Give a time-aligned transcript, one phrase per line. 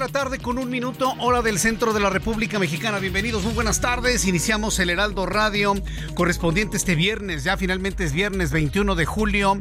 [0.00, 2.98] La tarde con un minuto, hora del centro de la República Mexicana.
[3.00, 4.24] Bienvenidos, muy buenas tardes.
[4.24, 5.74] Iniciamos el Heraldo Radio
[6.14, 7.44] correspondiente este viernes.
[7.44, 9.58] Ya finalmente es viernes 21 de julio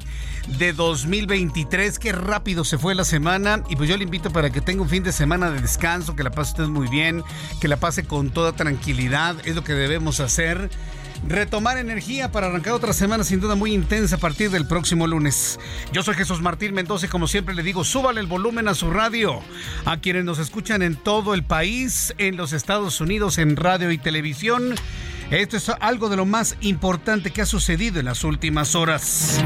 [0.58, 2.00] de 2023.
[2.00, 3.64] Qué rápido se fue la semana.
[3.68, 6.24] Y pues yo le invito para que tenga un fin de semana de descanso, que
[6.24, 7.22] la pase usted muy bien,
[7.60, 9.36] que la pase con toda tranquilidad.
[9.44, 10.70] Es lo que debemos hacer
[11.28, 15.60] retomar energía para arrancar otra semana sin duda muy intensa a partir del próximo lunes.
[15.92, 18.92] Yo soy Jesús Martín Mendoza y como siempre le digo, súbale el volumen a su
[18.92, 19.42] radio.
[19.86, 23.98] A quienes nos escuchan en todo el país, en los Estados Unidos, en radio y
[23.98, 24.76] televisión.
[25.32, 29.40] Esto es algo de lo más importante que ha sucedido en las últimas horas.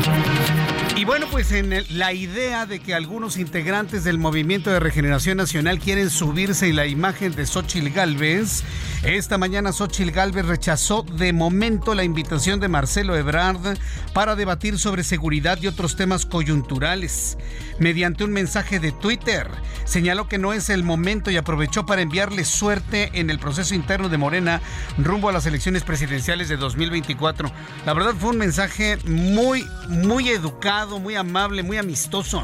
[0.95, 5.79] Y bueno, pues en la idea de que algunos integrantes del Movimiento de Regeneración Nacional
[5.79, 8.63] quieren subirse en la imagen de Xochil Gálvez,
[9.03, 13.77] esta mañana Xochil Gálvez rechazó de momento la invitación de Marcelo Ebrard
[14.13, 17.37] para debatir sobre seguridad y otros temas coyunturales.
[17.79, 19.49] Mediante un mensaje de Twitter,
[19.83, 24.07] señaló que no es el momento y aprovechó para enviarle suerte en el proceso interno
[24.07, 24.61] de Morena
[24.97, 27.51] rumbo a las elecciones presidenciales de 2024.
[27.85, 32.41] La verdad fue un mensaje muy, muy educado, muy amable, muy amistoso.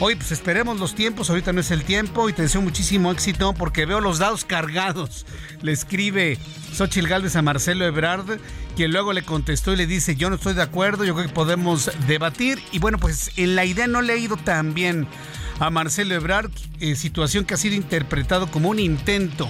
[0.00, 3.52] Hoy pues esperemos los tiempos, ahorita no es el tiempo y te deseo muchísimo éxito
[3.52, 5.24] porque veo los dados cargados.
[5.62, 6.36] Le escribe
[6.72, 8.40] Xochil Gálvez a Marcelo Ebrard,
[8.74, 11.32] quien luego le contestó y le dice, yo no estoy de acuerdo, yo creo que
[11.32, 12.60] podemos debatir.
[12.72, 15.06] Y bueno, pues en la idea no le ha ido tan bien
[15.60, 16.50] a Marcelo Ebrard,
[16.80, 19.48] eh, situación que ha sido interpretado como un intento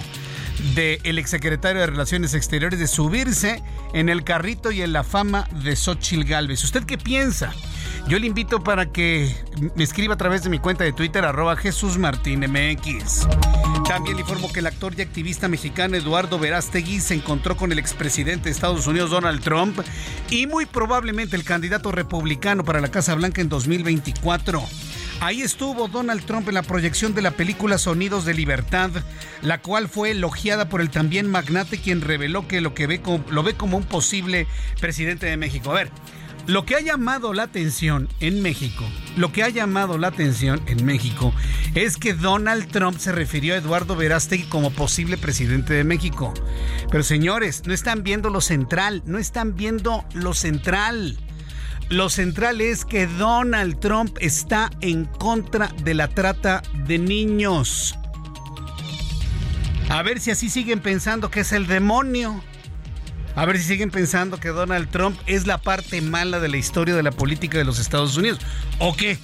[0.75, 3.63] del exsecretario de Relaciones Exteriores de subirse
[3.93, 6.63] en el carrito y en la fama de Xochil Gálvez.
[6.63, 7.51] ¿Usted qué piensa?
[8.07, 9.35] Yo le invito para que
[9.75, 13.27] me escriba a través de mi cuenta de Twitter, arroba Jesús MX.
[13.87, 17.79] También le informo que el actor y activista mexicano Eduardo Verástegui se encontró con el
[17.79, 19.79] expresidente de Estados Unidos, Donald Trump,
[20.29, 24.63] y muy probablemente el candidato republicano para la Casa Blanca en 2024.
[25.21, 28.91] Ahí estuvo Donald Trump en la proyección de la película Sonidos de Libertad,
[29.41, 33.23] la cual fue elogiada por el también magnate quien reveló que lo que ve como,
[33.31, 34.45] lo ve como un posible
[34.79, 35.71] presidente de México.
[35.71, 35.91] A ver,
[36.47, 38.85] lo que ha llamado la atención en México,
[39.17, 41.33] lo que ha llamado la atención en México
[41.73, 46.33] es que Donald Trump se refirió a Eduardo Verástegui como posible presidente de México.
[46.91, 51.17] Pero señores, no están viendo lo central, no están viendo lo central.
[51.89, 57.95] Lo central es que Donald Trump está en contra de la trata de niños.
[59.89, 62.41] A ver si así siguen pensando que es el demonio.
[63.35, 66.95] A ver si siguen pensando que Donald Trump es la parte mala de la historia
[66.95, 68.39] de la política de los Estados Unidos.
[68.79, 69.17] ¿O qué?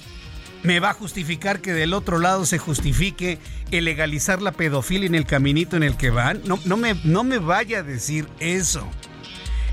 [0.62, 3.38] ¿Me va a justificar que del otro lado se justifique
[3.70, 6.42] el legalizar la pedofilia en el caminito en el que van?
[6.44, 8.86] No, no, me, no me vaya a decir eso.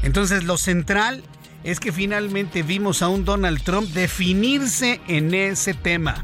[0.03, 1.21] Entonces lo central
[1.63, 6.23] es que finalmente vimos a un Donald Trump definirse en ese tema.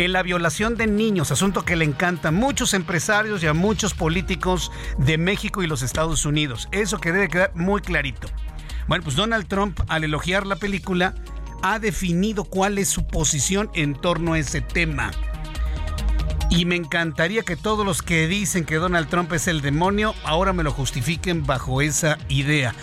[0.00, 3.92] En la violación de niños, asunto que le encanta a muchos empresarios y a muchos
[3.92, 6.70] políticos de México y los Estados Unidos.
[6.72, 8.26] Eso que debe quedar muy clarito.
[8.88, 11.14] Bueno, pues Donald Trump, al elogiar la película,
[11.60, 15.10] ha definido cuál es su posición en torno a ese tema.
[16.48, 20.54] Y me encantaría que todos los que dicen que Donald Trump es el demonio, ahora
[20.54, 22.74] me lo justifiquen bajo esa idea.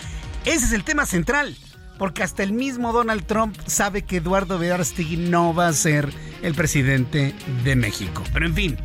[0.44, 1.56] Ese es el tema central,
[1.98, 6.08] porque hasta el mismo Donald Trump sabe que Eduardo Verástegui no va a ser
[6.42, 7.34] el presidente
[7.64, 8.22] de México.
[8.32, 8.78] Pero en fin,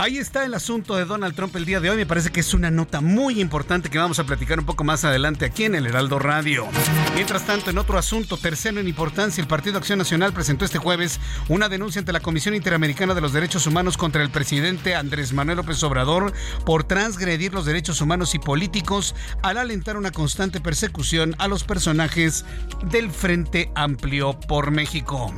[0.00, 1.96] Ahí está el asunto de Donald Trump el día de hoy.
[1.98, 5.04] Me parece que es una nota muy importante que vamos a platicar un poco más
[5.04, 6.66] adelante aquí en el Heraldo Radio.
[7.14, 11.20] Mientras tanto, en otro asunto, tercero en importancia, el Partido Acción Nacional presentó este jueves
[11.50, 15.58] una denuncia ante la Comisión Interamericana de los Derechos Humanos contra el presidente Andrés Manuel
[15.58, 16.32] López Obrador
[16.64, 22.46] por transgredir los derechos humanos y políticos al alentar una constante persecución a los personajes
[22.90, 25.30] del Frente Amplio por México.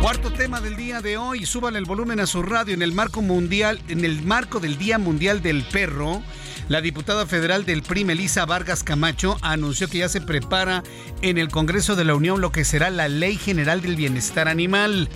[0.00, 3.20] Cuarto tema del día de hoy, súbale el volumen a su radio en el marco
[3.20, 6.22] mundial en el marco del Día Mundial del Perro,
[6.68, 10.84] la diputada federal del PRI, Melissa Vargas Camacho, anunció que ya se prepara
[11.20, 15.08] en el Congreso de la Unión lo que será la Ley General del Bienestar Animal,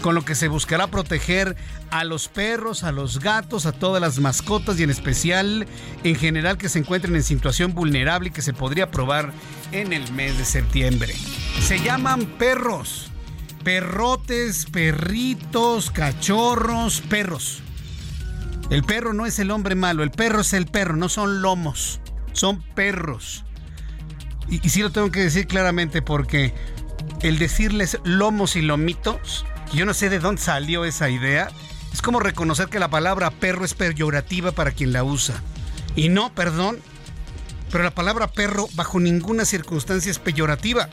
[0.00, 1.54] con lo que se buscará proteger
[1.90, 5.66] a los perros, a los gatos, a todas las mascotas y en especial,
[6.02, 9.32] en general, que se encuentren en situación vulnerable y que se podría aprobar
[9.70, 11.14] en el mes de septiembre.
[11.60, 13.08] Se llaman perros.
[13.62, 17.62] Perrotes, perritos, cachorros, perros.
[18.70, 22.00] El perro no es el hombre malo, el perro es el perro, no son lomos,
[22.32, 23.44] son perros.
[24.48, 26.54] Y, sí lo tengo que decir claramente porque
[27.22, 31.48] el decirles lomos y lomitos, yo no sé de dónde salió esa idea,
[31.92, 35.42] es como reconocer que la palabra perro es peyorativa para quien la usa.
[35.94, 36.78] Y no, perdón,
[37.70, 40.88] pero la palabra perro bajo ninguna circunstancia es peyorativa.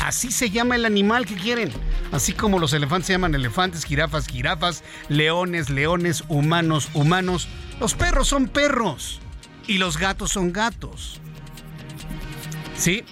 [0.00, 1.70] Así se llama el animal que quieren.
[2.12, 7.48] Así como los elefantes se llaman elefantes, jirafas, jirafas, leones, leones, humanos, humanos.
[7.80, 9.20] Los perros son perros.
[9.66, 11.20] Y los gatos son gatos.
[12.76, 13.04] ¿Sí?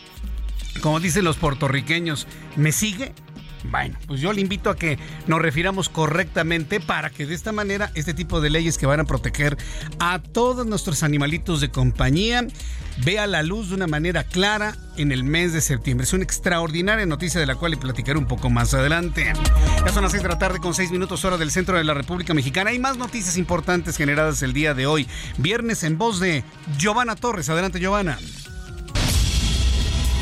[0.81, 2.27] Como dicen los puertorriqueños,
[2.57, 3.13] ¿me sigue?
[3.65, 7.91] Bueno, pues yo le invito a que nos refiramos correctamente para que de esta manera
[7.95, 9.57] este tipo de leyes que van a proteger
[9.99, 12.47] a todos nuestros animalitos de compañía
[13.05, 16.05] vea la luz de una manera clara en el mes de septiembre.
[16.05, 19.33] Es una extraordinaria noticia de la cual le platicaré un poco más adelante.
[19.85, 21.95] Ya son las 6 de la tarde con 6 minutos hora del centro de la
[21.95, 22.71] República Mexicana.
[22.71, 25.09] Hay más noticias importantes generadas el día de hoy.
[25.39, 26.45] Viernes en voz de
[26.79, 27.49] Giovanna Torres.
[27.49, 28.19] Adelante, Giovanna.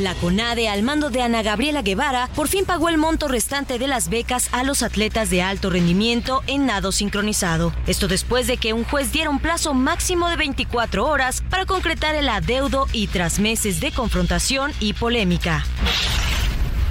[0.02, 3.86] La CONADE, al mando de Ana Gabriela Guevara, por fin pagó el monto restante de
[3.86, 7.72] las becas a los atletas de alto rendimiento en nado sincronizado.
[7.86, 12.16] Esto después de que un juez diera un plazo máximo de 24 horas para concretar
[12.16, 15.64] el adeudo y tras meses de confrontación y polémica.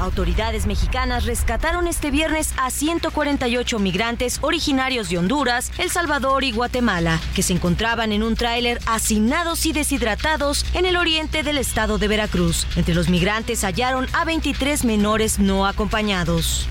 [0.02, 7.20] Autoridades mexicanas rescataron este viernes a 148 migrantes originarios de Honduras, El Salvador y Guatemala,
[7.36, 12.08] que se encontraban en un tráiler hacinados y deshidratados en el oriente del estado de
[12.08, 12.66] Veracruz.
[12.76, 16.68] Entre los migrantes hallaron a 23 menores no acompañados.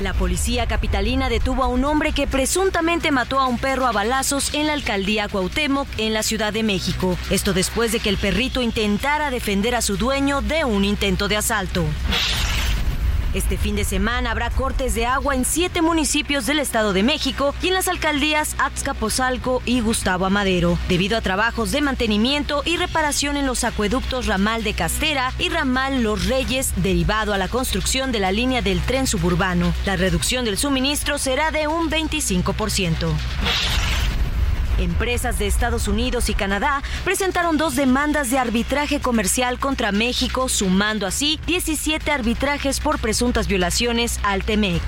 [0.00, 4.52] La policía capitalina detuvo a un hombre que presuntamente mató a un perro a balazos
[4.52, 7.16] en la alcaldía Cuauhtémoc, en la Ciudad de México.
[7.30, 11.36] Esto después de que el perrito intentara defender a su dueño de un intento de
[11.38, 11.84] asalto.
[13.36, 17.54] Este fin de semana habrá cortes de agua en siete municipios del Estado de México
[17.62, 23.36] y en las alcaldías Azcapotzalco y Gustavo Amadero, debido a trabajos de mantenimiento y reparación
[23.36, 28.20] en los acueductos Ramal de Castera y Ramal Los Reyes, derivado a la construcción de
[28.20, 29.74] la línea del tren suburbano.
[29.84, 33.12] La reducción del suministro será de un 25%.
[34.78, 41.06] Empresas de Estados Unidos y Canadá presentaron dos demandas de arbitraje comercial contra México, sumando
[41.06, 44.82] así 17 arbitrajes por presuntas violaciones al TEMEC.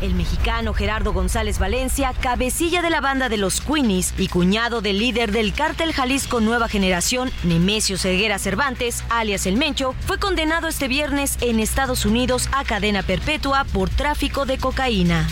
[0.00, 4.98] El mexicano Gerardo González Valencia, cabecilla de la banda de los Queenies y cuñado del
[4.98, 10.88] líder del cártel Jalisco Nueva Generación, Nemesio Ceguera Cervantes, alias El Mencho, fue condenado este
[10.88, 15.28] viernes en Estados Unidos a cadena perpetua por tráfico de cocaína.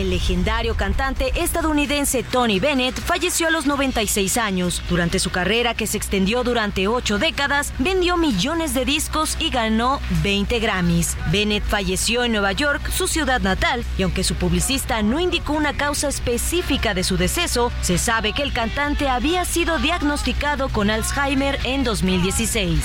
[0.00, 4.82] El legendario cantante estadounidense Tony Bennett falleció a los 96 años.
[4.88, 10.00] Durante su carrera, que se extendió durante ocho décadas, vendió millones de discos y ganó
[10.22, 11.18] 20 Grammys.
[11.30, 15.74] Bennett falleció en Nueva York, su ciudad natal, y aunque su publicista no indicó una
[15.74, 21.58] causa específica de su deceso, se sabe que el cantante había sido diagnosticado con Alzheimer
[21.64, 22.80] en 2016.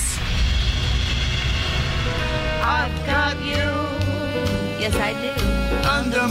[4.78, 5.55] Yes, I
[5.86, 6.26] do.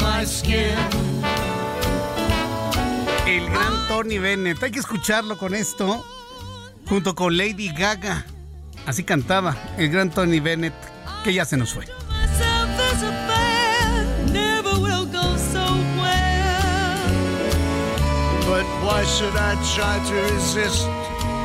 [3.26, 4.62] El gran Tony Bennett.
[4.62, 6.06] Hay que escucharlo con esto,
[6.88, 8.26] junto con Lady Gaga.
[8.86, 10.74] Así cantaba el gran Tony Bennett,
[11.24, 11.86] que ya se nos fue.
[18.48, 20.88] But why should I try to resist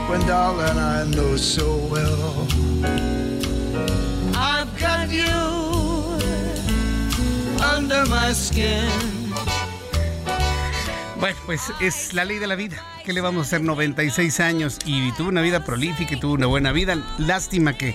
[0.08, 2.46] when darling I know so well
[4.36, 5.69] I've got you
[11.18, 12.82] bueno, pues es la ley de la vida.
[13.04, 13.60] ¿Qué le vamos a hacer?
[13.60, 16.96] 96 años y tuvo una vida prolífica y tuvo una buena vida.
[17.18, 17.94] Lástima que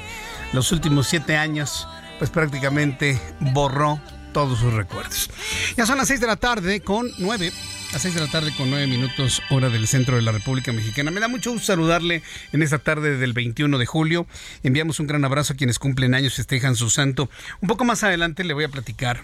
[0.53, 1.88] los últimos siete años,
[2.19, 4.00] pues prácticamente borró
[4.34, 5.29] todos sus recuerdos.
[5.77, 7.51] Ya son las 6 de la tarde con 9.
[7.93, 11.12] A 6 de la tarde con 9 minutos, hora del centro de la República Mexicana.
[11.12, 14.27] Me da mucho gusto saludarle en esta tarde del 21 de julio.
[14.63, 17.29] Enviamos un gran abrazo a quienes cumplen años, festejan su santo.
[17.62, 19.24] Un poco más adelante le voy a platicar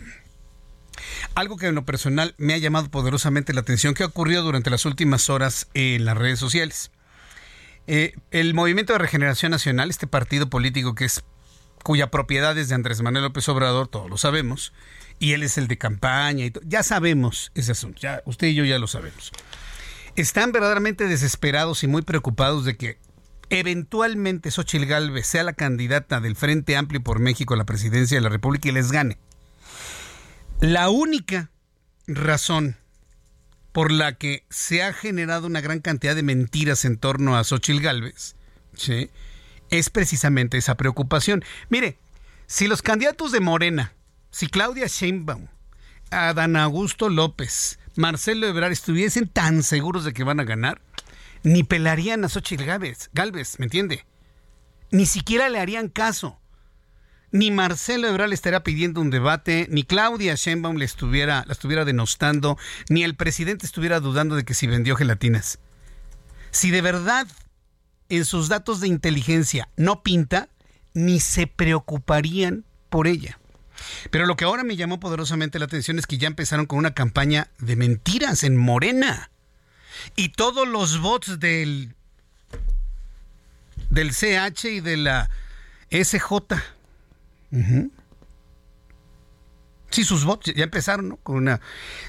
[1.36, 4.69] algo que en lo personal me ha llamado poderosamente la atención que ha ocurrido durante
[4.69, 6.91] las últimas horas en las redes sociales.
[7.88, 11.24] Eh, el Movimiento de Regeneración Nacional, este partido político que es
[11.83, 14.74] cuya propiedad es de Andrés Manuel López Obrador, todos lo sabemos,
[15.19, 18.65] y él es el de campaña, y ya sabemos ese asunto, ya, usted y yo
[18.65, 19.31] ya lo sabemos.
[20.15, 23.00] Están verdaderamente desesperados y muy preocupados de que
[23.50, 28.21] eventualmente Xochitl Galvez sea la candidata del Frente Amplio por México a la presidencia de
[28.21, 29.17] la República y les gane.
[30.62, 31.50] La única
[32.06, 32.77] razón
[33.72, 37.82] por la que se ha generado una gran cantidad de mentiras en torno a Xochitl
[37.82, 38.36] Galvez,
[38.75, 39.10] ¿sí?
[39.72, 41.44] es precisamente esa preocupación.
[41.70, 41.98] Mire,
[42.46, 43.94] si los candidatos de Morena,
[44.30, 45.48] si Claudia Sheinbaum,
[46.12, 50.80] Adán Augusto López, Marcelo Ebrard estuviesen tan seguros de que van a ganar,
[51.41, 54.06] ni pelarían a Xochitl Galvez, ¿me entiende?
[54.91, 56.40] Ni siquiera le harían caso.
[57.31, 61.85] Ni Marcelo Ebrard le estaría pidiendo un debate, ni Claudia Sheinbaum le estuviera, la estuviera
[61.85, 62.57] denostando,
[62.89, 65.59] ni el presidente estuviera dudando de que si vendió gelatinas.
[66.51, 67.27] Si de verdad
[68.09, 70.50] en sus datos de inteligencia no pinta,
[70.93, 73.39] ni se preocuparían por ella.
[74.09, 76.93] Pero lo que ahora me llamó poderosamente la atención es que ya empezaron con una
[76.93, 79.31] campaña de mentiras en Morena.
[80.15, 81.95] Y todos los bots del,
[83.89, 85.29] del CH y de la
[85.89, 86.55] SJ.
[89.91, 91.17] Sí, sus bots ya empezaron, ¿no?
[91.17, 91.60] Con una...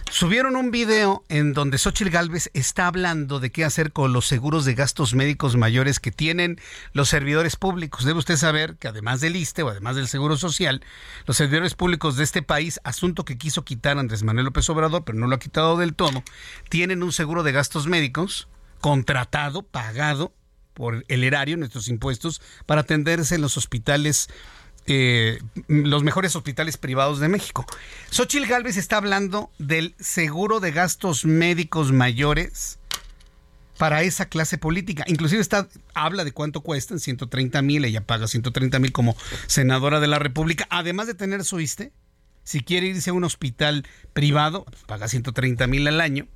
[0.09, 4.65] Subieron un video en donde Xochitl Galvez está hablando de qué hacer con los seguros
[4.65, 6.61] de gastos médicos mayores que tienen
[6.93, 8.05] los servidores públicos.
[8.05, 10.85] Debe usted saber que además del ISTE o además del Seguro Social,
[11.27, 15.19] los servidores públicos de este país, asunto que quiso quitar Andrés Manuel López Obrador, pero
[15.19, 16.23] no lo ha quitado del todo,
[16.69, 18.47] tienen un seguro de gastos médicos
[18.81, 20.33] contratado, pagado
[20.73, 24.29] por el erario, nuestros impuestos, para atenderse en los hospitales
[24.87, 27.65] eh, los mejores hospitales privados de México.
[28.11, 32.79] Xochil Gálvez está hablando del seguro de gastos médicos mayores
[33.79, 35.05] para esa clase política.
[35.07, 40.07] Inclusive está, habla de cuánto cuestan, 130 mil, ella paga 130 mil como senadora de
[40.07, 41.93] la República, además de tener su ISTE,
[42.45, 46.27] si quiere irse a un hospital privado, paga 130 mil al año.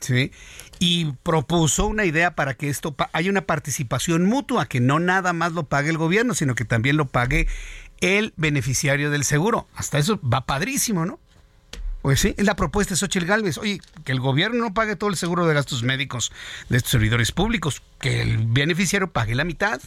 [0.00, 0.32] ¿Sí?
[0.78, 5.52] Y propuso una idea para que esto haya una participación mutua, que no nada más
[5.52, 7.46] lo pague el gobierno, sino que también lo pague
[8.00, 9.66] el beneficiario del seguro.
[9.74, 11.18] Hasta eso va padrísimo, ¿no?
[12.02, 13.58] Pues sí, es la propuesta de Xochitl Galvez.
[13.58, 16.32] Oye, que el gobierno no pague todo el seguro de gastos médicos
[16.68, 19.80] de estos servidores públicos, que el beneficiario pague la mitad.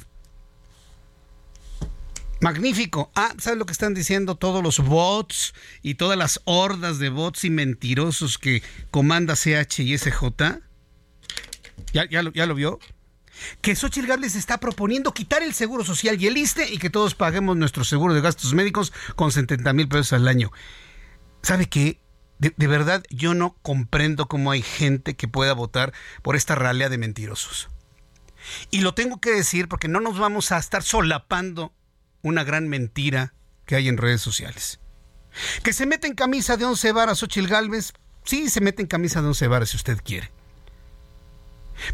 [2.41, 3.11] Magnífico.
[3.15, 7.43] Ah, ¿sabes lo que están diciendo todos los bots y todas las hordas de bots
[7.43, 10.59] y mentirosos que comanda CH y SJ?
[11.93, 12.79] ¿Ya, ya, lo, ya lo vio?
[13.61, 17.15] que Xochitl Gálvez está proponiendo quitar el seguro social y el ISTE y que todos
[17.15, 20.51] paguemos nuestro seguro de gastos médicos con 70 mil pesos al año.
[21.41, 21.99] ¿Sabe qué?
[22.39, 26.89] De, de, verdad, yo no comprendo cómo hay gente que pueda votar por esta ralea
[26.89, 27.69] de mentirosos.
[28.71, 31.73] Y lo tengo que decir porque no nos vamos a estar solapando
[32.21, 33.33] una gran mentira
[33.65, 34.79] que hay en redes sociales.
[35.63, 37.93] Que se mete en camisa de once varas Xochitl Galvez,
[38.25, 40.29] sí, se mete en camisa de once varas si usted quiere.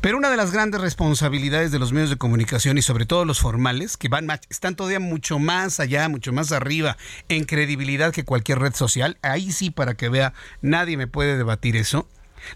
[0.01, 3.39] Pero una de las grandes responsabilidades de los medios de comunicación y sobre todo los
[3.39, 6.97] formales, que van están todavía mucho más allá, mucho más arriba
[7.29, 11.75] en credibilidad que cualquier red social, ahí sí para que vea, nadie me puede debatir
[11.75, 12.07] eso.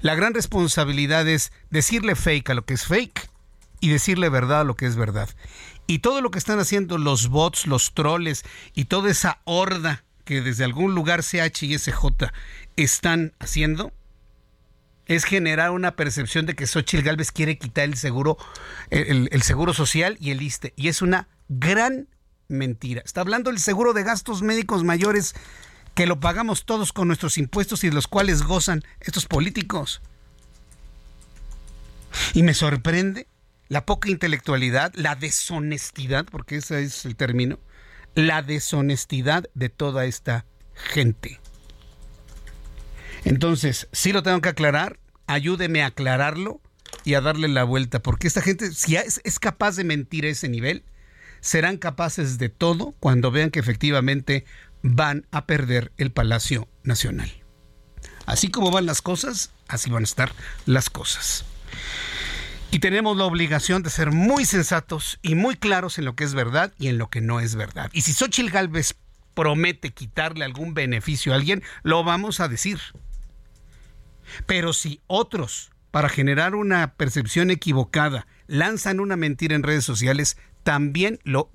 [0.02, 3.30] La gran responsabilidad es decirle fake a lo que es fake
[3.80, 5.30] y decirle verdad a lo que es verdad.
[5.88, 10.42] Y todo lo que están haciendo los bots, los troles y toda esa horda que
[10.42, 12.32] desde algún lugar CH y SJ
[12.78, 13.92] están haciendo,
[15.06, 18.38] es generar una percepción de que Xochitl Galvez quiere quitar el seguro,
[18.90, 20.74] el, seguro social y el ISTE.
[20.78, 22.08] Y es una gran
[22.48, 23.02] mentira.
[23.04, 25.36] Está hablando del seguro de gastos médicos mayores
[25.96, 30.02] que lo pagamos todos con nuestros impuestos y de los cuales gozan estos políticos.
[32.34, 33.28] Y me sorprende
[33.72, 37.58] la poca intelectualidad, la deshonestidad, porque ese es el término,
[38.16, 41.40] la deshonestidad de toda esta gente.
[43.24, 46.60] Entonces, sí lo tengo que aclarar, ayúdeme a aclararlo
[47.06, 50.32] y a darle la vuelta, porque esta gente, si es, es, capaz de mentir a
[50.32, 50.84] ese nivel,
[51.40, 54.44] serán capaces de todo cuando vean que efectivamente
[54.82, 57.32] van a perder el Palacio Nacional.
[58.26, 60.34] Así como van las cosas, así van a estar
[60.66, 61.46] las cosas.
[62.74, 66.34] Y tenemos la obligación de ser muy sensatos y muy claros en lo que es
[66.34, 67.90] verdad y en lo que no es verdad.
[67.92, 68.96] Y si Xochitl Galvez
[69.34, 72.80] promete quitarle algún beneficio a alguien, lo vamos a decir.
[74.46, 81.20] Pero si otros, para generar una percepción equivocada, lanzan una mentira en redes sociales, también
[81.24, 81.52] lo,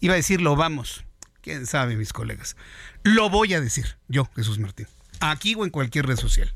[0.00, 1.04] iba a decir lo vamos,
[1.40, 2.56] quién sabe mis colegas,
[3.02, 4.88] lo voy a decir yo, Jesús Martín,
[5.20, 6.52] aquí o en cualquier red social.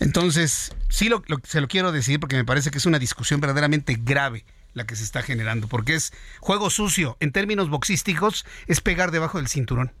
[0.00, 1.10] Entonces, sí
[1.44, 4.44] se lo quiero decir porque me parece que es una discusión verdaderamente grave
[4.74, 7.16] la que se está generando, porque es juego sucio.
[7.20, 9.92] En términos boxísticos, es pegar debajo del cinturón.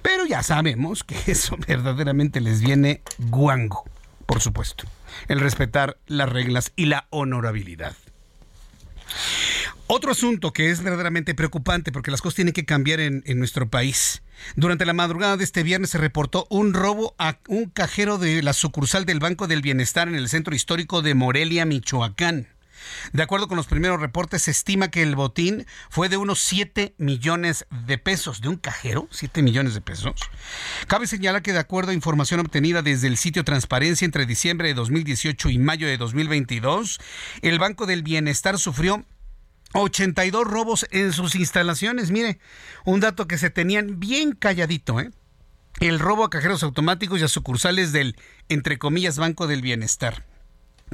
[0.00, 3.84] Pero ya sabemos que eso verdaderamente les viene guango,
[4.26, 4.84] por supuesto.
[5.28, 7.94] El respetar las reglas y la honorabilidad.
[9.94, 14.22] Otro asunto que es verdaderamente preocupante porque las cosas tienen que cambiar en, nuestro país.
[14.56, 18.54] Durante la madrugada de este viernes se reportó un robo a un cajero de la
[18.54, 22.48] sucursal del Banco del Bienestar en el centro histórico de Morelia, Michoacán.
[23.12, 26.94] De acuerdo con los primeros reportes, se estima que el botín fue de unos 7
[26.96, 28.40] millones de pesos.
[28.40, 29.08] ¿De un cajero?
[29.10, 30.14] 7 millones de pesos.
[30.86, 34.74] Cabe señalar que de acuerdo a información obtenida desde el sitio Transparencia entre diciembre de
[34.74, 36.98] 2018 y mayo de 2022,
[37.42, 39.04] el Banco del Bienestar sufrió
[39.74, 42.10] 82 robos en sus instalaciones.
[42.10, 42.38] Mire,
[42.84, 45.10] un dato que se tenían bien calladito, ¿eh?
[45.80, 48.16] El robo a cajeros automáticos y a sucursales del,
[48.48, 50.24] entre comillas, Banco del Bienestar.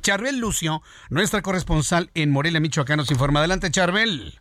[0.01, 3.41] Charbel Lucio, nuestra corresponsal en Morelia, Michoacán, nos informa.
[3.41, 4.39] Adelante, Charbel.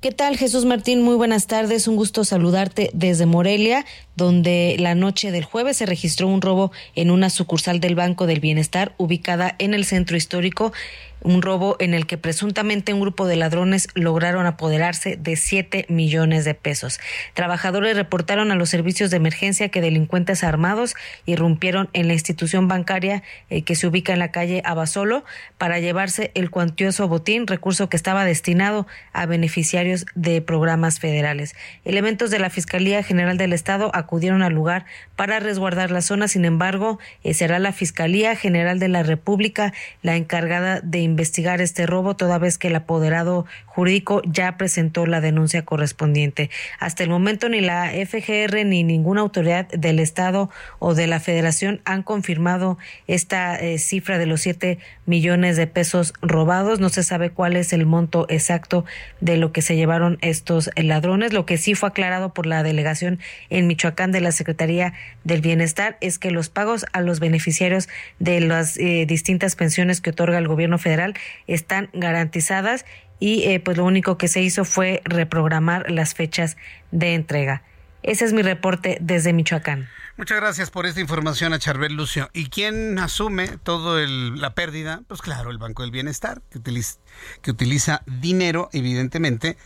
[0.00, 1.02] ¿Qué tal, Jesús Martín?
[1.02, 1.86] Muy buenas tardes.
[1.86, 3.84] Un gusto saludarte desde Morelia,
[4.16, 8.40] donde la noche del jueves se registró un robo en una sucursal del Banco del
[8.40, 10.72] Bienestar ubicada en el centro histórico
[11.22, 16.44] un robo en el que presuntamente un grupo de ladrones lograron apoderarse de 7 millones
[16.44, 17.00] de pesos.
[17.34, 20.94] Trabajadores reportaron a los servicios de emergencia que delincuentes armados
[21.26, 25.24] irrumpieron en la institución bancaria eh, que se ubica en la calle Abasolo
[25.58, 31.54] para llevarse el cuantioso botín, recurso que estaba destinado a beneficiarios de programas federales.
[31.84, 34.86] Elementos de la Fiscalía General del Estado acudieron al lugar
[35.16, 39.72] para resguardar la zona, sin embargo, eh, será la Fiscalía General de la República
[40.02, 45.20] la encargada de investigar este robo, toda vez que el apoderado jurídico ya presentó la
[45.20, 46.50] denuncia correspondiente.
[46.78, 51.80] Hasta el momento ni la FGR ni ninguna autoridad del Estado o de la Federación
[51.84, 56.80] han confirmado esta eh, cifra de los siete millones de pesos robados.
[56.80, 58.84] No se sabe cuál es el monto exacto
[59.20, 61.32] de lo que se llevaron estos ladrones.
[61.32, 63.18] Lo que sí fue aclarado por la delegación
[63.50, 64.94] en Michoacán de la Secretaría
[65.24, 70.10] del Bienestar es que los pagos a los beneficiarios de las eh, distintas pensiones que
[70.10, 70.99] otorga el gobierno federal
[71.46, 72.84] están garantizadas
[73.18, 76.56] y eh, pues lo único que se hizo fue reprogramar las fechas
[76.90, 77.62] de entrega.
[78.02, 79.88] Ese es mi reporte desde Michoacán.
[80.16, 82.30] Muchas gracias por esta información a Charbel Lucio.
[82.32, 85.02] ¿Y quién asume toda la pérdida?
[85.06, 89.56] Pues claro, el Banco del Bienestar, que utiliza, dinero, evidentemente,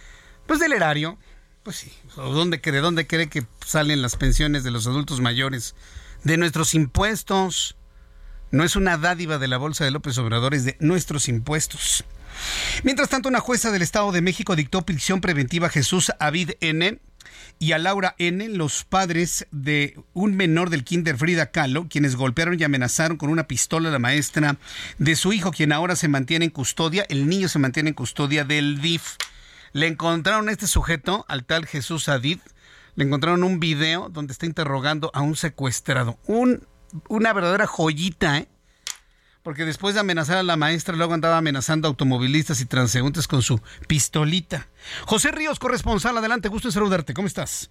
[0.47, 1.19] pues del erario.
[1.63, 5.75] Pues sí, ¿dónde, ¿de dónde cree que salen las pensiones de los adultos mayores?
[6.23, 7.77] De nuestros impuestos.
[8.55, 12.05] No es una dádiva de la Bolsa de López Obrador, es de nuestros impuestos.
[12.85, 17.01] Mientras tanto, una jueza del Estado de México dictó prisión preventiva a Jesús Avid N.
[17.59, 22.57] y a Laura N., los padres de un menor del Kinder Frida Kahlo, quienes golpearon
[22.57, 24.57] y amenazaron con una pistola a la maestra
[24.99, 27.05] de su hijo, quien ahora se mantiene en custodia.
[27.09, 29.17] El niño se mantiene en custodia del DIF.
[29.73, 32.39] Le encontraron a este sujeto, al tal Jesús Avid,
[32.95, 36.21] le encontraron un video donde está interrogando a un secuestrado.
[36.27, 36.69] Un
[37.09, 38.49] una verdadera joyita, ¿eh?
[39.43, 43.61] Porque después de amenazar a la maestra, luego andaba amenazando automovilistas y transeúntes con su
[43.87, 44.69] pistolita.
[45.05, 47.13] José Ríos, corresponsal, adelante, gusto en saludarte.
[47.13, 47.71] ¿Cómo estás?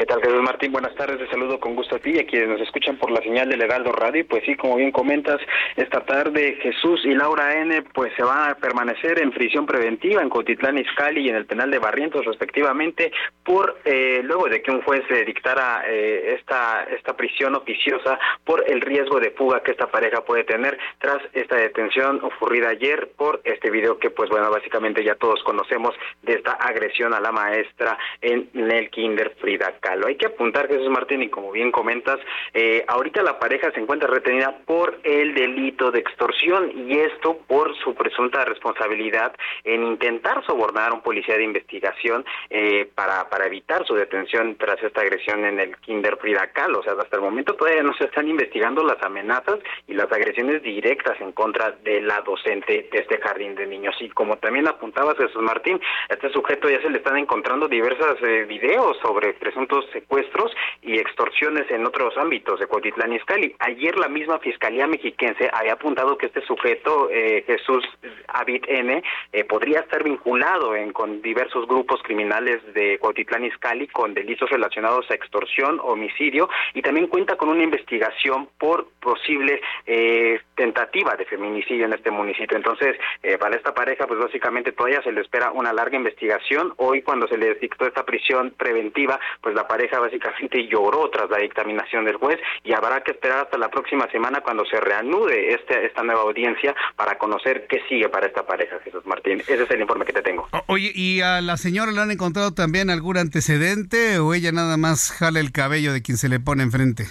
[0.00, 0.72] ¿Qué tal, Jesús Martín?
[0.72, 3.20] Buenas tardes, te saludo con gusto a ti y a quienes nos escuchan por la
[3.20, 4.26] señal de Legaldo Radio.
[4.26, 5.38] Pues sí, como bien comentas,
[5.76, 7.82] esta tarde Jesús y Laura N.
[7.92, 11.70] pues se van a permanecer en prisión preventiva en Cotitlán, Izcalli y en el penal
[11.70, 13.12] de Barrientos, respectivamente,
[13.44, 18.80] por eh, luego de que un juez dictara eh, esta, esta prisión oficiosa por el
[18.80, 23.70] riesgo de fuga que esta pareja puede tener tras esta detención ocurrida ayer por este
[23.70, 28.48] video que, pues bueno, básicamente ya todos conocemos de esta agresión a la maestra en
[28.54, 32.18] el Kinder Frida lo Hay que apuntar, Jesús Martín, y como bien comentas,
[32.54, 37.76] eh, ahorita la pareja se encuentra retenida por el delito de extorsión y esto por
[37.78, 43.94] su presunta responsabilidad en intentar sobornar a un policía de investigación eh, para, evitar su
[43.94, 46.50] detención tras esta agresión en el Kinder Frida.
[46.76, 50.62] O sea, hasta el momento todavía no se están investigando las amenazas y las agresiones
[50.62, 53.94] directas en contra de la docente de este jardín de niños.
[54.00, 58.16] Y como también apuntabas, Jesús Martín, a este sujeto ya se le están encontrando diversos
[58.22, 63.54] eh, videos sobre presuntos secuestros y extorsiones en otros ámbitos de Cuautitlán Izcalli.
[63.58, 67.84] Ayer la misma Fiscalía Mexiquense había apuntado que este sujeto, eh, Jesús
[68.28, 74.14] Abid N., eh, podría estar vinculado en, con diversos grupos criminales de Cuautitlán Izcalli con
[74.14, 81.16] delitos relacionados a extorsión, homicidio y también cuenta con una investigación por posible eh, tentativa
[81.16, 82.56] de feminicidio en este municipio.
[82.56, 82.96] Entonces,
[83.38, 86.74] para esta pareja, pues básicamente todavía se le espera una larga investigación.
[86.76, 91.38] Hoy, cuando se le dictó esta prisión preventiva, pues la pareja básicamente lloró tras la
[91.38, 95.86] dictaminación del juez y habrá que esperar hasta la próxima semana cuando se reanude este,
[95.86, 99.40] esta nueva audiencia para conocer qué sigue para esta pareja, Jesús Martín.
[99.40, 100.48] Ese es el informe que te tengo.
[100.66, 105.12] Oye, ¿y a la señora le han encontrado también algún antecedente o ella nada más
[105.12, 107.04] jala el cabello de quien se le pone enfrente?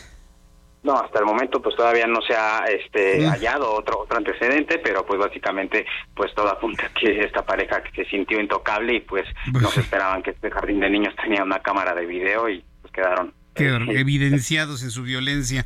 [0.82, 5.06] No, hasta el momento pues todavía no se ha este, hallado otro otro antecedente, pero
[5.06, 9.70] pues básicamente pues todo apunta que esta pareja que se sintió intocable y pues no
[9.70, 13.34] se esperaban que este jardín de niños tenía una cámara de video y pues quedaron
[13.56, 15.65] Quedaron evidenciados en su violencia.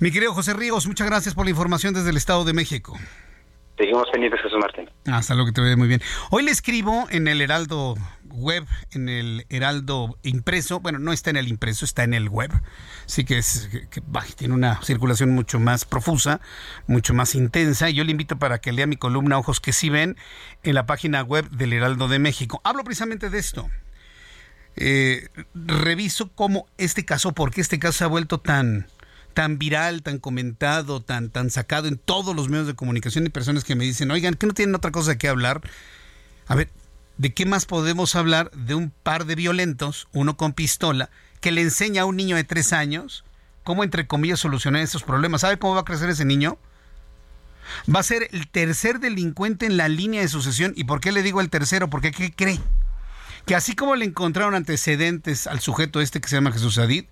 [0.00, 2.96] Mi querido José Ríos, muchas gracias por la información desde el Estado de México.
[3.78, 4.90] Seguimos pendientes, Jesús Martín.
[5.06, 6.02] Hasta luego, que te vaya muy bien.
[6.30, 10.80] Hoy le escribo en el Heraldo Web, en el Heraldo impreso.
[10.80, 12.50] Bueno, no está en el impreso, está en el web.
[13.06, 14.02] Así que, es, que,
[14.36, 16.40] tiene una circulación mucho más profusa,
[16.88, 17.88] mucho más intensa.
[17.88, 20.16] Y yo le invito para que lea mi columna Ojos que sí ven
[20.64, 22.60] en la página web del Heraldo de México.
[22.64, 23.70] Hablo precisamente de esto.
[24.74, 28.88] Eh, reviso cómo este caso, porque este caso se ha vuelto tan
[29.38, 33.62] tan viral, tan comentado, tan, tan sacado en todos los medios de comunicación y personas
[33.62, 35.60] que me dicen, oigan, que no tienen otra cosa que hablar.
[36.48, 36.70] A ver,
[37.18, 41.08] ¿de qué más podemos hablar de un par de violentos, uno con pistola,
[41.40, 43.24] que le enseña a un niño de tres años
[43.62, 45.42] cómo, entre comillas, solucionar esos problemas?
[45.42, 46.58] ¿Sabe cómo va a crecer ese niño?
[47.94, 50.72] Va a ser el tercer delincuente en la línea de sucesión.
[50.74, 51.88] ¿Y por qué le digo el tercero?
[51.88, 52.58] Porque ¿qué cree?
[53.46, 57.04] Que así como le encontraron antecedentes al sujeto este que se llama Jesús Adid,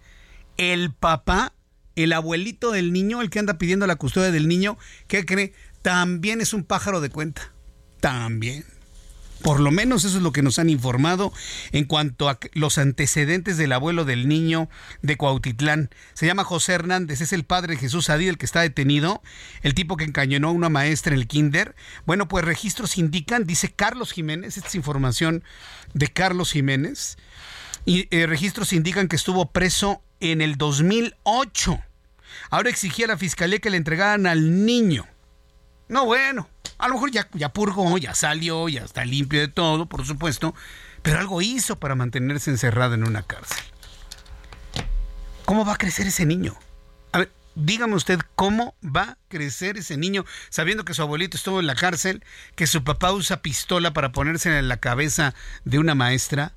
[0.57, 1.53] el papá
[1.97, 4.79] el abuelito del niño, el que anda pidiendo la custodia del niño,
[5.09, 5.53] ¿qué cree?
[5.83, 7.53] También es un pájaro de cuenta.
[8.01, 8.65] También.
[9.43, 11.33] Por lo menos eso es lo que nos han informado
[11.73, 14.69] en cuanto a los antecedentes del abuelo del niño
[15.03, 15.91] de Cuautitlán.
[16.15, 19.23] Se llama José Hernández, es el padre de Jesús Adí, el que está detenido,
[19.63, 21.75] el tipo que encañonó a una maestra en el kinder.
[22.07, 25.45] Bueno, pues registros indican, dice Carlos Jiménez, esta es información
[25.93, 27.19] de Carlos Jiménez,
[27.85, 31.81] y eh, registros indican que estuvo preso en el 2008.
[32.51, 35.07] Ahora exigía a la fiscalía que le entregaran al niño.
[35.89, 36.49] No, bueno,
[36.79, 40.55] a lo mejor ya, ya purgó, ya salió, ya está limpio de todo, por supuesto,
[41.03, 43.65] pero algo hizo para mantenerse encerrado en una cárcel.
[45.45, 46.57] ¿Cómo va a crecer ese niño?
[47.13, 51.61] A ver, dígame usted cómo va a crecer ese niño sabiendo que su abuelito estuvo
[51.61, 52.25] en la cárcel,
[52.57, 56.53] que su papá usa pistola para ponerse en la cabeza de una maestra.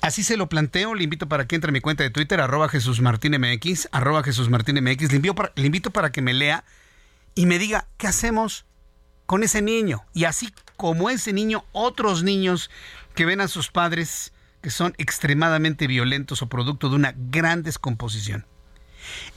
[0.00, 2.68] Así se lo planteo, le invito para que entre a mi cuenta de Twitter, arroba
[2.68, 5.20] Jesús MX, arroba Jesús MX, le,
[5.54, 6.64] le invito para que me lea
[7.34, 8.64] y me diga qué hacemos
[9.26, 10.04] con ese niño.
[10.14, 12.70] Y así como ese niño, otros niños
[13.14, 18.46] que ven a sus padres que son extremadamente violentos o producto de una gran descomposición.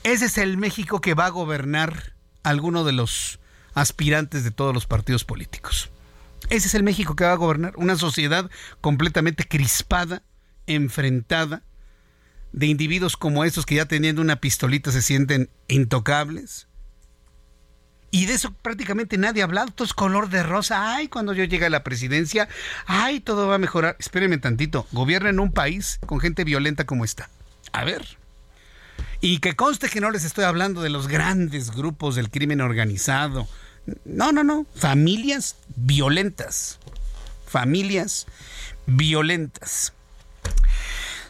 [0.02, 3.38] Ese es el México que va a gobernar alguno de los
[3.74, 5.90] aspirantes de todos los partidos políticos.
[6.50, 8.50] Ese es el México que va a gobernar, una sociedad
[8.80, 10.22] completamente crispada,
[10.66, 11.62] enfrentada
[12.52, 16.68] de individuos como estos que ya teniendo una pistolita se sienten intocables.
[18.14, 19.70] Y de eso prácticamente nadie ha hablado.
[19.70, 20.94] Todo es color de rosa.
[20.94, 22.46] Ay, cuando yo llegue a la presidencia,
[22.86, 23.96] ay, todo va a mejorar.
[23.98, 24.86] Espérenme tantito.
[24.92, 27.30] Gobiernen un país con gente violenta como esta.
[27.72, 28.18] A ver.
[29.22, 33.48] Y que conste que no les estoy hablando de los grandes grupos del crimen organizado.
[34.04, 34.66] No, no, no.
[34.74, 36.78] Familias violentas.
[37.46, 38.26] Familias
[38.84, 39.94] violentas.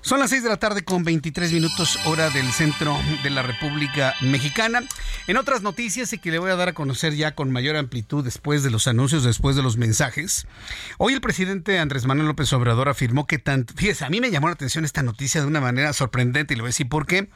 [0.05, 4.15] Son las 6 de la tarde con 23 minutos hora del centro de la República
[4.21, 4.83] Mexicana.
[5.29, 8.25] En otras noticias y que le voy a dar a conocer ya con mayor amplitud
[8.25, 10.49] después de los anuncios, después de los mensajes.
[10.99, 13.75] Hoy el presidente Andrés Manuel López Obrador afirmó que tanto...
[13.77, 16.63] Fíjese, a mí me llamó la atención esta noticia de una manera sorprendente y le
[16.63, 17.31] voy a decir por qué.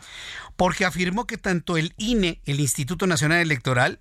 [0.56, 4.00] Porque afirmó que tanto el INE, el Instituto Nacional Electoral,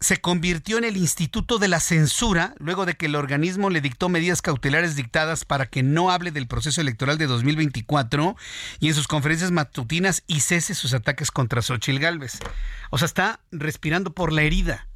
[0.00, 4.08] se convirtió en el Instituto de la Censura luego de que el organismo le dictó
[4.08, 8.36] medidas cautelares dictadas para que no hable del proceso electoral de 2024
[8.78, 12.38] y en sus conferencias matutinas y cese sus ataques contra Xochil Gálvez.
[12.90, 14.86] O sea, está respirando por la herida.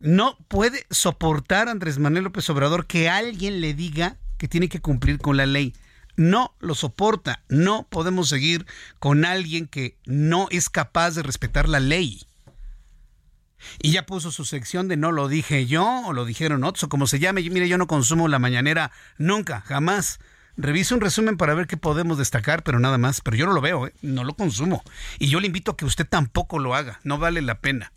[0.00, 5.18] No puede soportar Andrés Manuel López Obrador que alguien le diga que tiene que cumplir
[5.18, 5.72] con la ley.
[6.16, 7.42] No lo soporta.
[7.48, 8.66] No podemos seguir
[8.98, 12.26] con alguien que no es capaz de respetar la ley.
[13.82, 16.88] Y ya puso su sección de no lo dije yo o lo dijeron otros o
[16.88, 17.42] como se llame.
[17.42, 20.18] Mire, yo no consumo la mañanera nunca, jamás.
[20.56, 23.20] Revise un resumen para ver qué podemos destacar, pero nada más.
[23.20, 23.92] Pero yo no lo veo, ¿eh?
[24.02, 24.82] no lo consumo.
[25.18, 27.00] Y yo le invito a que usted tampoco lo haga.
[27.02, 27.92] No vale la pena.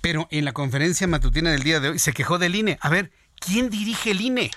[0.00, 2.78] Pero en la conferencia matutina del día de hoy se quejó del INE.
[2.80, 4.50] A ver, ¿quién dirige el INE?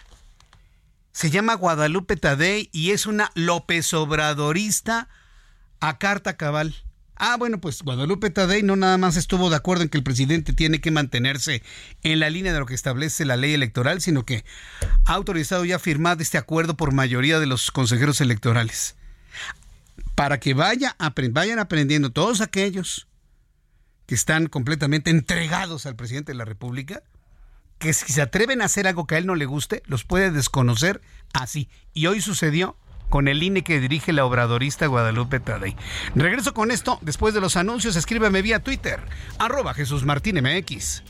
[1.11, 5.07] Se llama Guadalupe Tadei y es una López Obradorista
[5.79, 6.75] a carta cabal.
[7.17, 10.51] Ah, bueno, pues Guadalupe Tadei no nada más estuvo de acuerdo en que el presidente
[10.51, 11.63] tiene que mantenerse
[12.03, 14.43] en la línea de lo que establece la ley electoral, sino que
[15.05, 18.95] ha autorizado ya firmar este acuerdo por mayoría de los consejeros electorales.
[20.13, 20.97] Para que vaya,
[21.31, 23.07] vayan aprendiendo todos aquellos
[24.05, 27.01] que están completamente entregados al presidente de la República,
[27.79, 30.31] que si se atreven a hacer algo que a él no le guste, los puede
[30.31, 31.01] desconocer
[31.33, 31.69] así.
[31.93, 32.77] Y hoy sucedió
[33.09, 35.75] con el INE que dirige la obradorista Guadalupe Tadei.
[36.15, 37.95] Regreso con esto después de los anuncios.
[37.95, 38.99] Escríbeme vía Twitter,
[39.39, 41.03] arroba Jesús Martín MX.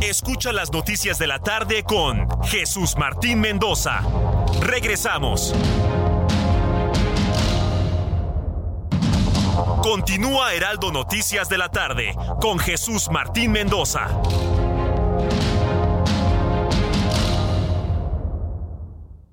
[0.00, 4.02] Escucha las noticias de la tarde con Jesús Martín Mendoza.
[4.60, 5.54] Regresamos.
[9.82, 14.08] Continúa Heraldo Noticias de la tarde con Jesús Martín Mendoza.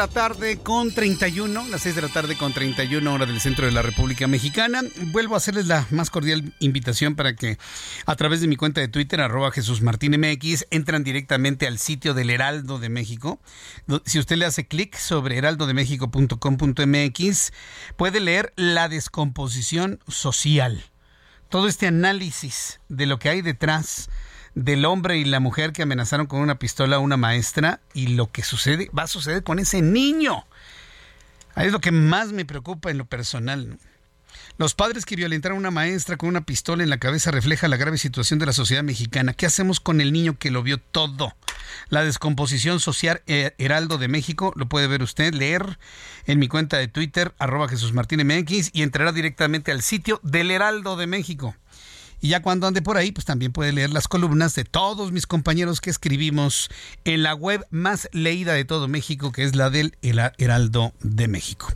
[0.00, 3.72] La tarde con 31, las 6 de la tarde con 31 hora del centro de
[3.72, 4.80] la República Mexicana.
[5.08, 7.58] Vuelvo a hacerles la más cordial invitación para que
[8.06, 12.14] a través de mi cuenta de Twitter, arroba Jesús Martín MX, entran directamente al sitio
[12.14, 13.42] del Heraldo de México.
[14.06, 17.52] Si usted le hace clic sobre heraldodemexico.com.mx,
[17.98, 20.82] puede leer la descomposición social.
[21.50, 24.08] Todo este análisis de lo que hay detrás
[24.54, 28.30] del hombre y la mujer que amenazaron con una pistola a una maestra y lo
[28.30, 30.44] que sucede va a suceder con ese niño.
[31.54, 33.78] Ahí es lo que más me preocupa en lo personal.
[34.58, 37.78] Los padres que violentaron a una maestra con una pistola en la cabeza refleja la
[37.78, 39.32] grave situación de la sociedad mexicana.
[39.32, 41.34] ¿Qué hacemos con el niño que lo vio todo?
[41.88, 45.78] La descomposición social eh, Heraldo de México, lo puede ver usted, leer
[46.26, 50.50] en mi cuenta de Twitter, arroba Jesús Martín MX, y entrará directamente al sitio del
[50.50, 51.54] Heraldo de México.
[52.20, 55.26] Y ya cuando ande por ahí, pues también puede leer las columnas de todos mis
[55.26, 56.68] compañeros que escribimos
[57.04, 61.68] en la web más leída de todo México, que es la del Heraldo de México.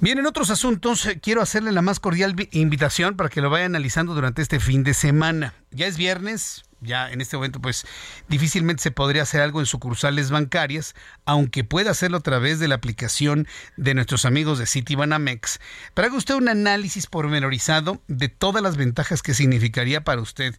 [0.00, 3.64] Bien, en otros asuntos, eh, quiero hacerle la más cordial invitación para que lo vaya
[3.64, 5.54] analizando durante este fin de semana.
[5.72, 7.86] Ya es viernes, ya en este momento pues
[8.28, 12.76] difícilmente se podría hacer algo en sucursales bancarias, aunque pueda hacerlo a través de la
[12.76, 15.60] aplicación de nuestros amigos de Citibanamex.
[15.94, 20.56] Pero haga usted un análisis pormenorizado de todas las ventajas que significaría para usted.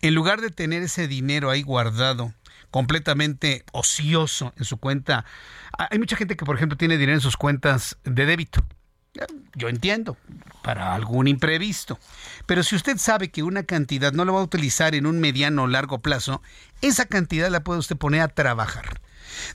[0.00, 2.34] En lugar de tener ese dinero ahí guardado,
[2.70, 5.24] completamente ocioso en su cuenta,
[5.78, 8.64] hay mucha gente que por ejemplo tiene dinero en sus cuentas de débito
[9.54, 10.16] yo entiendo,
[10.62, 11.98] para algún imprevisto.
[12.46, 15.64] Pero si usted sabe que una cantidad no la va a utilizar en un mediano
[15.64, 16.42] o largo plazo,
[16.80, 19.00] esa cantidad la puede usted poner a trabajar,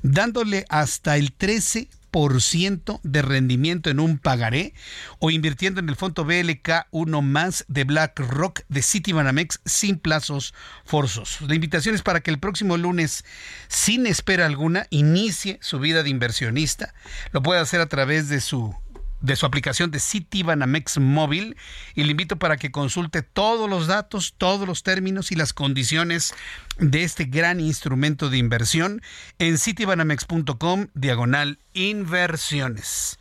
[0.04, 4.74] dándole hasta el 13% de rendimiento en un pagaré
[5.20, 10.54] o invirtiendo en el fondo BLK 1 más de BlackRock de Citibanamex sin plazos
[10.86, 11.48] forzosos.
[11.48, 13.26] La invitación es para que el próximo lunes,
[13.68, 16.94] sin espera alguna, inicie su vida de inversionista.
[17.32, 18.76] Lo puede hacer a través de su
[19.22, 21.58] de su aplicación de Citibanamex móvil
[21.96, 26.34] y le invito para que consulte todos los datos, todos los términos y las condiciones
[26.78, 29.02] de este gran instrumento de inversión
[29.40, 33.20] en citibanamex.com diagonal inversiones.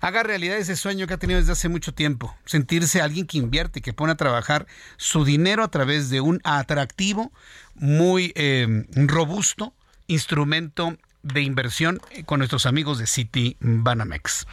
[0.00, 3.80] Haga realidad ese sueño que ha tenido desde hace mucho tiempo, sentirse alguien que invierte,
[3.80, 4.66] que pone a trabajar
[4.98, 7.32] su dinero a través de un atractivo,
[7.74, 9.74] muy eh, robusto
[10.06, 14.46] instrumento de inversión con nuestros amigos de City Banamex.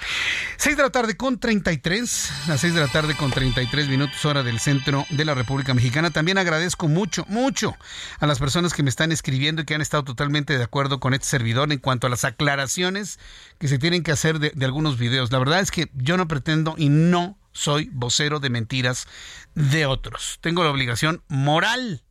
[0.58, 4.42] 6 de la tarde con 33, las 6 de la tarde con 33 minutos hora
[4.42, 6.10] del centro de la República Mexicana.
[6.10, 7.76] También agradezco mucho, mucho
[8.20, 11.14] a las personas que me están escribiendo y que han estado totalmente de acuerdo con
[11.14, 13.20] este servidor en cuanto a las aclaraciones
[13.60, 15.32] que se tienen que hacer de, de algunos videos.
[15.32, 19.08] La verdad es que yo no pretendo y no soy vocero de mentiras
[19.56, 20.40] de otros.
[20.42, 22.04] Tengo la obligación moral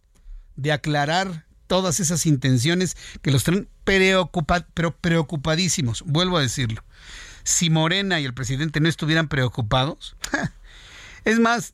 [0.57, 6.83] de aclarar todas esas intenciones que los traen pero preocupadísimos, vuelvo a decirlo.
[7.45, 10.17] si Morena y el presidente no estuvieran preocupados.
[11.25, 11.71] Es más,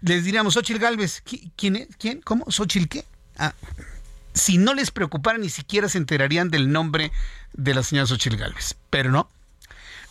[0.00, 1.24] les diríamos, Xochitl Galvez,
[1.56, 1.88] ¿quién es?
[1.98, 2.20] ¿Quién?
[2.20, 2.48] ¿Cómo?
[2.52, 3.04] ¿Xochitl qué?
[3.36, 3.52] Ah,
[4.32, 7.10] si no les preocupara, ni siquiera se enterarían del nombre
[7.52, 8.76] de la señora Xochitl Galvez.
[8.90, 9.28] Pero no,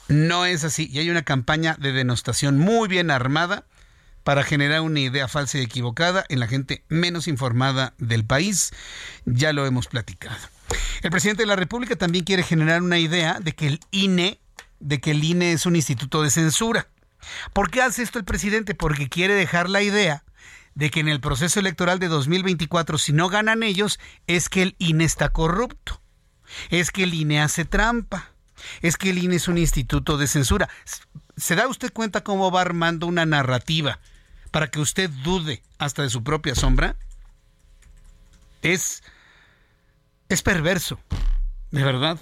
[0.09, 0.89] no es así.
[0.91, 3.63] Y hay una campaña de denostación muy bien armada
[4.23, 8.71] para generar una idea falsa y equivocada en la gente menos informada del país.
[9.25, 10.37] Ya lo hemos platicado.
[11.01, 14.39] El presidente de la República también quiere generar una idea de que el INE,
[14.79, 16.87] de que el INE es un instituto de censura.
[17.53, 18.75] ¿Por qué hace esto el presidente?
[18.75, 20.23] Porque quiere dejar la idea
[20.73, 24.75] de que en el proceso electoral de 2024, si no ganan ellos, es que el
[24.79, 26.01] INE está corrupto,
[26.69, 28.31] es que el INE hace trampa,
[28.81, 30.69] es que el INE es un instituto de censura.
[31.35, 33.99] ¿Se da usted cuenta cómo va armando una narrativa
[34.51, 36.95] para que usted dude hasta de su propia sombra?
[38.61, 39.01] Es,
[40.29, 40.99] es perverso,
[41.71, 42.19] de verdad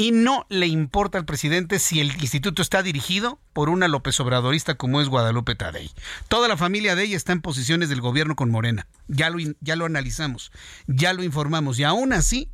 [0.00, 4.76] y no le importa al presidente si el instituto está dirigido por una López Obradorista
[4.76, 5.90] como es Guadalupe Tadei.
[6.28, 8.86] Toda la familia de ella está en posiciones del gobierno con Morena.
[9.08, 10.52] Ya lo, ya lo analizamos,
[10.86, 12.48] ya lo informamos y aún así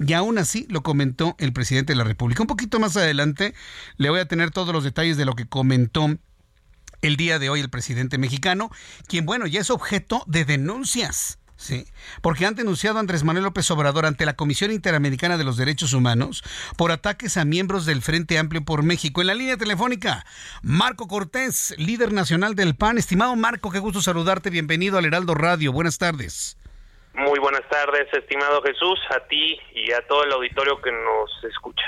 [0.00, 2.42] y aún así lo comentó el presidente de la República.
[2.42, 3.54] Un poquito más adelante
[3.96, 6.18] le voy a tener todos los detalles de lo que comentó
[7.02, 8.70] el día de hoy el presidente mexicano,
[9.06, 11.86] quien, bueno, ya es objeto de denuncias Sí,
[12.20, 15.94] porque han denunciado a Andrés Manuel López Obrador ante la Comisión Interamericana de los Derechos
[15.94, 16.44] Humanos
[16.76, 19.22] por ataques a miembros del Frente Amplio por México.
[19.22, 20.26] En la línea telefónica,
[20.60, 22.98] Marco Cortés, líder nacional del PAN.
[22.98, 24.50] Estimado Marco, qué gusto saludarte.
[24.50, 25.72] Bienvenido al Heraldo Radio.
[25.72, 26.58] Buenas tardes.
[27.16, 31.84] Muy buenas tardes, estimado Jesús, a ti y a todo el auditorio que nos escucha.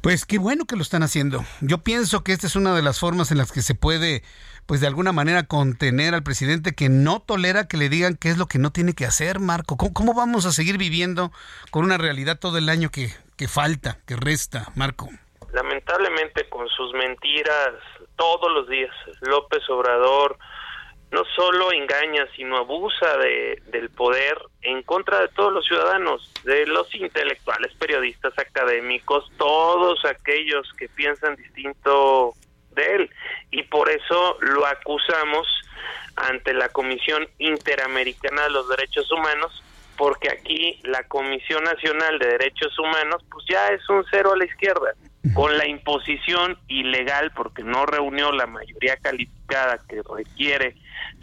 [0.00, 1.44] Pues qué bueno que lo están haciendo.
[1.60, 4.24] Yo pienso que esta es una de las formas en las que se puede
[4.66, 8.38] pues de alguna manera contener al presidente que no tolera que le digan qué es
[8.38, 9.76] lo que no tiene que hacer, Marco.
[9.76, 11.30] ¿Cómo, vamos a seguir viviendo
[11.70, 15.08] con una realidad todo el año que, que falta, que resta, Marco?
[15.52, 17.74] Lamentablemente con sus mentiras
[18.16, 20.36] todos los días, López Obrador
[21.12, 26.66] no solo engaña, sino abusa de, del poder en contra de todos los ciudadanos, de
[26.66, 32.32] los intelectuales, periodistas, académicos, todos aquellos que piensan distinto
[32.70, 33.10] de él.
[33.50, 35.46] Y por eso lo acusamos
[36.16, 39.62] ante la Comisión Interamericana de los Derechos Humanos
[39.98, 44.46] porque aquí la Comisión Nacional de Derechos Humanos pues ya es un cero a la
[44.46, 44.94] izquierda
[45.34, 50.74] con la imposición ilegal porque no reunió la mayoría calificada que requiere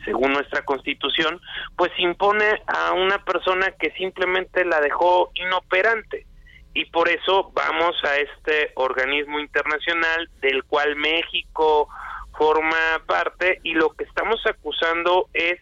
[0.05, 1.39] según nuestra constitución,
[1.75, 6.25] pues impone a una persona que simplemente la dejó inoperante.
[6.73, 11.89] Y por eso vamos a este organismo internacional del cual México
[12.37, 15.59] forma parte y lo que estamos acusando es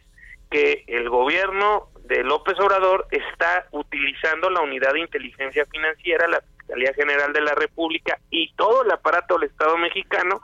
[0.51, 6.93] que el gobierno de López Obrador está utilizando la unidad de inteligencia financiera, la Fiscalía
[6.93, 10.41] General de la República y todo el aparato del Estado mexicano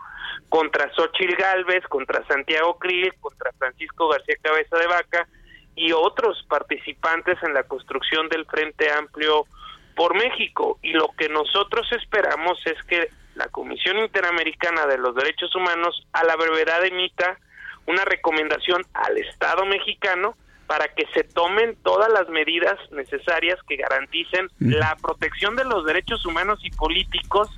[0.53, 5.27] contra Xochil Gálvez, contra Santiago Krill, contra Francisco García Cabeza de Vaca
[5.75, 9.47] y otros participantes en la construcción del Frente Amplio
[9.95, 10.77] por México.
[10.83, 16.23] Y lo que nosotros esperamos es que la Comisión Interamericana de los Derechos Humanos a
[16.23, 17.39] la brevedad emita
[17.87, 20.35] una recomendación al Estado mexicano
[20.67, 26.23] para que se tomen todas las medidas necesarias que garanticen la protección de los derechos
[26.27, 27.49] humanos y políticos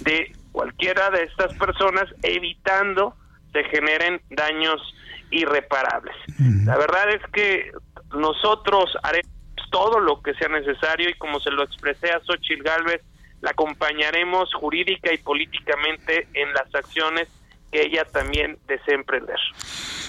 [0.00, 3.16] de cualquiera de estas personas, evitando
[3.52, 4.80] se generen daños
[5.30, 6.14] irreparables.
[6.64, 7.72] La verdad es que
[8.14, 9.30] nosotros haremos
[9.70, 13.00] todo lo que sea necesario y como se lo expresé a Xochitl Galvez,
[13.40, 17.28] la acompañaremos jurídica y políticamente en las acciones
[17.72, 19.38] que ella también desea emprender.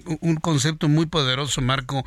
[0.42, 2.04] concepto muy poderoso, Marco,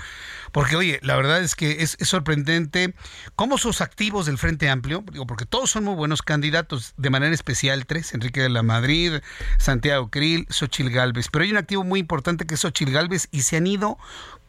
[0.51, 2.93] porque oye, la verdad es que es, sorprendente
[3.35, 7.33] cómo sus activos del Frente Amplio, digo, porque todos son muy buenos candidatos, de manera
[7.33, 9.21] especial tres, Enrique de la Madrid,
[9.57, 13.43] Santiago Krill, Xochil Gálvez, pero hay un activo muy importante que es Xochil Gálvez y
[13.43, 13.97] se han ido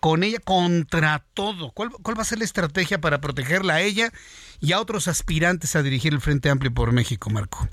[0.00, 1.70] con ella contra todo.
[1.72, 4.10] ¿Cuál, ¿Cuál, va a ser la estrategia para protegerla a ella
[4.60, 7.68] y a otros aspirantes a dirigir el Frente Amplio por México, Marco?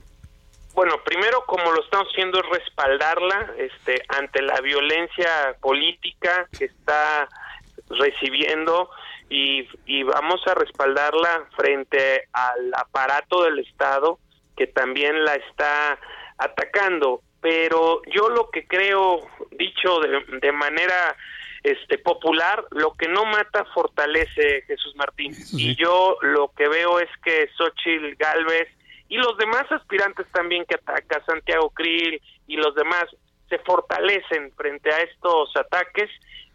[0.73, 7.27] Bueno, primero, como lo estamos haciendo, es respaldarla este, ante la violencia política que está
[7.89, 8.89] recibiendo
[9.29, 14.19] y, y vamos a respaldarla frente al aparato del Estado
[14.55, 15.97] que también la está
[16.37, 17.21] atacando.
[17.41, 21.15] Pero yo lo que creo, dicho de, de manera
[21.71, 25.35] este popular, lo que no mata fortalece Jesús Martín.
[25.53, 28.69] Y yo lo que veo es que Xochitl Galvez
[29.09, 33.05] y los demás aspirantes también que ataca Santiago Krill y los demás
[33.49, 36.09] se fortalecen frente a estos ataques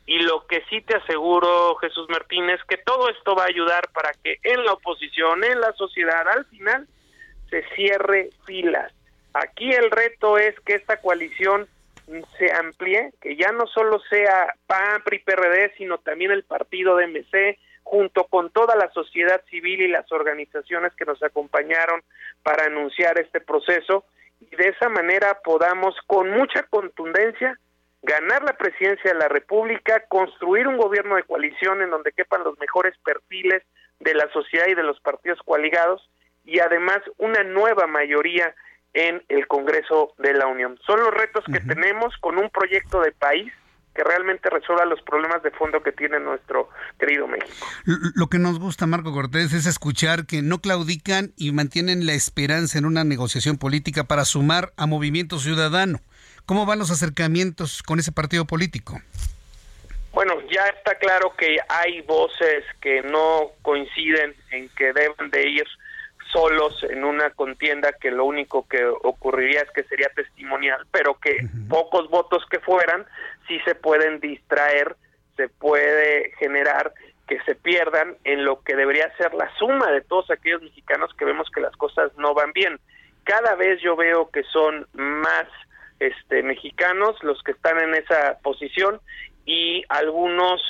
[0.07, 3.89] y lo que sí te aseguro Jesús Martín es que todo esto va a ayudar
[3.93, 6.87] para que en la oposición, en la sociedad, al final
[7.51, 8.93] se cierre filas.
[9.35, 11.67] Aquí el reto es que esta coalición
[12.39, 17.07] se amplíe, que ya no solo sea PAN, PRI, PRD, sino también el partido de
[17.07, 22.03] MC, junto con toda la sociedad civil y las organizaciones que nos acompañaron
[22.43, 24.05] para anunciar este proceso,
[24.41, 27.59] y de esa manera podamos con mucha contundencia
[28.03, 32.59] ganar la presidencia de la República, construir un gobierno de coalición en donde quepan los
[32.59, 33.63] mejores perfiles
[34.01, 36.09] de la sociedad y de los partidos coaligados,
[36.45, 38.53] y además una nueva mayoría
[38.95, 40.79] en el Congreso de la Unión.
[40.87, 43.53] Son los retos que tenemos con un proyecto de país
[43.95, 47.67] que realmente resuelva los problemas de fondo que tiene nuestro querido México.
[47.85, 52.79] Lo que nos gusta, Marco Cortés, es escuchar que no claudican y mantienen la esperanza
[52.79, 56.01] en una negociación política para sumar a Movimiento Ciudadano.
[56.47, 58.99] ¿Cómo van los acercamientos con ese partido político?
[60.13, 65.67] Bueno, ya está claro que hay voces que no coinciden en que deben de ir
[66.33, 71.37] solos en una contienda que lo único que ocurriría es que sería testimonial, pero que
[71.69, 73.05] pocos votos que fueran
[73.47, 74.97] sí se pueden distraer,
[75.37, 76.93] se puede generar
[77.29, 81.25] que se pierdan en lo que debería ser la suma de todos aquellos mexicanos que
[81.25, 82.81] vemos que las cosas no van bien.
[83.25, 85.47] Cada vez yo veo que son más
[86.01, 89.01] este mexicanos los que están en esa posición
[89.45, 90.61] y algunos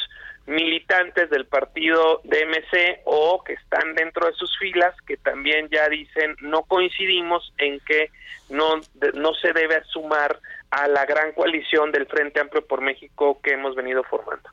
[0.47, 6.37] militantes del partido DMC o que están dentro de sus filas que también ya dicen
[6.41, 8.11] no coincidimos en que
[8.51, 8.81] no,
[9.15, 10.39] no se debe sumar
[10.71, 14.49] a la gran coalición del Frente Amplio por México que hemos venido formando.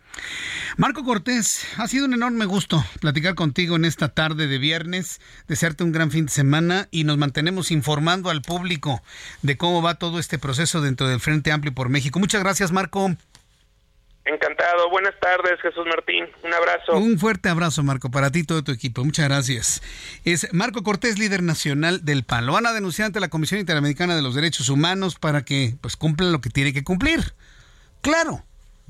[0.77, 5.83] Marco Cortés, ha sido un enorme gusto platicar contigo en esta tarde de viernes, desearte
[5.83, 9.01] un gran fin de semana y nos mantenemos informando al público
[9.41, 12.19] de cómo va todo este proceso dentro del Frente Amplio por México.
[12.19, 13.15] Muchas gracias, Marco.
[14.29, 14.91] Encantado.
[14.91, 16.25] Buenas tardes, Jesús Martín.
[16.43, 16.95] Un abrazo.
[16.97, 19.03] Un fuerte abrazo, Marco, para ti y todo tu equipo.
[19.03, 19.81] Muchas gracias.
[20.23, 22.45] Es Marco Cortés, líder nacional del PAN.
[22.45, 25.97] Lo van a denunciar ante la Comisión Interamericana de los Derechos Humanos para que pues
[25.97, 27.33] cumplan lo que tiene que cumplir.
[28.01, 28.43] Claro,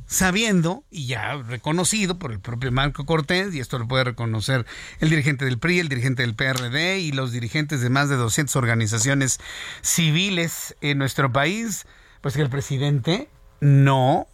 [0.08, 4.66] sabiendo y ya reconocido por el propio Marco Cortés, y esto lo puede reconocer
[5.00, 8.54] el dirigente del PRI, el dirigente del PRD y los dirigentes de más de 200
[8.58, 9.40] organizaciones
[9.82, 11.86] civiles en nuestro país,
[12.20, 13.30] pues que el presidente
[13.62, 14.28] no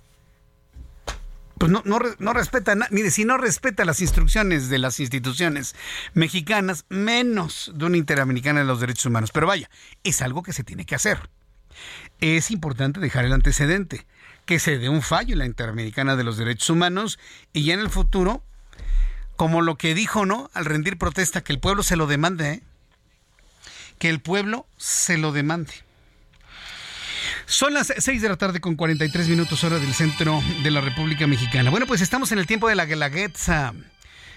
[1.58, 5.76] pues no, no, no respeta, mire, si no respeta las instrucciones de las instituciones
[6.14, 9.32] mexicanas, menos de una interamericana de los derechos humanos.
[9.32, 9.70] Pero vaya,
[10.04, 11.30] es algo que se tiene que hacer.
[12.20, 14.06] Es importante dejar el antecedente,
[14.46, 17.20] que se dé un fallo en la interamericana de los derechos humanos
[17.54, 18.44] y ya en el futuro,
[19.38, 20.50] como lo que dijo, ¿no?
[20.54, 22.64] Al rendir protesta, que el pueblo se lo demande, ¿eh?
[23.98, 25.85] Que el pueblo se lo demande.
[27.48, 31.28] Son las 6 de la tarde con 43 minutos hora del centro de la República
[31.28, 31.70] Mexicana.
[31.70, 33.74] Bueno, pues estamos en el tiempo de la Guelaguetza.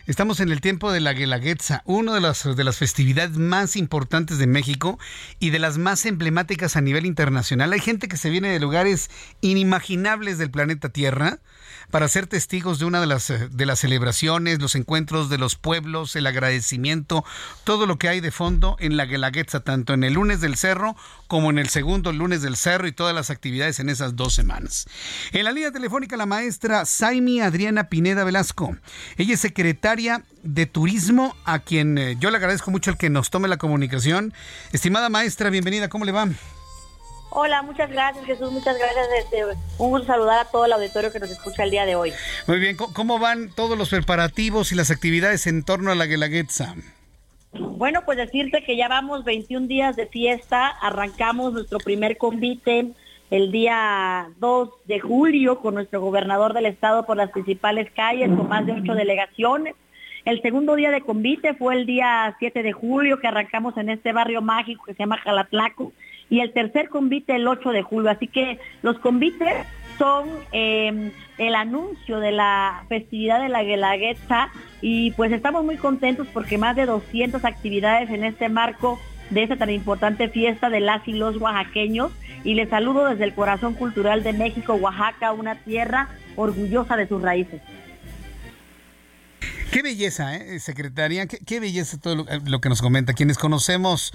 [0.08, 4.38] Estamos en el tiempo de la Guelaguetza, una de las, de las festividades más importantes
[4.38, 4.98] de México
[5.38, 7.74] y de las más emblemáticas a nivel internacional.
[7.74, 9.10] Hay gente que se viene de lugares
[9.42, 11.40] inimaginables del planeta Tierra
[11.90, 16.16] para ser testigos de una de las, de las celebraciones, los encuentros de los pueblos,
[16.16, 17.22] el agradecimiento,
[17.64, 20.96] todo lo que hay de fondo en la Guelaguetza, tanto en el lunes del cerro
[21.26, 24.86] como en el segundo lunes del cerro y todas las actividades en esas dos semanas.
[25.32, 28.74] En la línea telefónica la maestra Saimi Adriana Pineda Velasco.
[29.18, 33.10] Ella es secretaria secretaria de Turismo, a quien eh, yo le agradezco mucho el que
[33.10, 34.32] nos tome la comunicación.
[34.72, 36.28] Estimada maestra, bienvenida, ¿cómo le va?
[37.30, 39.06] Hola, muchas gracias Jesús, muchas gracias.
[39.18, 39.44] Este,
[39.78, 42.12] un gusto saludar a todo el auditorio que nos escucha el día de hoy.
[42.46, 46.74] Muy bien, ¿cómo van todos los preparativos y las actividades en torno a la Guelaguetza?
[47.52, 52.92] Bueno, pues decirte que ya vamos 21 días de fiesta, arrancamos nuestro primer convite
[53.30, 58.48] el día 2 de julio con nuestro gobernador del estado por las principales calles, con
[58.48, 59.74] más de ocho delegaciones.
[60.28, 64.12] El segundo día de convite fue el día 7 de julio que arrancamos en este
[64.12, 65.90] barrio mágico que se llama Jalatlaco
[66.28, 68.10] y el tercer convite el 8 de julio.
[68.10, 69.54] Así que los convites
[69.96, 74.50] son eh, el anuncio de la festividad de la Guelaguetza
[74.82, 79.00] y pues estamos muy contentos porque más de 200 actividades en este marco
[79.30, 82.12] de esta tan importante fiesta de las y los oaxaqueños
[82.44, 87.22] y les saludo desde el corazón cultural de México, Oaxaca, una tierra orgullosa de sus
[87.22, 87.62] raíces.
[89.72, 93.12] Qué belleza, ¿eh, secretaria, qué, belleza todo lo, que nos comenta.
[93.12, 94.12] Quienes conocemos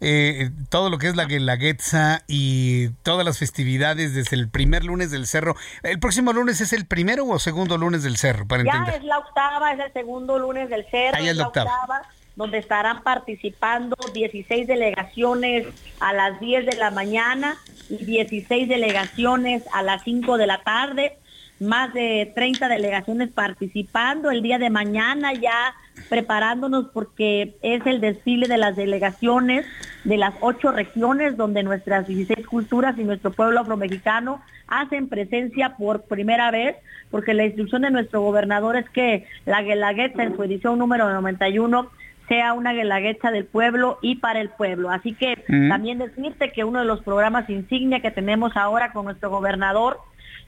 [0.00, 5.10] eh, todo lo que es la Guelaguetza y todas las festividades desde el primer lunes
[5.10, 5.54] del cerro.
[5.82, 8.46] ¿El próximo lunes es el primero o segundo lunes del cerro?
[8.46, 11.16] Para ya es la octava, es el segundo lunes del cerro.
[11.16, 12.02] Ahí es la octava
[12.38, 15.66] donde estarán participando 16 delegaciones
[15.98, 17.56] a las 10 de la mañana
[17.90, 21.18] y 16 delegaciones a las 5 de la tarde,
[21.60, 25.74] más de 30 delegaciones participando el día de mañana ya
[26.08, 29.66] preparándonos porque es el desfile de las delegaciones
[30.04, 36.02] de las ocho regiones donde nuestras 16 culturas y nuestro pueblo afromexicano hacen presencia por
[36.02, 36.76] primera vez,
[37.10, 41.90] porque la instrucción de nuestro gobernador es que la Guelaguetza en su edición número 91
[42.28, 44.90] sea una guelaguetza del pueblo y para el pueblo.
[44.90, 49.30] Así que también decirte que uno de los programas insignia que tenemos ahora con nuestro
[49.30, 49.98] gobernador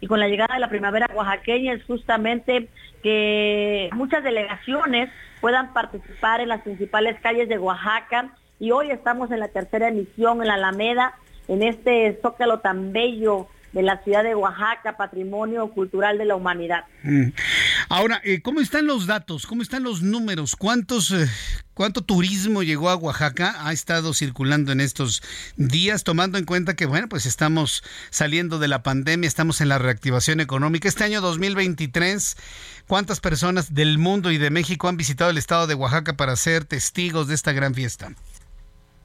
[0.01, 2.69] y con la llegada de la primavera oaxaqueña es justamente
[3.03, 9.41] que muchas delegaciones puedan participar en las principales calles de Oaxaca y hoy estamos en
[9.41, 11.15] la tercera emisión en la Alameda,
[11.49, 16.85] en este zócalo tan bello de la ciudad de Oaxaca, patrimonio cultural de la humanidad.
[17.03, 17.29] Mm.
[17.89, 19.47] Ahora, eh, ¿cómo están los datos?
[19.47, 20.57] ¿Cómo están los números?
[20.57, 21.27] ¿Cuántos, eh,
[21.81, 23.55] ¿Cuánto turismo llegó a Oaxaca?
[23.67, 25.23] Ha estado circulando en estos
[25.57, 29.79] días, tomando en cuenta que, bueno, pues estamos saliendo de la pandemia, estamos en la
[29.79, 30.89] reactivación económica.
[30.89, 32.37] Este año 2023,
[32.87, 36.67] ¿cuántas personas del mundo y de México han visitado el estado de Oaxaca para ser
[36.67, 38.11] testigos de esta gran fiesta?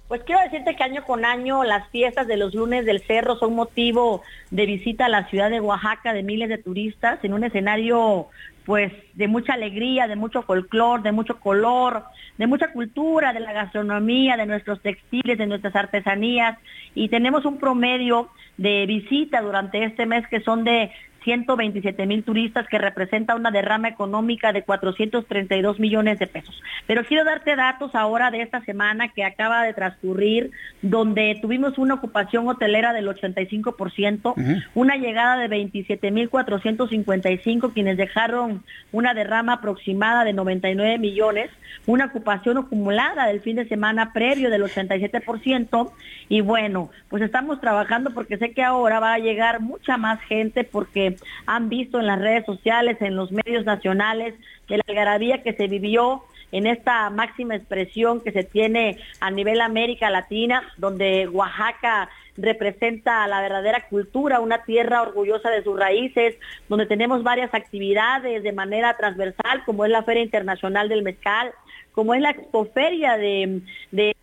[0.10, 3.56] Pues quiero decirte que año con año las fiestas de los lunes del cerro son
[3.56, 4.22] motivo
[4.52, 8.28] de visita a la ciudad de Oaxaca de miles de turistas en un escenario
[8.66, 12.04] pues de mucha alegría, de mucho folclor, de mucho color,
[12.38, 16.58] de mucha cultura, de la gastronomía, de nuestros textiles, de nuestras artesanías.
[16.96, 20.92] Y tenemos un promedio de visita durante este mes que son de
[21.26, 26.62] 127 mil turistas, que representa una derrama económica de 432 millones de pesos.
[26.88, 30.52] Pero quiero darte datos ahora de esta semana que acaba de transcurrir,
[30.82, 38.64] donde tuvimos una ocupación hotelera del 85%, una llegada de 27 mil 455, quienes dejaron
[38.92, 41.50] una derrama aproximada de 99 millones,
[41.88, 45.92] una ocupación acumulada del fin de semana previo del 87%,
[46.30, 50.64] y bueno, pues estamos trabajando porque sé que ahora va a llegar mucha más gente
[50.64, 51.15] porque
[51.46, 54.36] han visto en las redes sociales, en los medios nacionales,
[54.68, 59.62] de la algarabía que se vivió en esta máxima expresión que se tiene a nivel
[59.62, 66.36] América Latina, donde Oaxaca representa la verdadera cultura, una tierra orgullosa de sus raíces,
[66.70, 71.52] donde tenemos varias actividades de manera transversal, como es la Feria Internacional del Mezcal,
[71.92, 73.62] como es la Expoferia de...
[73.92, 74.16] de...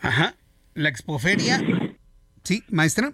[0.00, 0.34] Ajá,
[0.74, 1.60] la Expoferia.
[2.42, 3.12] Sí, maestra.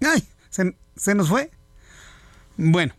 [0.00, 1.50] Ay, se, nos fue.
[2.56, 2.94] Bueno,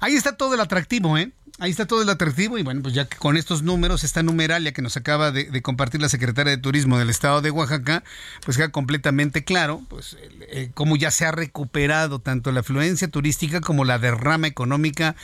[0.00, 1.32] ahí está todo el atractivo, ¿eh?
[1.58, 4.72] Ahí está todo el atractivo y bueno, pues ya que con estos números, esta numeralia
[4.72, 8.04] que nos acaba de, compartir la secretaria de Turismo del Estado de Oaxaca,
[8.44, 10.18] pues queda completamente claro, pues
[10.50, 15.16] eh, cómo ya se ha recuperado tanto la afluencia turística como la derrama económica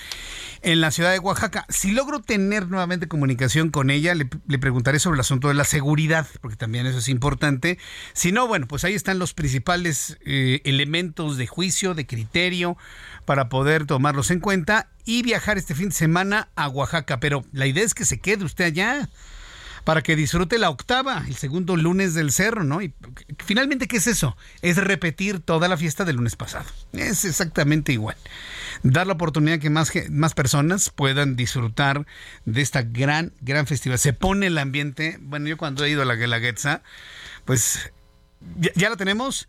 [0.63, 1.67] en la ciudad de Oaxaca.
[1.69, 4.25] Si logro tener nuevamente comunicación con ella, le,
[4.59, 7.79] preguntaré sobre el asunto de la seguridad, porque también eso es importante.
[8.15, 12.79] Si no, bueno, pues ahí están los principales eh, elementos de juicio, de criterio,
[13.27, 17.21] para poder tomarlos en cuenta y viajar este fin de semana a Oaxaca.
[17.21, 19.09] Pero la idea es que se quede usted allá
[19.85, 22.83] para que disfrute la octava, el segundo lunes del cerro, ¿no?
[22.83, 22.95] Y
[23.45, 24.37] finalmente, ¿qué es eso?
[24.61, 26.67] Es repetir toda la fiesta del lunes pasado.
[26.93, 28.17] Es exactamente igual.
[28.85, 32.07] Dar la oportunidad que más, más personas puedan disfrutar
[32.45, 33.99] de esta gran, gran festival.
[33.99, 35.19] Se pone el ambiente.
[35.21, 36.83] Bueno, yo cuando he ido a la Guelaguetza,
[37.45, 37.93] pues
[38.57, 39.49] ya, ya la tenemos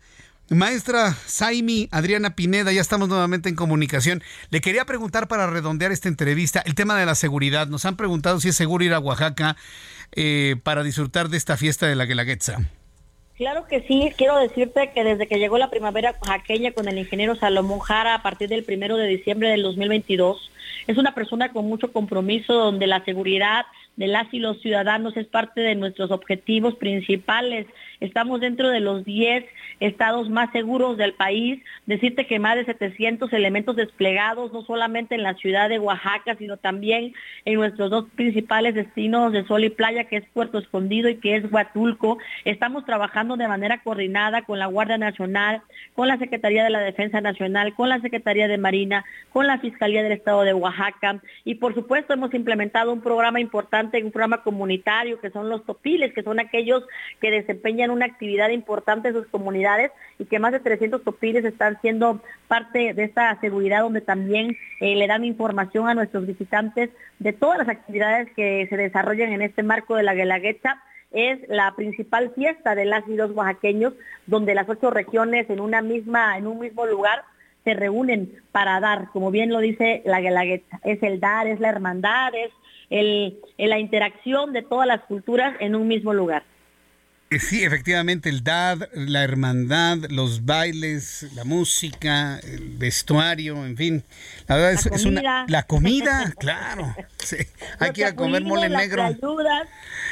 [0.50, 4.22] Maestra Saimi Adriana Pineda, ya estamos nuevamente en comunicación.
[4.50, 7.66] Le quería preguntar para redondear esta entrevista el tema de la seguridad.
[7.68, 9.56] Nos han preguntado si es seguro ir a Oaxaca
[10.12, 12.58] eh, para disfrutar de esta fiesta de la Guelaguetza.
[13.36, 17.34] Claro que sí, quiero decirte que desde que llegó la primavera oaxaqueña con el ingeniero
[17.36, 20.52] Salomón Jara a partir del primero de diciembre del 2022,
[20.86, 23.64] es una persona con mucho compromiso donde la seguridad
[23.96, 27.66] de las y los ciudadanos es parte de nuestros objetivos principales.
[28.00, 29.44] Estamos dentro de los 10
[29.80, 31.62] estados más seguros del país.
[31.86, 36.56] Decirte que más de 700 elementos desplegados, no solamente en la ciudad de Oaxaca, sino
[36.56, 37.14] también
[37.44, 41.36] en nuestros dos principales destinos de sol y playa, que es Puerto Escondido y que
[41.36, 42.18] es Huatulco.
[42.44, 45.62] Estamos trabajando de manera coordinada con la Guardia Nacional,
[45.94, 50.02] con la Secretaría de la Defensa Nacional, con la Secretaría de Marina, con la Fiscalía
[50.02, 55.20] del Estado de Oaxaca y por supuesto hemos implementado un programa importante, un programa comunitario
[55.20, 56.84] que son los topiles, que son aquellos
[57.20, 59.63] que desempeñan una actividad importante en sus comunidades
[60.18, 64.94] y que más de 300 topiles están siendo parte de esta seguridad donde también eh,
[64.94, 69.62] le dan información a nuestros visitantes de todas las actividades que se desarrollan en este
[69.62, 70.82] marco de la Guelaguetza
[71.14, 73.94] es la principal fiesta de las y oaxaqueños,
[74.26, 77.22] donde las ocho regiones en una misma, en un mismo lugar
[77.62, 81.70] se reúnen para dar, como bien lo dice la Guelaguetza, es el dar, es la
[81.70, 82.50] hermandad, es
[82.90, 86.42] el, la interacción de todas las culturas en un mismo lugar.
[87.34, 94.04] Eh, sí, efectivamente, el DAD, la hermandad, los bailes, la música, el vestuario, en fin.
[94.46, 95.44] La verdad es, una.
[95.48, 96.94] La comida, claro.
[97.80, 99.02] Hay que ir a comer mole negro.
[99.02, 99.66] Ayudas,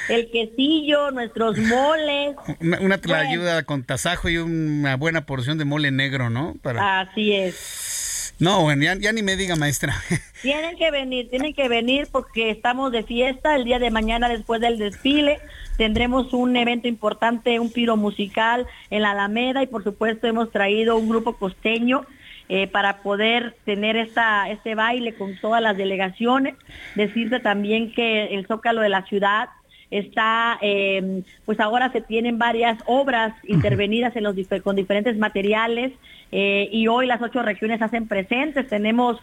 [0.08, 2.34] el quesillo, nuestros moles.
[2.58, 6.56] Una, una ayuda con tasajo y una buena porción de mole negro, ¿no?
[6.60, 7.02] Para...
[7.02, 8.32] Así es.
[8.42, 9.94] No, bueno, ya, ni me diga, maestra.
[10.42, 14.60] Tienen que venir, tienen que venir porque estamos de fiesta el día de mañana después
[14.60, 15.38] del desfile.
[15.82, 20.96] Tendremos un evento importante, un piro musical en la Alameda y por supuesto hemos traído
[20.96, 22.02] un grupo costeño
[22.48, 26.54] eh, para poder tener esta, este baile con todas las delegaciones.
[26.94, 29.48] Decirte también que el Zócalo de la ciudad
[29.90, 35.94] está, eh, pues ahora se tienen varias obras intervenidas en los, con diferentes materiales
[36.32, 38.66] eh, y hoy las ocho regiones hacen presentes.
[38.66, 39.18] Tenemos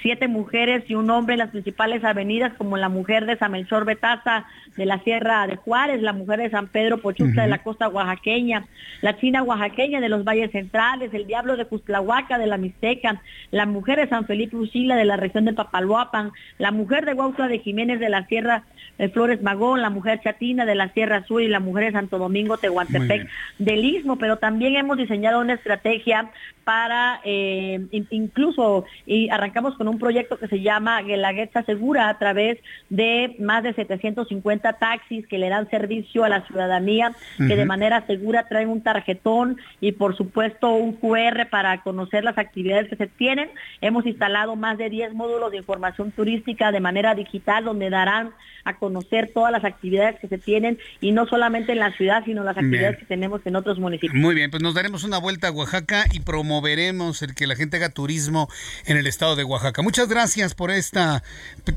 [0.00, 3.84] siete mujeres y un hombre en las principales avenidas, como la mujer de San Melchor
[3.84, 4.46] Betaza
[4.76, 8.64] de la Sierra de Juárez, la mujer de San Pedro Pochuca de la costa oaxaqueña,
[9.02, 13.66] la china oaxaqueña de los valles centrales, el diablo de Custlahuaca de la Mixteca, la
[13.66, 17.58] mujer de San Felipe Usila de la región de Papaloapan, la mujer de Huautla de
[17.58, 18.64] Jiménez de la Sierra
[19.12, 22.58] Flores Magón, la mujer chatina de la Sierra Sur y la mujer de Santo Domingo
[22.58, 23.28] Tehuantepec
[23.58, 26.30] del Istmo, pero también hemos diseñado una estrategia
[26.64, 32.58] para eh, incluso y arrancamos con un proyecto que se llama Guelaguetza Segura a través
[32.88, 38.06] de más de 750 taxis que le dan servicio a la ciudadanía, que de manera
[38.06, 43.06] segura traen un tarjetón y por supuesto un QR para conocer las actividades que se
[43.06, 43.50] tienen.
[43.80, 48.30] Hemos instalado más de 10 módulos de información turística de manera digital donde darán
[48.64, 52.44] a conocer todas las actividades que se tienen y no solamente en la ciudad, sino
[52.44, 54.14] las actividades que tenemos en otros municipios.
[54.14, 57.78] Muy bien, pues nos daremos una vuelta a Oaxaca y promoveremos el que la gente
[57.78, 58.46] haga turismo
[58.84, 59.80] en el estado de Oaxaca.
[59.80, 61.22] Muchas gracias por esta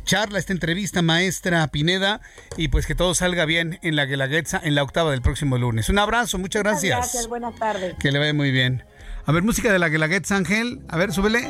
[0.03, 2.19] charla, esta entrevista, maestra Pineda,
[2.57, 5.87] y pues que todo salga bien en la Guelaguetza en la octava del próximo lunes.
[5.87, 6.97] Un abrazo, muchas gracias.
[6.97, 7.95] gracias, buenas tardes.
[8.01, 8.83] Que le vaya muy bien.
[9.25, 10.81] A ver, música de la Guelaguetza, Ángel.
[10.89, 11.47] A ver, súbele.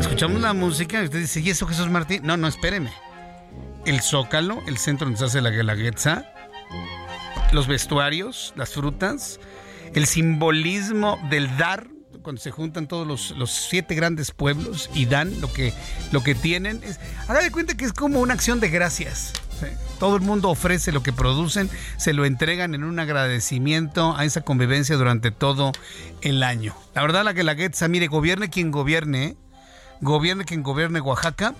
[0.00, 2.22] Escuchamos la música y usted dice, ¿y eso Jesús Martín?
[2.24, 2.92] No, no, espéreme.
[3.86, 6.26] El Zócalo, el centro donde se hace la Guelaguetza,
[7.52, 9.40] los vestuarios, las frutas,
[9.94, 11.88] el simbolismo del dar,
[12.22, 15.72] cuando se juntan todos los, siete grandes pueblos y dan lo que,
[16.12, 16.82] lo que tienen.
[16.84, 19.32] Es, de cuenta que es como una acción de gracias.
[19.98, 24.42] Todo el mundo ofrece lo que producen, se lo entregan en un agradecimiento a esa
[24.42, 25.72] convivencia durante todo
[26.20, 26.74] el año.
[26.94, 29.36] La verdad, la que mire, gobierne quien gobierne,
[30.00, 31.54] gobierne quien gobierne Oaxaca,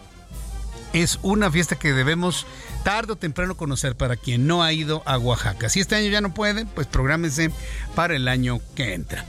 [0.93, 2.47] es una fiesta que debemos
[2.82, 5.68] tarde o temprano conocer para quien no ha ido a Oaxaca.
[5.68, 7.51] Si este año ya no puede, pues prográmese
[7.95, 9.24] para el año que entra.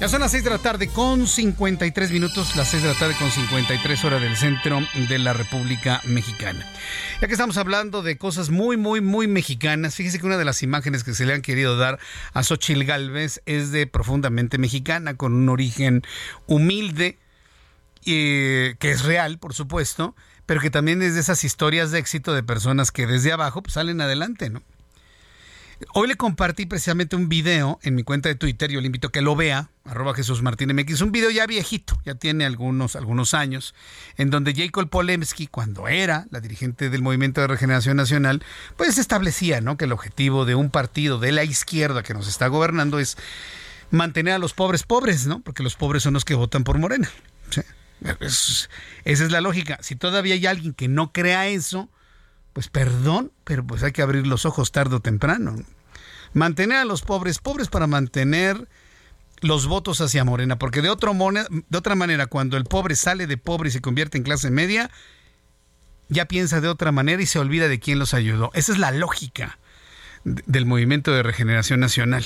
[0.00, 3.14] Ya son las 6 de la tarde con 53 minutos, las 6 de la tarde
[3.18, 6.66] con 53 horas del centro de la República Mexicana.
[7.20, 10.62] Ya que estamos hablando de cosas muy, muy, muy mexicanas, fíjese que una de las
[10.62, 11.98] imágenes que se le han querido dar
[12.32, 16.02] a Xochil Galvez es de profundamente mexicana, con un origen
[16.46, 17.18] humilde,
[18.04, 20.14] y que es real, por supuesto,
[20.46, 23.74] pero que también es de esas historias de éxito de personas que desde abajo pues,
[23.74, 24.62] salen adelante, ¿no?
[25.92, 29.12] Hoy le compartí precisamente un video en mi cuenta de Twitter, yo le invito a
[29.12, 33.34] que lo vea, arroba Jesús Martín MX, un video ya viejito, ya tiene algunos, algunos
[33.34, 33.74] años,
[34.16, 38.42] en donde Jacob Polemski, cuando era la dirigente del Movimiento de Regeneración Nacional,
[38.76, 39.76] pues establecía ¿no?
[39.76, 43.16] que el objetivo de un partido de la izquierda que nos está gobernando es
[43.90, 45.40] mantener a los pobres pobres, ¿no?
[45.40, 47.10] Porque los pobres son los que votan por Morena.
[48.20, 48.68] Esa
[49.04, 49.78] es la lógica.
[49.82, 51.90] Si todavía hay alguien que no crea eso,
[52.52, 55.56] pues perdón, pero pues hay que abrir los ojos tarde o temprano.
[56.32, 58.68] Mantener a los pobres pobres para mantener
[59.40, 63.68] los votos hacia Morena, porque de, de otra manera, cuando el pobre sale de pobre
[63.68, 64.90] y se convierte en clase media,
[66.08, 68.50] ya piensa de otra manera y se olvida de quién los ayudó.
[68.54, 69.58] Esa es la lógica
[70.24, 72.24] del movimiento de regeneración nacional.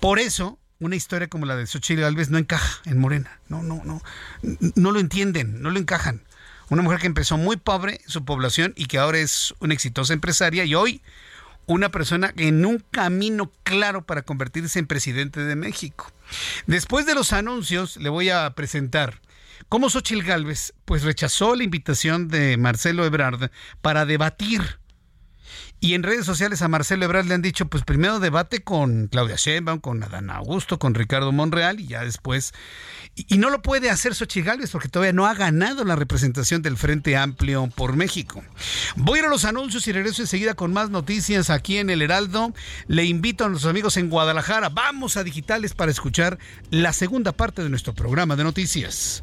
[0.00, 3.38] Por eso, una historia como la de Xochitl Galvez no encaja en Morena.
[3.48, 4.02] No, no, no.
[4.74, 6.22] No lo entienden, no lo encajan.
[6.70, 10.64] Una mujer que empezó muy pobre su población y que ahora es una exitosa empresaria
[10.64, 11.02] y hoy
[11.66, 16.10] una persona en un camino claro para convertirse en presidente de México.
[16.66, 19.20] Después de los anuncios, le voy a presentar
[19.68, 23.50] cómo Xochitl Galvez pues rechazó la invitación de Marcelo Ebrard
[23.80, 24.78] para debatir
[25.84, 29.36] y en redes sociales a Marcelo Ebrard le han dicho, pues primero debate con Claudia
[29.36, 32.54] Sheinbaum, con Adán Augusto, con Ricardo Monreal y ya después...
[33.14, 37.18] Y, no lo puede hacer Xochitl porque todavía no ha ganado la representación del Frente
[37.18, 38.42] Amplio por México.
[38.96, 42.00] Voy a ir a los anuncios y regreso enseguida con más noticias aquí en El
[42.00, 42.54] Heraldo.
[42.88, 46.38] Le invito a nuestros amigos en Guadalajara, vamos a Digitales para escuchar
[46.70, 49.22] la segunda parte de nuestro programa de noticias.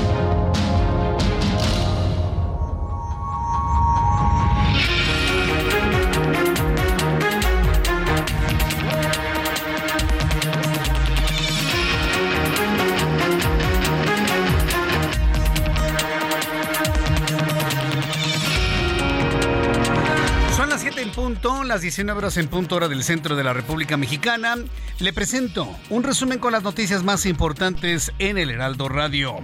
[21.41, 24.57] Punto, las 19 horas en punto hora del centro de la República Mexicana.
[24.99, 29.37] Le presento un resumen con las noticias más importantes en el Heraldo Radio.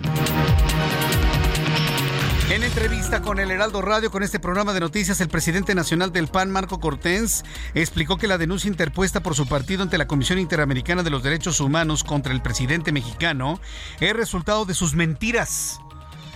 [2.51, 6.27] En entrevista con el Heraldo Radio, con este programa de noticias, el presidente nacional del
[6.27, 7.43] PAN, Marco Cortés,
[7.73, 11.59] explicó que la denuncia interpuesta por su partido ante la Comisión Interamericana de los Derechos
[11.59, 13.59] Humanos contra el presidente mexicano
[13.99, 15.79] es resultado de sus mentiras,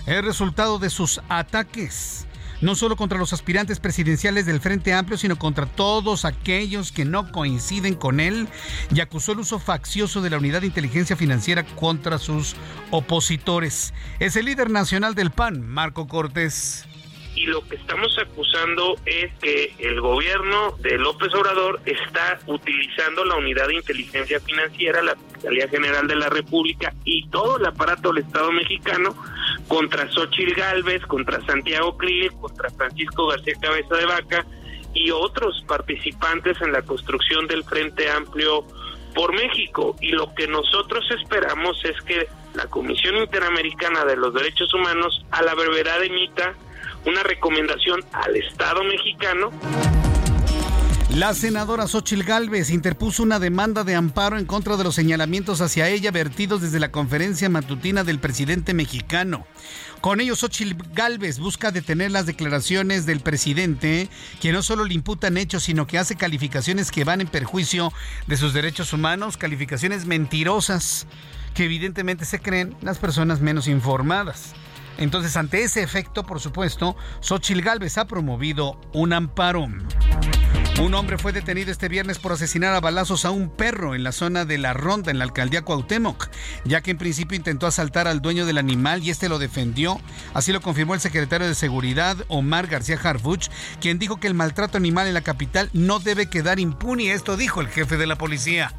[0.06, 2.26] es resultado de sus ataques
[2.62, 7.30] no solo contra los aspirantes presidenciales del Frente Amplio, sino contra todos aquellos que no
[7.30, 8.48] coinciden con él
[8.94, 12.56] y acusó el uso faccioso de la unidad de inteligencia financiera contra sus
[12.90, 13.92] opositores.
[14.20, 16.86] Es el líder nacional del PAN, Marco Cortés
[17.34, 23.36] y lo que estamos acusando es que el gobierno de López Obrador está utilizando la
[23.36, 28.24] unidad de inteligencia financiera, la Fiscalía General de la República y todo el aparato del
[28.24, 29.16] Estado mexicano
[29.68, 34.46] contra Xochitl Galvez, contra Santiago Krill, contra Francisco García Cabeza de Vaca
[34.94, 38.64] y otros participantes en la construcción del Frente Amplio
[39.14, 39.96] por México.
[40.00, 45.42] Y lo que nosotros esperamos es que la Comisión Interamericana de los Derechos Humanos a
[45.42, 46.54] la brevedad emita
[47.06, 49.50] una recomendación al Estado mexicano.
[51.14, 55.90] La senadora Xochil Gálvez interpuso una demanda de amparo en contra de los señalamientos hacia
[55.90, 59.46] ella vertidos desde la conferencia matutina del presidente mexicano.
[60.00, 64.08] Con ello, Xochil Gálvez busca detener las declaraciones del presidente,
[64.40, 67.92] que no solo le imputan hechos, sino que hace calificaciones que van en perjuicio
[68.26, 71.06] de sus derechos humanos, calificaciones mentirosas
[71.52, 74.54] que evidentemente se creen las personas menos informadas.
[74.96, 79.68] Entonces, ante ese efecto, por supuesto, Xochil Gálvez ha promovido un amparo.
[80.80, 84.10] Un hombre fue detenido este viernes por asesinar a balazos a un perro en la
[84.10, 86.28] zona de La Ronda, en la alcaldía Cuauhtémoc,
[86.64, 90.00] ya que en principio intentó asaltar al dueño del animal y este lo defendió.
[90.34, 93.48] Así lo confirmó el secretario de Seguridad, Omar García Harfuch,
[93.80, 97.12] quien dijo que el maltrato animal en la capital no debe quedar impune.
[97.12, 98.72] Esto dijo el jefe de la policía.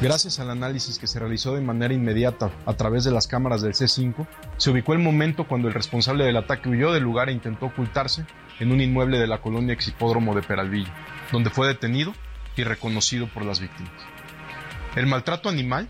[0.00, 3.72] Gracias al análisis que se realizó de manera inmediata a través de las cámaras del
[3.72, 4.26] C5,
[4.58, 8.26] se ubicó el momento cuando el responsable del ataque huyó del lugar e intentó ocultarse
[8.60, 10.90] en un inmueble de la colonia Exhipódromo de Peralvillo,
[11.32, 12.14] donde fue detenido
[12.56, 13.92] y reconocido por las víctimas.
[14.94, 15.88] El maltrato animal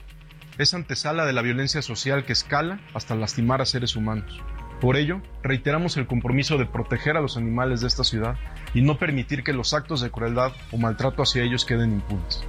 [0.59, 4.41] es antesala de la violencia social que escala hasta lastimar a seres humanos.
[4.81, 8.37] Por ello, reiteramos el compromiso de proteger a los animales de esta ciudad
[8.75, 12.45] y no permitir que los actos de crueldad o maltrato hacia ellos queden impunes.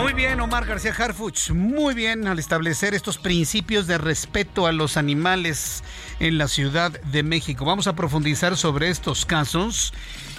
[0.00, 1.50] Muy bien, Omar García Harfuch.
[1.50, 5.84] Muy bien al establecer estos principios de respeto a los animales
[6.20, 7.66] en la Ciudad de México.
[7.66, 9.92] Vamos a profundizar sobre estos casos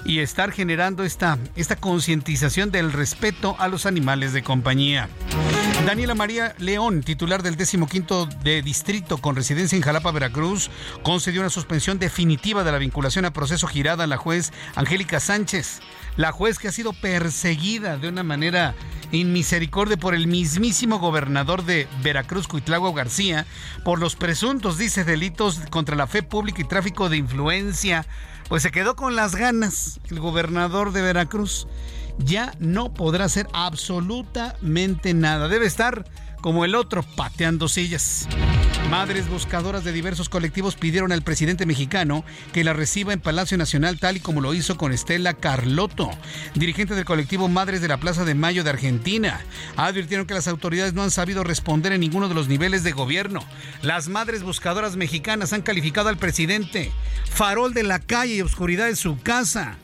[0.04, 5.10] y estar generando esta, esta concientización del respeto a los animales de compañía.
[5.86, 7.78] Daniela María León, titular del 15
[8.44, 10.72] de distrito con residencia en Jalapa, Veracruz,
[11.04, 15.82] concedió una suspensión definitiva de la vinculación a proceso girada a la juez Angélica Sánchez,
[16.18, 18.76] la juez que ha sido perseguida de una manera
[19.12, 23.46] inmisericordia por el mismísimo gobernador de Veracruz, Cuitlagua García,
[23.84, 28.06] por los presuntos, dice, delitos contra la fe pública y tráfico de influencia.
[28.48, 31.68] Pues se quedó con las ganas el gobernador de Veracruz.
[32.18, 35.48] Ya no podrá hacer absolutamente nada.
[35.48, 36.06] Debe estar
[36.42, 38.28] como el otro pateando sillas.
[38.90, 44.00] Madres buscadoras de diversos colectivos pidieron al presidente mexicano que la reciba en Palacio Nacional
[44.00, 46.10] tal y como lo hizo con Estela Carlotto,
[46.56, 49.40] dirigente del colectivo Madres de la Plaza de Mayo de Argentina.
[49.78, 53.40] Advirtieron que las autoridades no han sabido responder en ninguno de los niveles de gobierno.
[53.82, 56.92] Las madres buscadoras mexicanas han calificado al presidente
[57.30, 59.78] farol de la calle y oscuridad de su casa.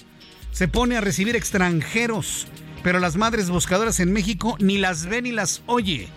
[0.52, 2.48] Se pone a recibir extranjeros,
[2.84, 6.10] pero las madres buscadoras en México ni las ve ni las oye.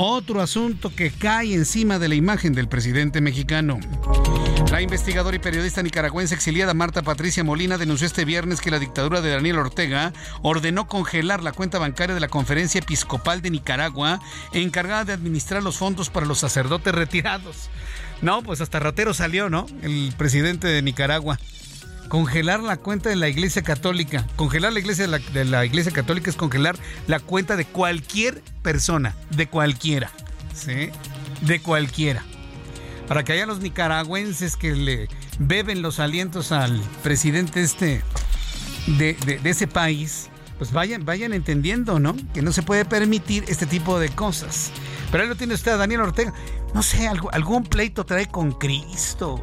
[0.00, 3.80] Otro asunto que cae encima de la imagen del presidente mexicano.
[4.70, 9.20] La investigadora y periodista nicaragüense exiliada Marta Patricia Molina denunció este viernes que la dictadura
[9.22, 14.20] de Daniel Ortega ordenó congelar la cuenta bancaria de la Conferencia Episcopal de Nicaragua,
[14.52, 17.68] encargada de administrar los fondos para los sacerdotes retirados.
[18.22, 19.66] No, pues hasta ratero salió, ¿no?
[19.82, 21.40] El presidente de Nicaragua
[22.08, 24.26] congelar la cuenta de la Iglesia Católica.
[24.36, 29.48] Congelar la iglesia de la, Iglesia Católica es congelar la cuenta de cualquier persona, de
[29.48, 30.10] cualquiera,
[30.54, 30.90] ¿sí?
[31.42, 32.24] De cualquiera.
[33.06, 38.02] Para que haya los nicaragüenses que le beben los alientos al presidente este
[38.98, 40.28] de, ese país,
[40.58, 42.16] pues vayan, vayan entendiendo, ¿no?
[42.34, 44.70] Que no se puede permitir este tipo de cosas.
[45.10, 46.34] Pero ahí lo tiene usted, Daniel Ortega.
[46.74, 49.42] No sé, algún pleito trae con Cristo.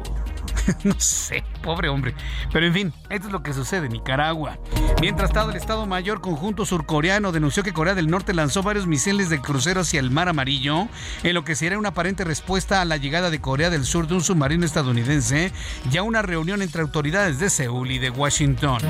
[0.84, 2.14] no sé, pobre hombre.
[2.52, 4.58] Pero en fin, esto es lo que sucede en Nicaragua.
[5.00, 9.30] Mientras tanto, el Estado Mayor Conjunto Surcoreano denunció que Corea del Norte lanzó varios misiles
[9.30, 10.88] de crucero hacia el Mar Amarillo,
[11.22, 14.14] en lo que sería una aparente respuesta a la llegada de Corea del Sur de
[14.14, 15.52] un submarino estadounidense,
[15.90, 18.80] ya una reunión entre autoridades de Seúl y de Washington.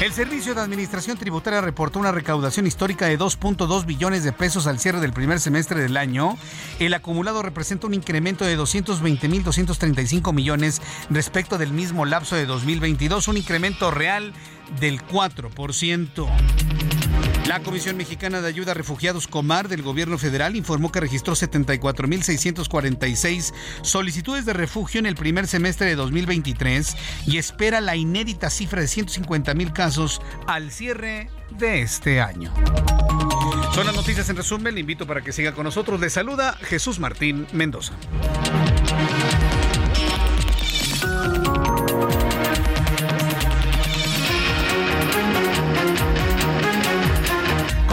[0.00, 4.78] El Servicio de Administración Tributaria reportó una recaudación histórica de 2.2 billones de pesos al
[4.78, 6.36] cierre del primer semestre del año.
[6.78, 13.38] El acumulado representa un incremento de 220.235 millones respecto del mismo lapso de 2022, un
[13.38, 14.34] incremento real
[14.80, 16.85] del 4%.
[17.46, 23.54] La Comisión Mexicana de Ayuda a Refugiados Comar del Gobierno Federal informó que registró 74.646
[23.82, 28.88] solicitudes de refugio en el primer semestre de 2023 y espera la inédita cifra de
[28.88, 32.52] 150.000 casos al cierre de este año.
[33.72, 34.74] Son las noticias en resumen.
[34.74, 36.00] Le invito para que siga con nosotros.
[36.00, 37.92] Le saluda Jesús Martín Mendoza.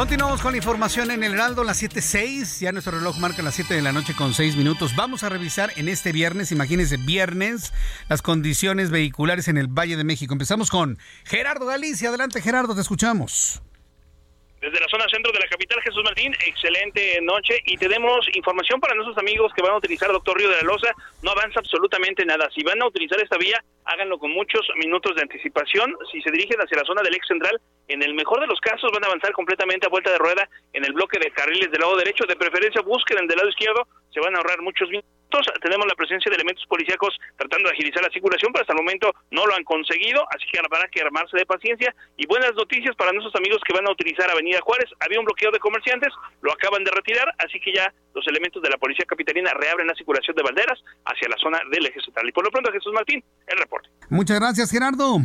[0.04, 2.60] Continuamos con la información en el Heraldo, las 7.06.
[2.60, 4.98] Ya nuestro reloj marca las 7 de la noche con 6 minutos.
[4.98, 7.72] Vamos a revisar en este viernes, imagínense, viernes,
[8.10, 10.34] las condiciones vehiculares en el Valle de México.
[10.34, 12.10] Empezamos con Gerardo Galicia.
[12.10, 13.62] Adelante, Gerardo, te escuchamos.
[14.64, 18.96] Desde la zona centro de la capital, Jesús Martín, excelente noche y tenemos información para
[18.96, 20.88] nuestros amigos que van a utilizar Doctor Río de la Loza.
[21.22, 22.50] No avanza absolutamente nada.
[22.56, 25.98] Si van a utilizar esta vía, háganlo con muchos minutos de anticipación.
[26.10, 27.60] Si se dirigen hacia la zona del ex central,
[27.90, 30.86] en el mejor de los casos van a avanzar completamente a vuelta de rueda en
[30.86, 32.24] el bloque de carriles del lado derecho.
[32.26, 35.13] De preferencia busquen del lado izquierdo, se van a ahorrar muchos minutos.
[35.62, 39.14] Tenemos la presencia de elementos policíacos tratando de agilizar la circulación, pero hasta el momento
[39.32, 41.96] no lo han conseguido, así que habrá que armarse de paciencia.
[42.18, 44.90] Y buenas noticias para nuestros amigos que van a utilizar Avenida Juárez.
[45.00, 48.70] Había un bloqueo de comerciantes, lo acaban de retirar, así que ya los elementos de
[48.70, 52.28] la Policía Capitalina reabren la circulación de Valderas hacia la zona del eje central.
[52.28, 53.90] Y por lo pronto, Jesús Martín, el reporte.
[54.10, 55.18] Muchas gracias, Gerardo.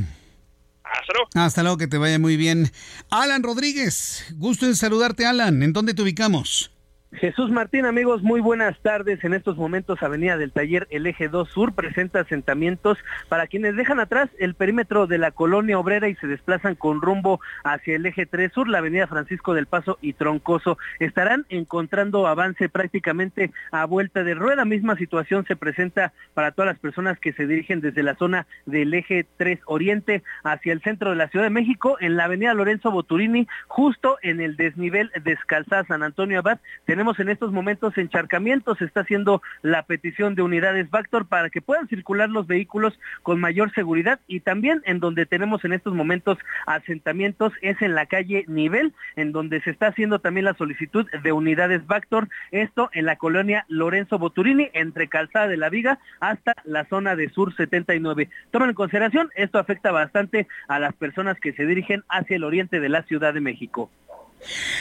[0.84, 1.28] Hasta luego.
[1.34, 2.70] Hasta luego, que te vaya muy bien.
[3.10, 5.62] Alan Rodríguez, gusto en saludarte, Alan.
[5.62, 6.70] ¿En dónde te ubicamos?
[7.12, 9.24] Jesús Martín, amigos, muy buenas tardes.
[9.24, 12.98] En estos momentos, Avenida del Taller, el Eje 2 Sur presenta asentamientos
[13.30, 17.40] para quienes dejan atrás el perímetro de la colonia obrera y se desplazan con rumbo
[17.64, 20.76] hacia el Eje 3 Sur, la Avenida Francisco del Paso y Troncoso.
[21.00, 24.66] Estarán encontrando avance prácticamente a vuelta de rueda.
[24.66, 28.92] Misma situación se presenta para todas las personas que se dirigen desde la zona del
[28.92, 32.90] Eje 3 Oriente hacia el centro de la Ciudad de México, en la Avenida Lorenzo
[32.90, 36.60] Boturini, justo en el desnivel de Escalzada San Antonio Abad
[36.98, 38.78] tenemos en estos momentos encharcamientos.
[38.78, 43.38] Se está haciendo la petición de unidades Vactor para que puedan circular los vehículos con
[43.38, 48.44] mayor seguridad y también en donde tenemos en estos momentos asentamientos es en la calle
[48.48, 53.14] Nivel, en donde se está haciendo también la solicitud de unidades Vactor, esto en la
[53.14, 58.28] colonia Lorenzo Boturini, entre Calzada de la Viga hasta la zona de Sur 79.
[58.50, 62.80] Tomen en consideración, esto afecta bastante a las personas que se dirigen hacia el oriente
[62.80, 63.88] de la Ciudad de México.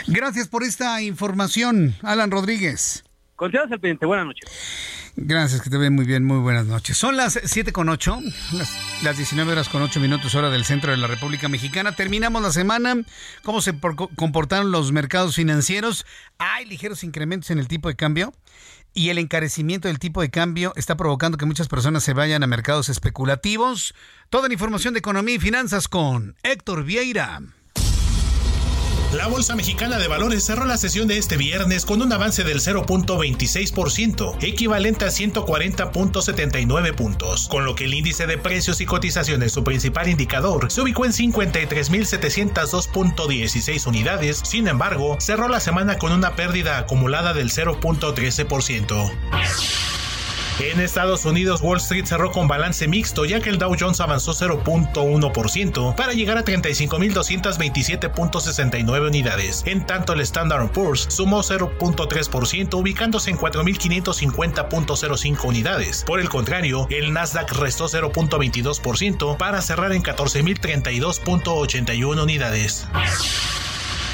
[0.08, 3.04] Gracias por esta información, Alan Rodríguez.
[3.36, 4.06] Continuamos al pendiente.
[4.06, 4.50] Buenas noches.
[5.16, 6.24] Gracias, que te ven muy bien.
[6.24, 6.98] Muy buenas noches.
[6.98, 8.20] Son las 7 con 8,
[8.54, 11.92] las, las 19 horas con 8 minutos, hora del centro de la República Mexicana.
[11.92, 12.96] Terminamos la semana.
[13.44, 13.74] ¿Cómo se
[14.16, 16.06] comportaron los mercados financieros?
[16.38, 18.34] Hay ligeros incrementos en el tipo de cambio
[18.94, 22.48] y el encarecimiento del tipo de cambio está provocando que muchas personas se vayan a
[22.48, 23.94] mercados especulativos.
[24.30, 27.42] Toda la información de economía y finanzas con Héctor Vieira.
[29.14, 32.60] La Bolsa Mexicana de Valores cerró la sesión de este viernes con un avance del
[32.60, 39.64] 0.26%, equivalente a 140.79 puntos, con lo que el índice de precios y cotizaciones, su
[39.64, 44.42] principal indicador, se ubicó en 53.702.16 unidades.
[44.44, 50.07] Sin embargo, cerró la semana con una pérdida acumulada del 0.13%.
[50.60, 54.34] En Estados Unidos, Wall Street cerró con balance mixto, ya que el Dow Jones avanzó
[54.34, 59.62] 0.1% para llegar a 35.227.69 unidades.
[59.68, 66.04] En tanto, el Standard Poor's sumó 0.3%, ubicándose en 4.550.05 unidades.
[66.06, 72.88] Por el contrario, el Nasdaq restó 0.22% para cerrar en 14.032.81 unidades.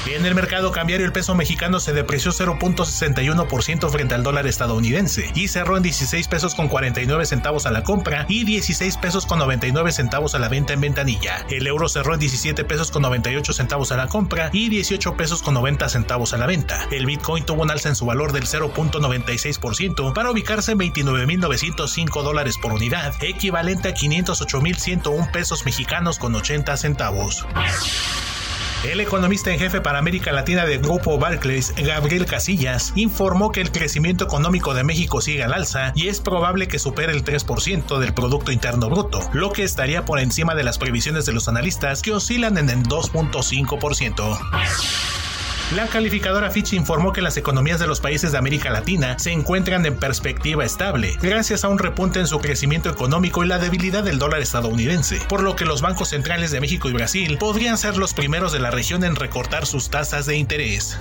[0.06, 5.48] En el mercado cambiario el peso mexicano se depreció 0.61% frente al dólar estadounidense y
[5.48, 9.92] cerró en 16 pesos con 49 centavos a la compra y 16 pesos con 99
[9.92, 11.46] centavos a la venta en ventanilla.
[11.48, 15.42] El euro cerró en 17 pesos con 98 centavos a la compra y 18 pesos
[15.42, 16.86] con 90 centavos a la venta.
[16.90, 22.58] El Bitcoin tuvo un alza en su valor del 0.96% para ubicarse en 29.905 dólares
[22.58, 27.46] por unidad, equivalente a 508.101 pesos mexicanos con 80 centavos.
[28.84, 33.72] El economista en jefe para América Latina del grupo Barclays, Gabriel Casillas, informó que el
[33.72, 38.12] crecimiento económico de México sigue al alza y es probable que supere el 3% del
[38.12, 42.12] Producto Interno Bruto, lo que estaría por encima de las previsiones de los analistas que
[42.12, 45.33] oscilan en el 2.5%.
[45.72, 49.84] La calificadora Fitch informó que las economías de los países de América Latina se encuentran
[49.86, 54.18] en perspectiva estable, gracias a un repunte en su crecimiento económico y la debilidad del
[54.18, 58.12] dólar estadounidense, por lo que los bancos centrales de México y Brasil podrían ser los
[58.12, 60.98] primeros de la región en recortar sus tasas de interés.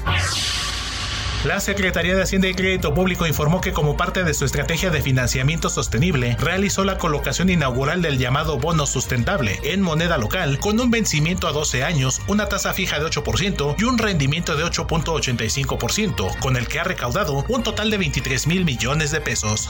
[1.45, 5.01] La Secretaría de Hacienda y Crédito Público informó que como parte de su estrategia de
[5.01, 10.89] financiamiento sostenible, realizó la colocación inaugural del llamado bono sustentable en moneda local con un
[10.89, 16.55] vencimiento a 12 años, una tasa fija de 8% y un rendimiento de 8.85%, con
[16.55, 19.69] el que ha recaudado un total de 23 mil millones de pesos.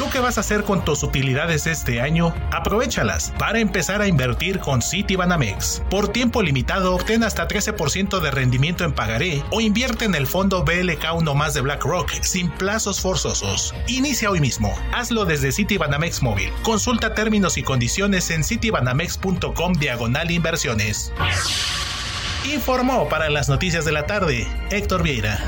[0.00, 2.34] ¿Tú qué vas a hacer con tus utilidades este año?
[2.52, 5.82] Aprovechalas para empezar a invertir con Citibanamex.
[5.90, 10.64] Por tiempo limitado, obtén hasta 13% de rendimiento en pagaré o invierte en el fondo
[10.64, 13.74] BLK1 más de BlackRock sin plazos forzosos.
[13.88, 14.74] Inicia hoy mismo.
[14.94, 16.50] Hazlo desde Citibanamex Móvil.
[16.62, 21.12] Consulta términos y condiciones en citibanamex.com diagonal inversiones.
[22.50, 25.46] Informó para las noticias de la tarde Héctor Vieira.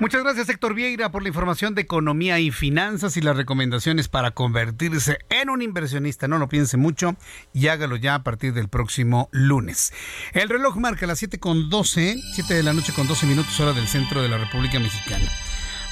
[0.00, 4.32] Muchas gracias Héctor Vieira por la información de economía y finanzas y las recomendaciones para
[4.32, 6.26] convertirse en un inversionista.
[6.26, 7.14] No lo piense mucho
[7.52, 9.92] y hágalo ya a partir del próximo lunes.
[10.32, 13.72] El reloj marca las 7 con 12, 7 de la noche con 12 minutos hora
[13.72, 15.30] del centro de la República Mexicana.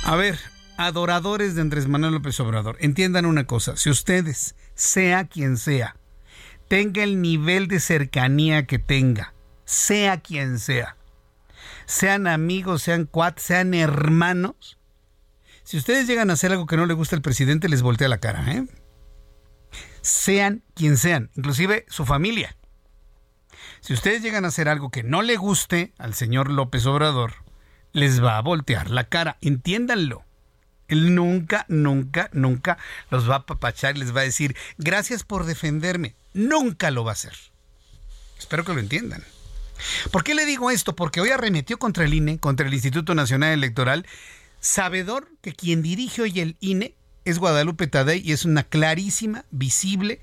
[0.02, 0.36] A ver,
[0.76, 5.96] adoradores de Andrés Manuel López Obrador, entiendan una cosa, si ustedes, sea quien sea,
[6.66, 9.32] tenga el nivel de cercanía que tenga,
[9.64, 10.96] sea quien sea,
[11.86, 14.78] sean amigos, sean cuates, sean hermanos.
[15.64, 18.18] Si ustedes llegan a hacer algo que no le gusta al presidente, les voltea la
[18.18, 18.66] cara, ¿eh?
[20.00, 22.56] Sean quien sean, inclusive su familia.
[23.80, 27.34] Si ustedes llegan a hacer algo que no le guste al señor López Obrador,
[27.92, 29.38] les va a voltear la cara.
[29.40, 30.24] Entiéndanlo.
[30.88, 32.78] Él nunca, nunca, nunca
[33.10, 36.14] los va a apapachar y les va a decir, gracias por defenderme.
[36.34, 37.34] Nunca lo va a hacer.
[38.38, 39.24] Espero que lo entiendan.
[40.10, 40.94] ¿Por qué le digo esto?
[40.94, 44.06] Porque hoy arremetió contra el INE, contra el Instituto Nacional Electoral,
[44.60, 50.20] sabedor que quien dirige hoy el INE es Guadalupe Tadei y es una clarísima, visible,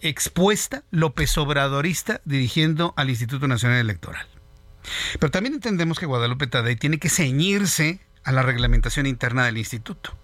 [0.00, 4.26] expuesta López Obradorista dirigiendo al Instituto Nacional Electoral.
[5.18, 10.16] Pero también entendemos que Guadalupe Tadei tiene que ceñirse a la reglamentación interna del instituto.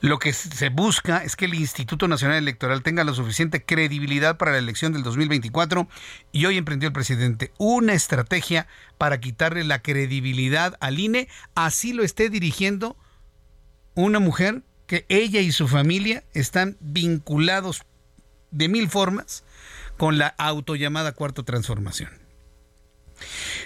[0.00, 4.52] Lo que se busca es que el Instituto Nacional Electoral tenga la suficiente credibilidad para
[4.52, 5.88] la elección del 2024
[6.32, 8.66] y hoy emprendió el presidente una estrategia
[8.98, 12.96] para quitarle la credibilidad al INE, así lo esté dirigiendo
[13.94, 17.82] una mujer que ella y su familia están vinculados
[18.50, 19.44] de mil formas
[19.96, 22.10] con la autollamada cuarta transformación.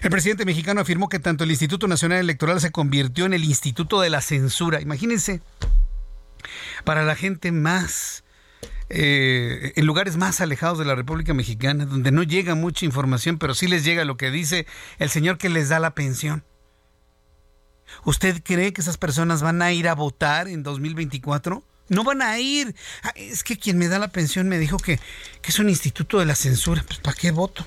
[0.02, 4.00] El presidente mexicano afirmó que tanto el Instituto Nacional Electoral se convirtió en el Instituto
[4.00, 4.80] de la Censura.
[4.80, 5.42] Imagínense,
[6.84, 8.24] para la gente más,
[8.88, 13.54] eh, en lugares más alejados de la República Mexicana, donde no llega mucha información, pero
[13.54, 14.66] sí les llega lo que dice
[14.98, 16.44] el señor que les da la pensión.
[18.04, 21.62] ¿Usted cree que esas personas van a ir a votar en 2024?
[21.88, 22.74] No van a ir.
[23.02, 25.00] Ah, es que quien me da la pensión me dijo que,
[25.42, 26.84] es un instituto de la censura.
[26.86, 27.64] Pues ¿para qué voto?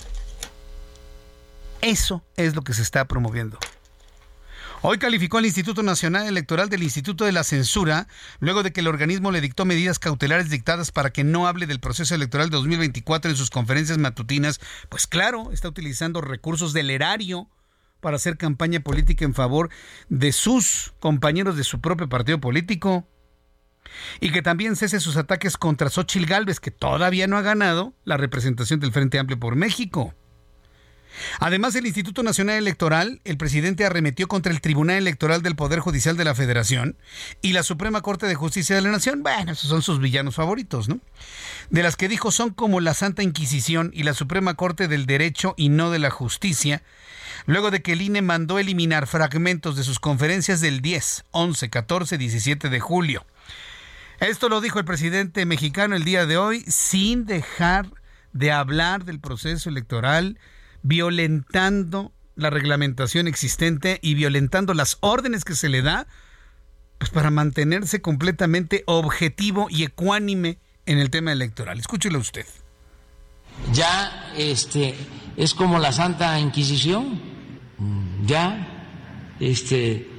[1.82, 3.60] Eso es lo que se está promoviendo.
[4.86, 8.10] Hoy calificó al Instituto Nacional Electoral del Instituto de la Censura,
[8.42, 11.80] luego de que el organismo le dictó medidas cautelares dictadas para que no hable del
[11.80, 14.60] proceso electoral de 2024 en sus conferencias matutinas.
[14.90, 17.48] Pues claro, está utilizando recursos del erario
[18.02, 19.70] para hacer campaña política en favor
[20.10, 23.08] de sus compañeros de su propio partido político.
[24.20, 28.18] Y que también cese sus ataques contra Xochil Gálvez, que todavía no ha ganado la
[28.18, 30.14] representación del Frente Amplio por México.
[31.40, 36.18] Además del Instituto Nacional Electoral, el presidente arremetió contra el Tribunal Electoral del Poder Judicial
[36.18, 36.98] de la Federación
[37.42, 39.24] y la Suprema Corte de Justicia de la Nación.
[39.24, 41.00] Bueno, esos son sus villanos favoritos, ¿no?
[41.70, 45.54] De las que dijo son como la Santa Inquisición y la Suprema Corte del Derecho
[45.58, 46.84] y no de la Justicia,
[47.46, 52.18] luego de que el INE mandó eliminar fragmentos de sus conferencias del 10, 11, 14,
[52.18, 53.26] 17 de julio.
[54.20, 57.88] Esto lo dijo el presidente mexicano el día de hoy sin dejar
[58.32, 60.38] de hablar del proceso electoral
[60.84, 66.08] violentando la reglamentación existente y violentando las órdenes que se le da
[66.98, 71.80] pues para mantenerse completamente objetivo y ecuánime en el tema electoral.
[71.80, 72.46] Escúchelo usted.
[73.74, 74.96] Ya este
[75.38, 77.22] es como la Santa Inquisición.
[78.26, 78.96] Ya
[79.40, 80.10] este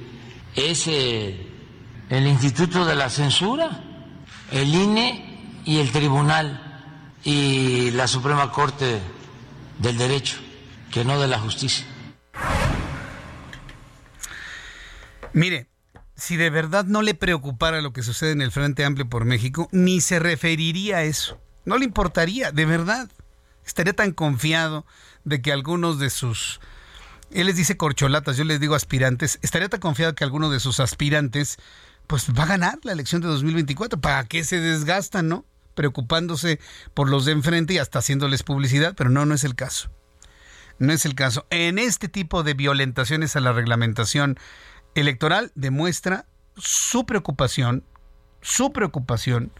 [0.55, 1.47] es eh,
[2.09, 3.83] el Instituto de la Censura,
[4.51, 6.61] el INE y el Tribunal
[7.23, 8.99] y la Suprema Corte
[9.79, 10.44] del Derecho
[10.91, 11.85] que no de la justicia.
[15.33, 15.67] Mire,
[16.15, 19.67] si de verdad no le preocupara lo que sucede en el Frente Amplio por México,
[19.71, 21.39] ni se referiría a eso.
[21.65, 23.09] No le importaría, de verdad.
[23.65, 24.85] Estaría tan confiado
[25.23, 26.61] de que algunos de sus...
[27.31, 29.39] Él les dice corcholatas, yo les digo aspirantes.
[29.41, 31.57] Estaría tan confiado que alguno de sus aspirantes
[32.07, 33.99] pues va a ganar la elección de 2024.
[33.99, 35.45] ¿Para qué se desgastan, no?
[35.73, 36.59] Preocupándose
[36.93, 39.89] por los de enfrente y hasta haciéndoles publicidad, pero no, no es el caso.
[40.79, 41.45] No es el caso.
[41.49, 44.37] En este tipo de violentaciones a la reglamentación
[44.93, 46.25] electoral demuestra
[46.57, 47.83] su preocupación,
[48.41, 49.51] su preocupación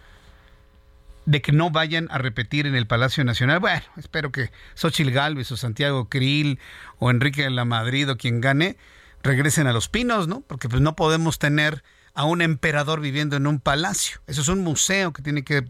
[1.26, 3.59] de que no vayan a repetir en el Palacio Nacional.
[3.59, 6.59] Bueno, espero que Xochil Gálvez o Santiago Krill
[6.99, 8.78] o Enrique de la Madrid o quien gane
[9.24, 10.41] regresen a los pinos, ¿no?
[10.41, 14.22] Porque pues no podemos tener a un emperador viviendo en un palacio.
[14.28, 15.66] Eso es un museo que tiene que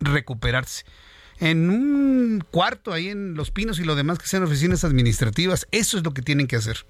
[0.00, 0.84] recuperarse
[1.40, 5.66] en un cuarto ahí en Los Pinos y lo demás que sean oficinas administrativas.
[5.70, 6.84] Eso es lo que tienen que hacer.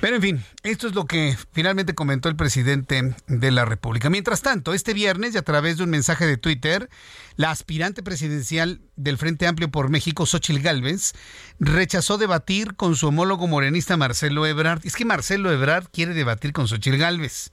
[0.00, 4.10] Pero en fin, esto es lo que finalmente comentó el presidente de la República.
[4.10, 6.90] Mientras tanto, este viernes y a través de un mensaje de Twitter,
[7.36, 11.14] la aspirante presidencial del Frente Amplio por México, Xochil Gálvez,
[11.58, 14.84] rechazó debatir con su homólogo morenista Marcelo Ebrard.
[14.84, 17.50] Es que Marcelo Ebrard quiere debatir con Xochil Gálvez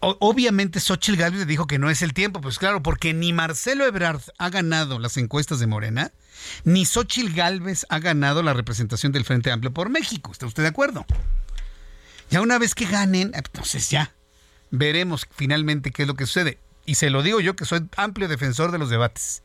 [0.00, 4.22] obviamente Xochitl Gálvez dijo que no es el tiempo, pues claro, porque ni Marcelo Ebrard
[4.38, 6.12] ha ganado las encuestas de Morena,
[6.64, 10.32] ni Xochitl Gálvez ha ganado la representación del Frente Amplio por México.
[10.32, 11.04] ¿Está usted de acuerdo?
[12.30, 14.14] Ya una vez que ganen, entonces ya
[14.70, 16.58] veremos finalmente qué es lo que sucede.
[16.84, 19.42] Y se lo digo yo que soy amplio defensor de los debates.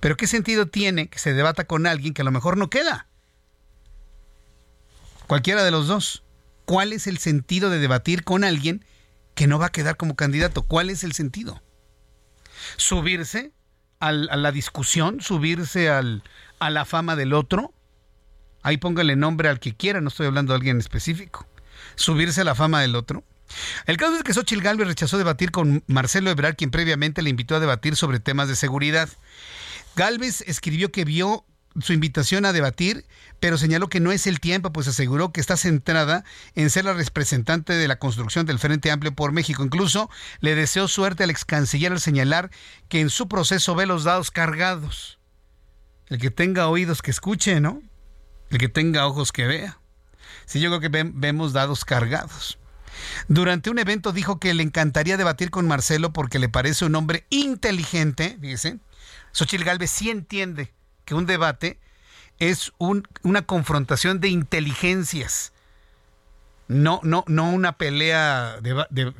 [0.00, 3.06] Pero ¿qué sentido tiene que se debata con alguien que a lo mejor no queda?
[5.26, 6.22] Cualquiera de los dos.
[6.64, 8.84] ¿Cuál es el sentido de debatir con alguien
[9.34, 10.62] que no va a quedar como candidato.
[10.62, 11.62] ¿Cuál es el sentido?
[12.76, 13.52] ¿Subirse
[14.00, 15.20] a la discusión?
[15.20, 17.72] ¿Subirse a la fama del otro?
[18.62, 21.46] Ahí póngale nombre al que quiera, no estoy hablando de alguien específico.
[21.96, 23.24] ¿Subirse a la fama del otro?
[23.86, 27.54] El caso es que Xochitl Galvez rechazó debatir con Marcelo Ebrard, quien previamente le invitó
[27.54, 29.08] a debatir sobre temas de seguridad.
[29.96, 31.44] Galvez escribió que vio
[31.80, 33.04] su invitación a debatir,
[33.40, 36.92] pero señaló que no es el tiempo, pues aseguró que está centrada en ser la
[36.92, 39.64] representante de la construcción del Frente Amplio por México.
[39.64, 40.10] Incluso
[40.40, 42.50] le deseó suerte al ex canciller al señalar
[42.88, 45.18] que en su proceso ve los dados cargados.
[46.08, 47.82] El que tenga oídos que escuche, ¿no?
[48.50, 49.78] El que tenga ojos que vea.
[50.46, 52.58] Sí, yo creo que vemos dados cargados.
[53.26, 57.26] Durante un evento dijo que le encantaría debatir con Marcelo porque le parece un hombre
[57.30, 58.78] inteligente, fíjese.
[59.32, 60.72] Xochitl Galvez sí entiende
[61.04, 61.78] que un debate
[62.38, 65.52] es una confrontación de inteligencias.
[66.66, 69.12] No, no, no una pelea de,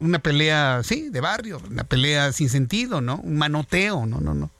[0.00, 3.16] una pelea, sí, de barrio, una pelea sin sentido, ¿no?
[3.18, 4.50] Un manoteo, no, no, no.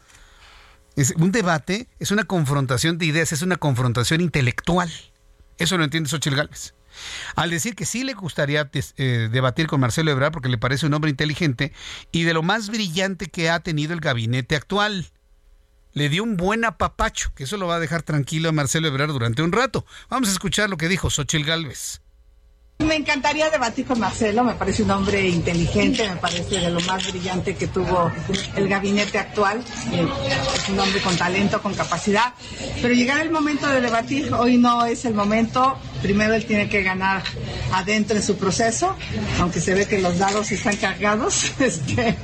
[0.95, 4.91] Es, un debate es una confrontación de ideas, es una confrontación intelectual.
[5.59, 6.75] Eso lo entiende Xochitl Gálvez.
[7.35, 10.95] Al decir que sí le gustaría eh, debatir con Marcelo Ebrard porque le parece un
[10.95, 11.73] hombre inteligente
[12.13, 15.07] y de lo más brillante que ha tenido el gabinete actual.
[15.99, 19.11] Le dio un buen apapacho, que eso lo va a dejar tranquilo a Marcelo Ebrard
[19.11, 19.85] durante un rato.
[20.09, 22.03] Vamos a escuchar lo que dijo Xochitl Gálvez.
[22.79, 27.05] Me encantaría debatir con Marcelo, me parece un hombre inteligente, me parece de lo más
[27.11, 28.13] brillante que tuvo
[28.55, 29.59] el gabinete actual,
[29.91, 30.07] eh,
[30.55, 32.33] es un hombre con talento, con capacidad,
[32.81, 36.83] pero llegar el momento de debatir, hoy no es el momento, primero él tiene que
[36.83, 37.23] ganar
[37.73, 38.97] adentro en su proceso,
[39.41, 42.17] aunque se ve que los dados están cargados, este,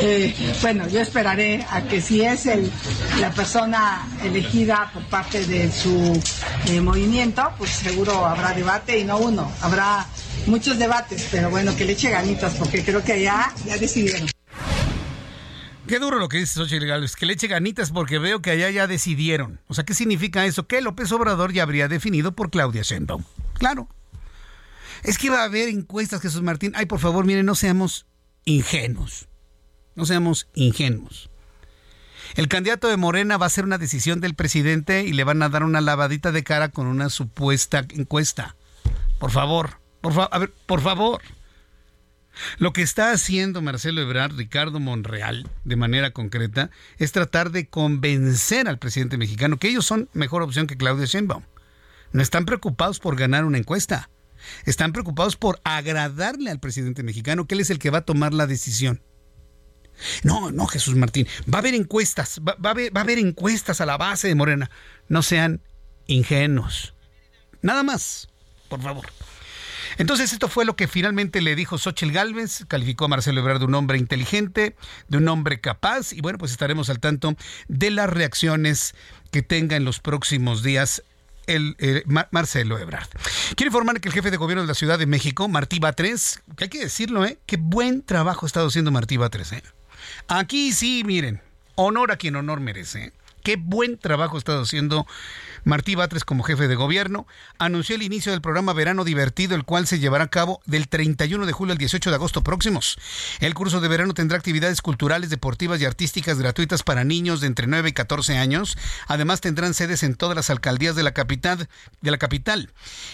[0.00, 2.70] eh, bueno, yo esperaré a que si es el,
[3.20, 6.20] la persona elegida por parte de su
[6.68, 10.06] eh, movimiento, pues seguro habrá debate y no uno, habrá
[10.46, 14.35] muchos debates, pero bueno, que le eche ganitas, porque creo que allá ya decidieron.
[15.86, 18.70] Qué duro lo que dice Xochitl Gálvez, que le eche ganitas porque veo que allá
[18.70, 19.60] ya decidieron.
[19.68, 20.66] O sea, ¿qué significa eso?
[20.66, 23.22] Que López Obrador ya habría definido por Claudia Sheinbaum.
[23.54, 23.88] Claro.
[25.04, 26.72] Es que va a haber encuestas, Jesús Martín.
[26.74, 28.06] Ay, por favor, miren, no seamos
[28.44, 29.28] ingenuos.
[29.94, 31.30] No seamos ingenuos.
[32.34, 35.48] El candidato de Morena va a ser una decisión del presidente y le van a
[35.48, 38.56] dar una lavadita de cara con una supuesta encuesta.
[39.20, 41.22] Por favor, por, a ver, por favor.
[42.58, 48.68] Lo que está haciendo Marcelo Ebrard, Ricardo Monreal, de manera concreta, es tratar de convencer
[48.68, 51.44] al presidente mexicano que ellos son mejor opción que Claudia Sheinbaum.
[52.12, 54.10] No están preocupados por ganar una encuesta.
[54.64, 58.32] Están preocupados por agradarle al presidente mexicano, que él es el que va a tomar
[58.32, 59.02] la decisión.
[60.22, 61.26] No, no, Jesús Martín.
[61.52, 64.70] Va a haber encuestas, a, va a haber encuestas a la base de Morena.
[65.08, 65.62] No sean
[66.06, 66.94] ingenuos.
[67.62, 68.28] Nada más
[68.68, 69.06] por favor.
[69.98, 73.64] Entonces esto fue lo que finalmente le dijo Xochitl Galvez, calificó a Marcelo Ebrard de
[73.64, 74.76] un hombre inteligente,
[75.08, 77.34] de un hombre capaz y bueno, pues estaremos al tanto
[77.68, 78.94] de las reacciones
[79.30, 81.02] que tenga en los próximos días
[81.46, 81.76] el,
[82.30, 83.08] Marcelo Ebrard.
[83.54, 86.64] Quiero informar que el jefe de gobierno de la Ciudad de México, Martí Batres, que
[86.64, 87.38] hay que decirlo, ¿eh?
[87.46, 89.62] Qué buen trabajo ha estado haciendo Martí Batres, ¿eh?
[90.28, 91.40] Aquí sí, miren,
[91.76, 93.12] honor a quien honor merece, ¿eh?
[93.46, 95.06] Qué buen trabajo ha estado haciendo
[95.62, 97.28] Martí Batres como jefe de gobierno,
[97.58, 101.46] anunció el inicio del programa Verano Divertido, el cual se llevará a cabo del 31
[101.46, 102.98] de julio al 18 de agosto próximos.
[103.38, 107.68] El curso de verano tendrá actividades culturales, deportivas y artísticas gratuitas para niños de entre
[107.68, 108.76] 9 y 14 años.
[109.06, 111.68] Además tendrán sedes en todas las alcaldías de la capital.
[112.00, 112.72] De la capital.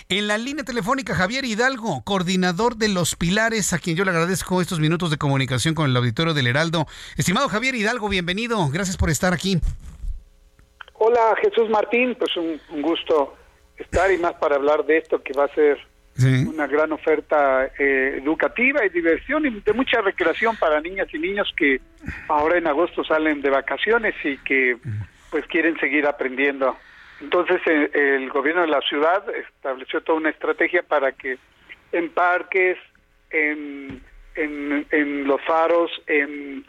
[0.09, 4.62] En la línea telefónica Javier Hidalgo, coordinador de Los Pilares, a quien yo le agradezco
[4.62, 6.86] estos minutos de comunicación con el auditorio del Heraldo.
[7.18, 8.66] Estimado Javier Hidalgo, bienvenido.
[8.70, 9.60] Gracias por estar aquí.
[11.05, 13.37] Hola Jesús Martín, pues un, gusto
[13.77, 15.77] estar y más para hablar de esto que va a ser
[16.47, 21.53] una gran oferta eh, educativa y diversión y de mucha recreación para niñas y niños
[21.57, 21.81] que
[22.29, 24.77] ahora en agosto salen de vacaciones y que
[25.33, 26.77] pues quieren seguir aprendiendo.
[27.20, 31.37] Entonces eh, el gobierno de la ciudad estableció toda una estrategia para que
[31.91, 32.79] en parques,
[33.31, 34.01] en,
[34.37, 36.65] en, en los faros, en,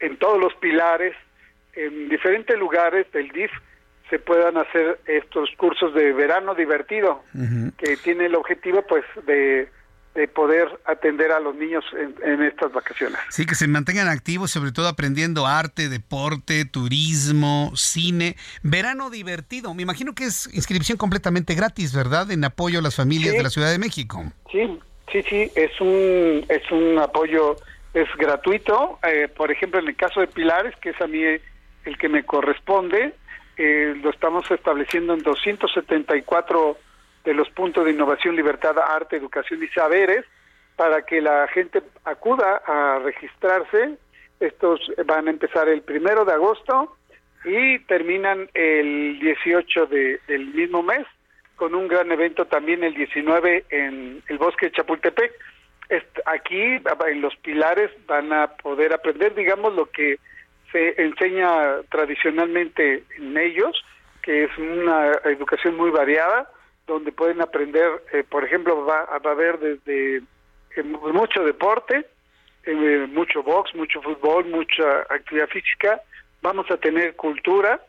[0.00, 1.14] en todos los pilares,
[1.74, 3.52] en diferentes lugares del DIF
[4.10, 7.22] se puedan hacer estos cursos de verano divertido,
[7.76, 9.68] que tiene el objetivo pues de,
[10.34, 11.84] poder atender a los niños
[12.22, 13.18] en, estas vacaciones.
[13.28, 18.36] Sí, que se mantengan activos, sobre todo aprendiendo arte, deporte, turismo, cine.
[18.62, 22.30] Verano divertido, me imagino que es inscripción completamente gratis, ¿verdad?
[22.30, 24.24] En apoyo a las familias de la Ciudad de México.
[24.50, 24.78] Sí,
[25.12, 27.56] sí, sí, es un, es un apoyo,
[27.92, 28.98] es gratuito.
[29.02, 32.24] Eh, por ejemplo, en el caso de Pilares, que es a mí el que me
[32.24, 33.14] corresponde,
[33.56, 36.78] eh, lo estamos estableciendo en 274
[37.24, 40.24] de los puntos de innovación, libertad, arte, educación y saberes,
[40.76, 43.96] para que la gente acuda a registrarse.
[44.40, 46.96] Estos van a empezar el primero de agosto
[47.44, 51.06] y terminan el 18 de, del mismo mes,
[51.56, 55.32] con un gran evento también el 19 en el bosque de Chapultepec.
[56.26, 56.60] Aquí,
[57.06, 60.18] en los pilares, van a poder aprender, digamos, lo que
[60.76, 63.82] se enseña tradicionalmente en ellos,
[64.22, 66.50] que es una educación muy variada,
[66.86, 70.18] donde pueden aprender, eh, por ejemplo, va, a haber desde
[70.76, 72.06] eh, mucho deporte,
[72.64, 76.00] eh, mucho box, mucho fútbol, mucha actividad física,
[76.42, 77.80] vamos a tener cultura,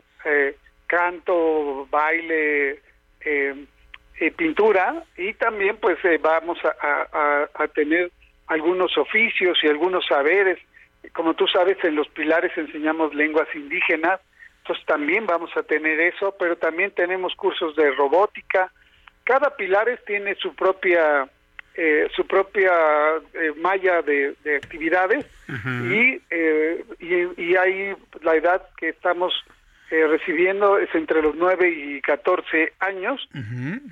[0.87, 2.81] canto, baile,
[4.19, 8.11] eh, pintura y también pues eh, vamos a, a, tener
[8.47, 10.57] algunos oficios y algunos saberes.
[11.13, 14.19] Como tú sabes, en los pilares enseñamos lenguas indígenas,
[14.59, 18.71] entonces también vamos a tener eso, pero también tenemos cursos de robótica.
[19.23, 21.29] Cada pilares tiene su propia
[21.79, 22.73] eh, su propia
[23.35, 27.93] eh, malla de, actividades y, eh, y, y hay
[28.23, 29.31] la edad que estamos
[29.89, 33.29] recibiendo es entre los 9 y 14 años,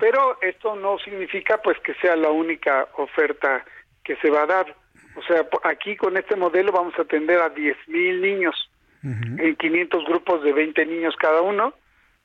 [0.00, 3.64] pero esto no significa pues que sea la única oferta
[4.04, 4.74] que se va a dar.
[5.16, 8.70] O sea, aquí con este modelo vamos a atender a 10 mil niños
[9.02, 11.74] en 500 grupos de 20 niños cada uno,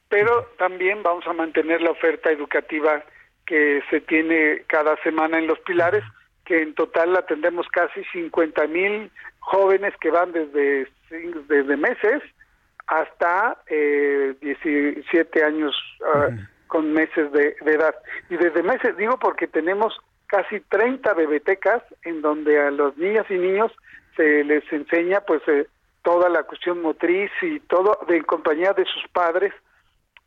[0.09, 3.03] pero también vamos a mantener la oferta educativa
[3.45, 6.03] que se tiene cada semana en los pilares,
[6.43, 12.23] que en total atendemos casi 50 mil jóvenes que van desde, desde meses
[12.87, 16.29] hasta eh, 17 años ah,
[16.67, 17.95] con meses de, edad.
[18.29, 19.97] Y desde meses digo porque tenemos
[20.31, 23.69] casi 30 bebetecas en donde a los niñas y niños
[24.15, 25.67] se les enseña pues eh,
[26.03, 29.53] toda la cuestión motriz y todo de en compañía de sus padres.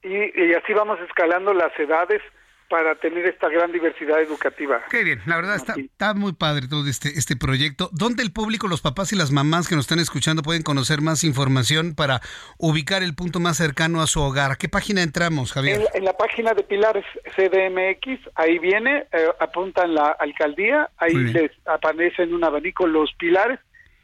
[0.03, 2.21] Y así vamos escalando las edades
[2.69, 4.83] para tener esta gran diversidad educativa.
[4.91, 7.91] Qué bien, la verdad está, está muy padre todo este, este proyecto.
[7.93, 11.25] ¿Dónde el público, los papás y las mamás que nos están escuchando pueden conocer más
[11.25, 12.21] información para
[12.59, 14.53] ubicar el punto más cercano a su hogar?
[14.53, 15.83] ¿A qué página entramos, Javier?
[15.95, 17.05] En, la página de Pilares
[17.37, 23.59] CDMX, ahí viene, eh, apuntan la alcaldía, ahí les aparece en un abanico los pilares,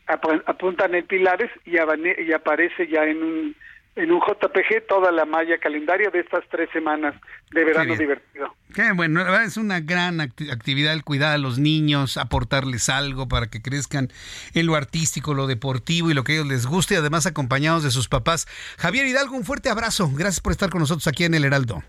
[0.07, 3.57] apuntan en pilares y, y aparece ya en un
[4.03, 7.15] en un JPG toda la malla calendaria de estas tres semanas
[7.51, 8.55] de verano divertido.
[8.75, 13.61] Qué bueno, es una gran actividad el cuidar a los niños, aportarles algo para que
[13.61, 14.09] crezcan
[14.55, 17.91] en lo artístico, lo deportivo y lo que a ellos les guste, además acompañados de
[17.91, 18.47] sus papás.
[18.79, 20.11] Javier Hidalgo, un fuerte abrazo.
[20.15, 21.83] Gracias por estar con nosotros aquí en El Heraldo.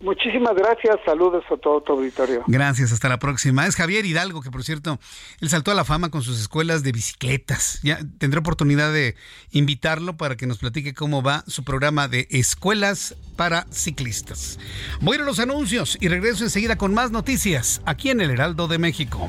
[0.00, 2.44] Muchísimas gracias, saludos a todo tu auditorio.
[2.46, 3.66] Gracias, hasta la próxima.
[3.66, 5.00] Es Javier Hidalgo, que por cierto,
[5.40, 7.80] él saltó a la fama con sus escuelas de bicicletas.
[7.82, 9.16] Ya tendré oportunidad de
[9.50, 14.60] invitarlo para que nos platique cómo va su programa de escuelas para ciclistas.
[15.00, 18.30] Voy a ir a los anuncios y regreso enseguida con más noticias aquí en el
[18.30, 19.28] Heraldo de México.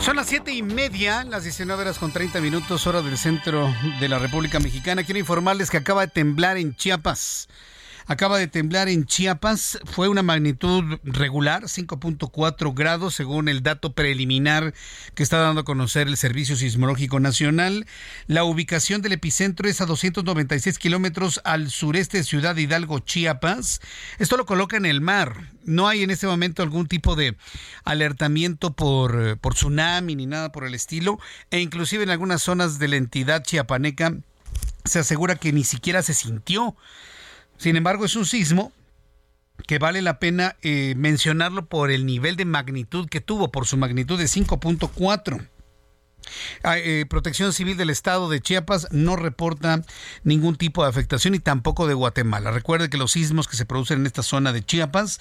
[0.00, 4.08] Son las siete y media, las 19 horas con 30 minutos, hora del centro de
[4.08, 5.02] la República Mexicana.
[5.02, 7.48] Quiero informarles que acaba de temblar en Chiapas.
[8.10, 14.72] Acaba de temblar en Chiapas, fue una magnitud regular, 5.4 grados según el dato preliminar
[15.14, 17.86] que está dando a conocer el Servicio Sismológico Nacional.
[18.26, 23.82] La ubicación del epicentro es a 296 kilómetros al sureste de Ciudad Hidalgo, Chiapas.
[24.18, 25.50] Esto lo coloca en el mar.
[25.64, 27.36] No hay en este momento algún tipo de
[27.84, 31.18] alertamiento por, por tsunami ni nada por el estilo.
[31.50, 34.14] E inclusive en algunas zonas de la entidad chiapaneca
[34.86, 36.74] se asegura que ni siquiera se sintió
[37.58, 38.72] sin embargo, es un sismo
[39.66, 43.76] que vale la pena eh, mencionarlo por el nivel de magnitud que tuvo, por su
[43.76, 45.46] magnitud de 5.4.
[46.62, 49.82] Ah, eh, Protección Civil del Estado de Chiapas no reporta
[50.24, 52.50] ningún tipo de afectación y tampoco de Guatemala.
[52.50, 55.18] Recuerde que los sismos que se producen en esta zona de Chiapas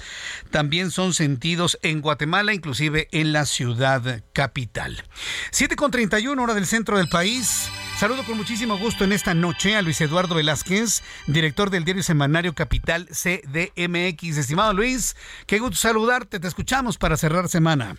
[0.52, 5.04] también son sentidos en Guatemala, inclusive en la ciudad capital.
[5.52, 7.70] 7.31 hora del centro del país.
[7.98, 12.54] Saludo con muchísimo gusto en esta noche a Luis Eduardo Velázquez, director del diario semanario
[12.54, 14.38] Capital CDMX.
[14.38, 15.16] Estimado Luis,
[15.46, 16.40] qué gusto saludarte.
[16.40, 17.96] Te escuchamos para cerrar semana.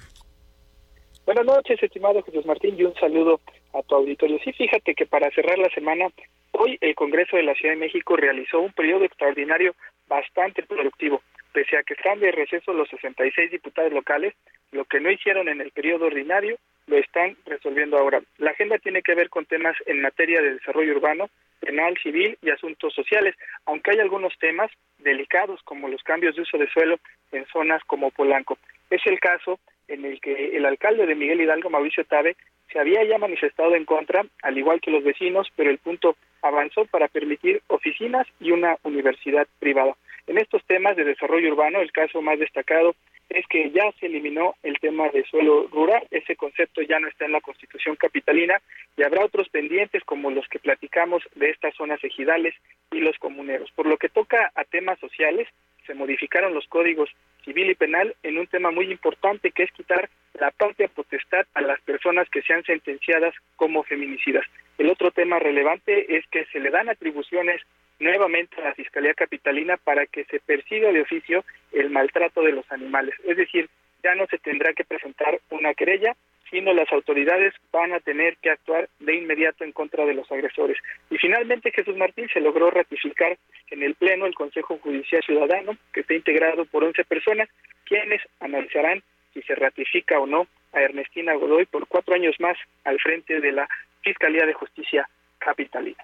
[1.28, 3.42] Buenas noches, estimado Jesús Martín, y un saludo
[3.74, 4.38] a tu auditorio.
[4.42, 6.06] Sí, fíjate que para cerrar la semana,
[6.52, 9.74] hoy el Congreso de la Ciudad de México realizó un periodo extraordinario
[10.06, 11.20] bastante productivo.
[11.52, 14.32] Pese a que están de receso los 66 diputados locales,
[14.72, 16.56] lo que no hicieron en el periodo ordinario
[16.86, 18.22] lo están resolviendo ahora.
[18.38, 21.28] La agenda tiene que ver con temas en materia de desarrollo urbano,
[21.60, 23.34] penal, civil y asuntos sociales,
[23.66, 26.98] aunque hay algunos temas delicados como los cambios de uso de suelo
[27.32, 28.56] en zonas como Polanco.
[28.88, 32.36] Es el caso en el que el alcalde de Miguel Hidalgo, Mauricio Tabe,
[32.72, 36.84] se había ya manifestado en contra, al igual que los vecinos, pero el punto avanzó
[36.84, 39.96] para permitir oficinas y una universidad privada.
[40.26, 42.94] En estos temas de desarrollo urbano, el caso más destacado
[43.30, 47.26] es que ya se eliminó el tema de suelo rural, ese concepto ya no está
[47.26, 48.60] en la Constitución capitalina
[48.96, 52.54] y habrá otros pendientes como los que platicamos de estas zonas ejidales
[52.90, 53.70] y los comuneros.
[53.72, 55.48] Por lo que toca a temas sociales,
[55.88, 57.10] se modificaron los códigos
[57.44, 60.08] civil y penal en un tema muy importante que es quitar
[60.38, 64.44] la propia potestad a las personas que sean sentenciadas como feminicidas.
[64.76, 67.62] El otro tema relevante es que se le dan atribuciones
[67.98, 72.70] nuevamente a la Fiscalía Capitalina para que se persiga de oficio el maltrato de los
[72.70, 73.14] animales.
[73.24, 73.68] Es decir,
[74.02, 76.16] ya no se tendrá que presentar una querella,
[76.50, 80.78] sino las autoridades van a tener que actuar de inmediato en contra de los agresores.
[81.10, 83.36] Y finalmente Jesús Martín se logró ratificar
[83.70, 87.48] en el Pleno el Consejo Judicial Ciudadano, que está integrado por 11 personas,
[87.84, 89.02] quienes analizarán
[89.34, 93.52] si se ratifica o no a Ernestina Godoy por cuatro años más al frente de
[93.52, 93.68] la
[94.02, 95.08] Fiscalía de Justicia
[95.38, 96.02] Capitalina.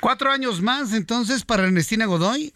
[0.00, 2.52] ¿Cuatro años más entonces para Ernestina Godoy?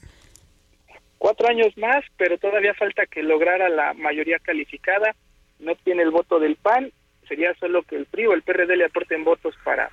[1.18, 5.14] Cuatro años más, pero todavía falta que lograra la mayoría calificada.
[5.58, 6.92] No tiene el voto del PAN.
[7.28, 9.90] Sería solo que el PRI o el PRD le aporten votos para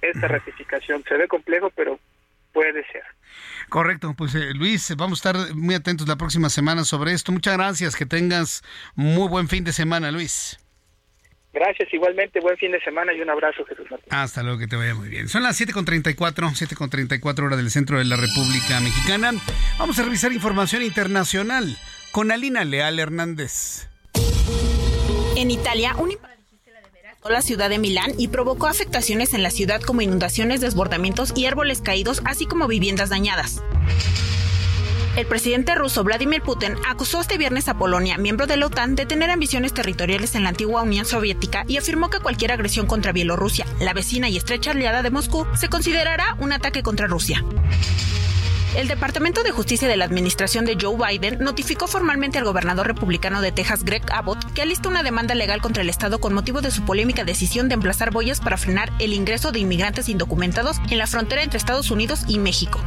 [0.00, 1.04] esta ratificación.
[1.06, 1.98] Se ve complejo, pero
[2.52, 3.02] puede ser.
[3.68, 7.32] Correcto, pues eh, Luis, vamos a estar muy atentos la próxima semana sobre esto.
[7.32, 8.62] Muchas gracias, que tengas
[8.94, 10.58] muy buen fin de semana, Luis.
[11.56, 14.08] Gracias, igualmente, buen fin de semana y un abrazo, Jesús Martín.
[14.10, 15.26] Hasta luego, que te vaya muy bien.
[15.26, 19.32] Son las 7.34, 7.34 horas del centro de la República Mexicana.
[19.78, 21.78] Vamos a revisar información internacional
[22.12, 23.88] con Alina Leal Hernández.
[25.34, 26.12] En Italia, un
[27.30, 31.80] la ciudad de Milán y provocó afectaciones en la ciudad como inundaciones, desbordamientos y árboles
[31.80, 33.62] caídos, así como viviendas dañadas.
[35.16, 39.06] El presidente ruso Vladimir Putin acusó este viernes a Polonia, miembro de la OTAN, de
[39.06, 43.64] tener ambiciones territoriales en la antigua Unión Soviética y afirmó que cualquier agresión contra Bielorrusia,
[43.80, 47.42] la vecina y estrecha aliada de Moscú, se considerará un ataque contra Rusia.
[48.76, 53.40] El Departamento de Justicia de la Administración de Joe Biden notificó formalmente al gobernador republicano
[53.40, 56.70] de Texas, Greg Abbott, que alista una demanda legal contra el Estado con motivo de
[56.70, 61.06] su polémica decisión de emplazar boyas para frenar el ingreso de inmigrantes indocumentados en la
[61.06, 62.82] frontera entre Estados Unidos y México.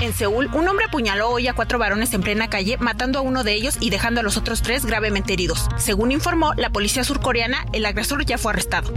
[0.00, 3.42] En Seúl, un hombre apuñaló hoy a cuatro varones en plena calle, matando a uno
[3.42, 5.68] de ellos y dejando a los otros tres gravemente heridos.
[5.76, 8.94] Según informó la policía surcoreana, el agresor ya fue arrestado.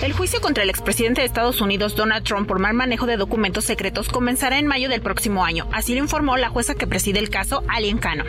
[0.00, 3.64] El juicio contra el expresidente de Estados Unidos, Donald Trump, por mal manejo de documentos
[3.64, 5.66] secretos comenzará en mayo del próximo año.
[5.72, 8.28] Así lo informó la jueza que preside el caso, Alien Cannon.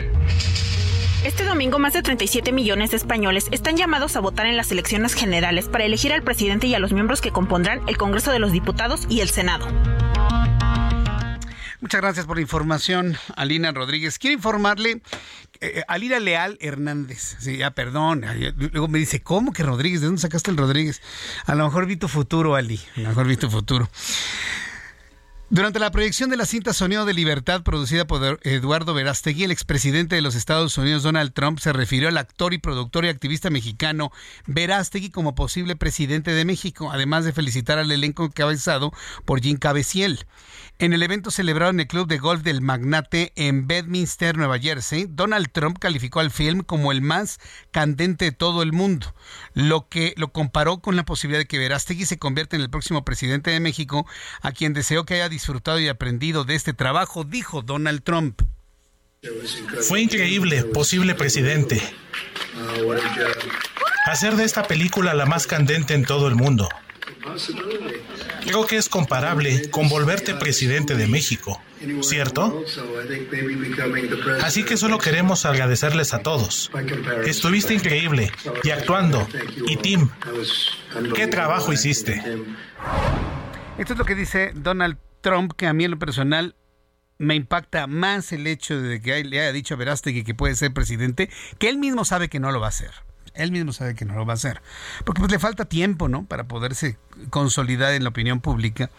[1.24, 5.14] Este domingo, más de 37 millones de españoles están llamados a votar en las elecciones
[5.14, 8.50] generales para elegir al presidente y a los miembros que compondrán el Congreso de los
[8.50, 9.68] Diputados y el Senado.
[11.82, 14.20] Muchas gracias por la información, Alina Rodríguez.
[14.20, 15.02] Quiero informarle,
[15.60, 17.36] eh, Alina Leal Hernández.
[17.40, 18.24] Sí, ya, perdón.
[18.56, 20.00] Luego me dice, ¿cómo que Rodríguez?
[20.00, 21.02] ¿De dónde sacaste el Rodríguez?
[21.44, 22.80] A lo mejor vi tu futuro, Ali.
[22.98, 23.90] A lo mejor vi tu futuro.
[25.54, 30.14] Durante la proyección de la cinta Sonido de Libertad producida por Eduardo Verástegui, el expresidente
[30.14, 34.12] de los Estados Unidos, Donald Trump, se refirió al actor y productor y activista mexicano
[34.46, 38.94] Verástegui como posible presidente de México, además de felicitar al elenco encabezado
[39.26, 40.24] por Jim Cabeciel.
[40.82, 45.06] En el evento celebrado en el club de golf del magnate en Bedminster, Nueva Jersey,
[45.08, 47.38] Donald Trump calificó al film como el más
[47.70, 49.14] candente de todo el mundo,
[49.54, 53.04] lo que lo comparó con la posibilidad de que Verástegui se convierta en el próximo
[53.04, 54.08] presidente de México,
[54.40, 58.42] a quien deseó que haya disfrutado y aprendido de este trabajo, dijo Donald Trump.
[59.82, 61.80] Fue increíble, posible presidente.
[64.06, 66.68] Hacer de esta película la más candente en todo el mundo.
[68.44, 71.60] Creo que es comparable con volverte presidente de México,
[72.02, 72.64] ¿cierto?
[74.42, 76.70] Así que solo queremos agradecerles a todos.
[77.24, 78.30] Estuviste increíble
[78.64, 79.26] y actuando.
[79.66, 80.08] Y Tim,
[81.14, 82.22] ¿qué trabajo hiciste?
[83.78, 86.56] Esto es lo que dice Donald Trump, que a mí en lo personal
[87.18, 90.72] me impacta más el hecho de que le haya dicho a Verástegui que puede ser
[90.72, 92.90] presidente, que él mismo sabe que no lo va a hacer.
[93.34, 94.60] Él mismo sabe que no lo va a hacer.
[95.04, 96.26] Porque pues le falta tiempo, ¿no?
[96.26, 96.98] Para poderse
[97.30, 98.90] consolidar en la opinión pública.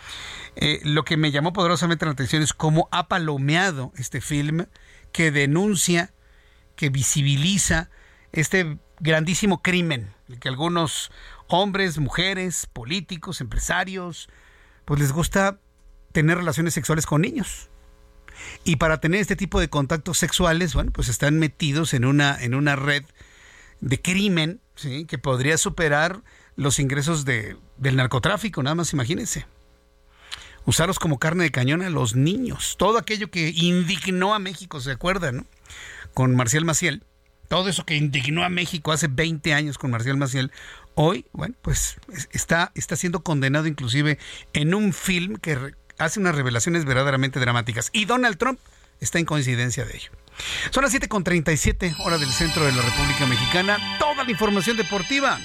[0.55, 4.65] Eh, lo que me llamó poderosamente la atención es cómo ha palomeado este film
[5.11, 6.13] que denuncia,
[6.75, 7.89] que visibiliza
[8.31, 11.11] este grandísimo crimen que algunos
[11.47, 14.29] hombres, mujeres, políticos, empresarios,
[14.85, 15.59] pues les gusta
[16.11, 17.69] tener relaciones sexuales con niños.
[18.63, 22.55] Y para tener este tipo de contactos sexuales, bueno, pues están metidos en una, en
[22.55, 23.03] una red
[23.83, 25.05] de crimen, ¿sí?
[25.05, 26.23] que podría superar
[26.55, 29.45] los ingresos de, del narcotráfico, nada más imagínense.
[30.65, 32.75] Usarlos como carne de cañón a los niños.
[32.77, 35.45] Todo aquello que indignó a México, ¿se acuerdan?
[36.13, 37.03] Con Marcial Maciel.
[37.49, 40.53] Todo eso que indignó a México hace 20 años con Marcial Maciel,
[40.95, 41.97] hoy, bueno, pues
[42.31, 44.17] está, está siendo condenado inclusive
[44.53, 47.89] en un film que hace unas revelaciones verdaderamente dramáticas.
[47.91, 48.59] Y Donald Trump
[49.01, 50.11] está en coincidencia de ello.
[50.71, 53.77] Son las 7.37 hora del centro de la República Mexicana.
[53.99, 55.39] Toda la información deportiva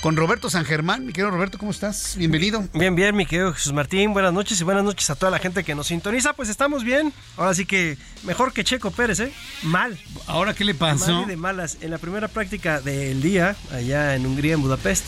[0.00, 1.04] con Roberto San Germán.
[1.06, 2.14] Mi querido Roberto, ¿cómo estás?
[2.16, 2.64] Bienvenido.
[2.72, 4.12] Bien, bien, mi querido Jesús Martín.
[4.12, 6.32] Buenas noches y buenas noches a toda la gente que nos sintoniza.
[6.32, 7.12] Pues estamos bien.
[7.36, 9.32] Ahora sí que mejor que Checo Pérez, ¿eh?
[9.62, 9.98] Mal.
[10.26, 11.12] ¿Ahora qué le pasó?
[11.12, 11.78] Mal y de malas.
[11.80, 15.04] En la primera práctica del día, allá en Hungría, en Budapest,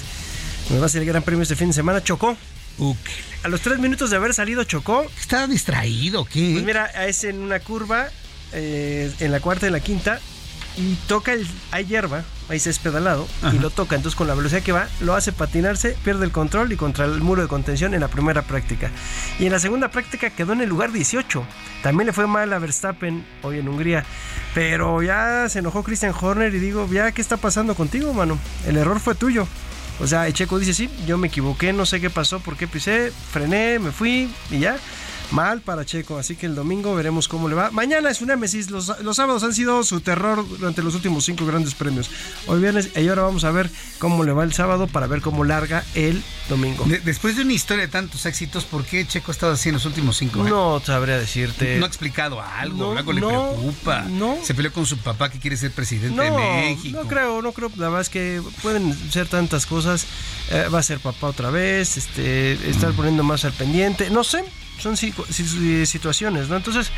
[0.69, 2.37] donde va a ser el Gran Premio este fin de semana, chocó.
[3.45, 5.07] A los tres minutos de haber salido chocó.
[5.19, 6.51] ¿Estaba distraído qué?
[6.53, 8.09] Pues mira, es en una curva,
[8.53, 10.21] eh, en la cuarta y la quinta,
[10.77, 11.47] y toca el.
[11.71, 13.97] Hay hierba, hay césped al lado, y lo toca.
[13.97, 17.21] Entonces, con la velocidad que va, lo hace patinarse, pierde el control y contra el
[17.21, 18.91] muro de contención en la primera práctica.
[19.39, 21.45] Y en la segunda práctica quedó en el lugar 18.
[21.83, 24.05] También le fue mal a Verstappen hoy en Hungría.
[24.55, 28.39] Pero ya se enojó Christian Horner y digo, ya, ¿qué está pasando contigo, mano?
[28.67, 29.47] El error fue tuyo.
[30.01, 32.67] O sea, el Checo dice, sí, yo me equivoqué, no sé qué pasó, por qué
[32.67, 34.77] pisé, frené, me fui y ya.
[35.33, 37.71] Mal para Checo, así que el domingo veremos cómo le va.
[37.71, 41.47] Mañana es un Nemesis, los, los sábados han sido su terror durante los últimos cinco
[41.47, 42.11] grandes premios.
[42.47, 45.45] Hoy viernes y ahora vamos a ver cómo le va el sábado para ver cómo
[45.45, 46.85] larga el domingo.
[46.85, 49.75] De- después de una historia de tantos éxitos, ¿por qué Checo ha estado así en
[49.77, 50.51] los últimos cinco años?
[50.51, 51.79] No sabría decirte.
[51.79, 54.03] No ha explicado algo, No, algo le no, preocupa.
[54.03, 54.37] no.
[54.45, 57.01] Se peleó con su papá que quiere ser presidente de No, México.
[57.03, 57.71] no creo, no creo.
[57.77, 60.05] La verdad es que pueden ser tantas cosas.
[60.51, 64.11] Eh, va a ser papá otra vez, este, estar poniendo más al pendiente.
[64.11, 64.45] No sé,
[64.83, 66.57] son si- si- situaciones, ¿no?
[66.57, 66.91] Entonces,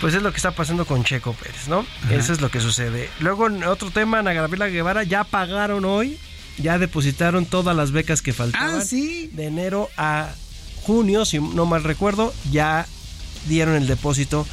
[0.00, 1.84] pues es lo que está pasando con Checo Pérez, ¿no?
[2.10, 3.10] Eso es lo que sucede.
[3.20, 6.18] Luego, otro tema, Ana Gabriela Guevara ya pagaron hoy,
[6.58, 8.76] ya depositaron todas las becas que faltaban.
[8.80, 9.30] Ah, sí.
[9.32, 10.30] De enero a
[10.82, 12.86] junio, si no mal recuerdo, ya
[13.46, 14.46] dieron el depósito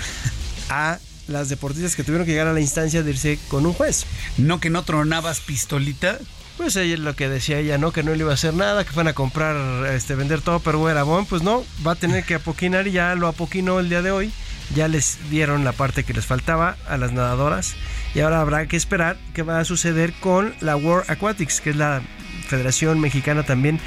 [0.70, 4.06] a las deportistas que tuvieron que llegar a la instancia de irse con un juez.
[4.38, 6.20] ¿No que no tronabas pistolita?
[6.58, 7.92] Pues ella es lo que decía ella, ¿no?
[7.92, 10.90] Que no le iba a hacer nada, que fueran a comprar, este, vender todo, pero
[10.90, 14.12] era pues no, va a tener que apoquinar y ya lo apoquinó el día de
[14.12, 14.32] hoy.
[14.74, 17.76] Ya les dieron la parte que les faltaba a las nadadoras
[18.16, 21.76] y ahora habrá que esperar qué va a suceder con la World Aquatics, que es
[21.76, 22.02] la
[22.48, 23.80] Federación Mexicana también,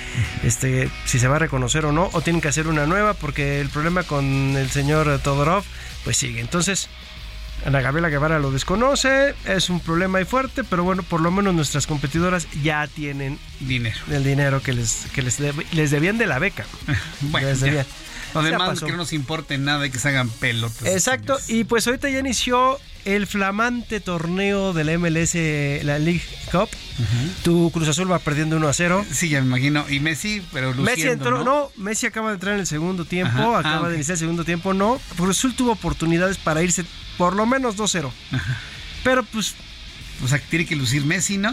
[0.45, 3.61] este, si se va a reconocer o no, o tienen que hacer una nueva, porque
[3.61, 4.24] el problema con
[4.57, 5.65] el señor Todorov,
[6.05, 6.40] pues sigue.
[6.40, 6.89] Entonces,
[7.69, 11.55] Ana Gabriela Guevara lo desconoce, es un problema ahí fuerte, pero bueno, por lo menos
[11.55, 13.99] nuestras competidoras ya tienen dinero.
[14.11, 16.65] El dinero que les, que les, deb- les debían de la beca.
[17.20, 17.85] Bueno, Les debían.
[18.32, 20.86] Lo demás que no nos importe nada y que se hagan pelotas.
[20.86, 25.35] Exacto, y pues ahorita ya inició el flamante torneo de la MLS,
[25.85, 26.70] la League Cup.
[27.43, 29.05] Tu Cruz Azul va perdiendo 1 a 0.
[29.12, 29.85] Sí, ya me imagino.
[29.90, 31.45] Y Messi, pero luciendo, Messi entró, ¿no?
[31.45, 31.70] ¿no?
[31.77, 34.45] Messi acaba de entrar en el segundo tiempo, Ajá, acaba ah, de iniciar el segundo
[34.45, 34.99] tiempo, no.
[35.16, 36.85] Cruz Azul tuvo oportunidades para irse
[37.19, 38.11] por lo menos 2-0.
[39.05, 39.55] Pero pues
[40.24, 41.51] O sea, tiene que lucir Messi, ¿no?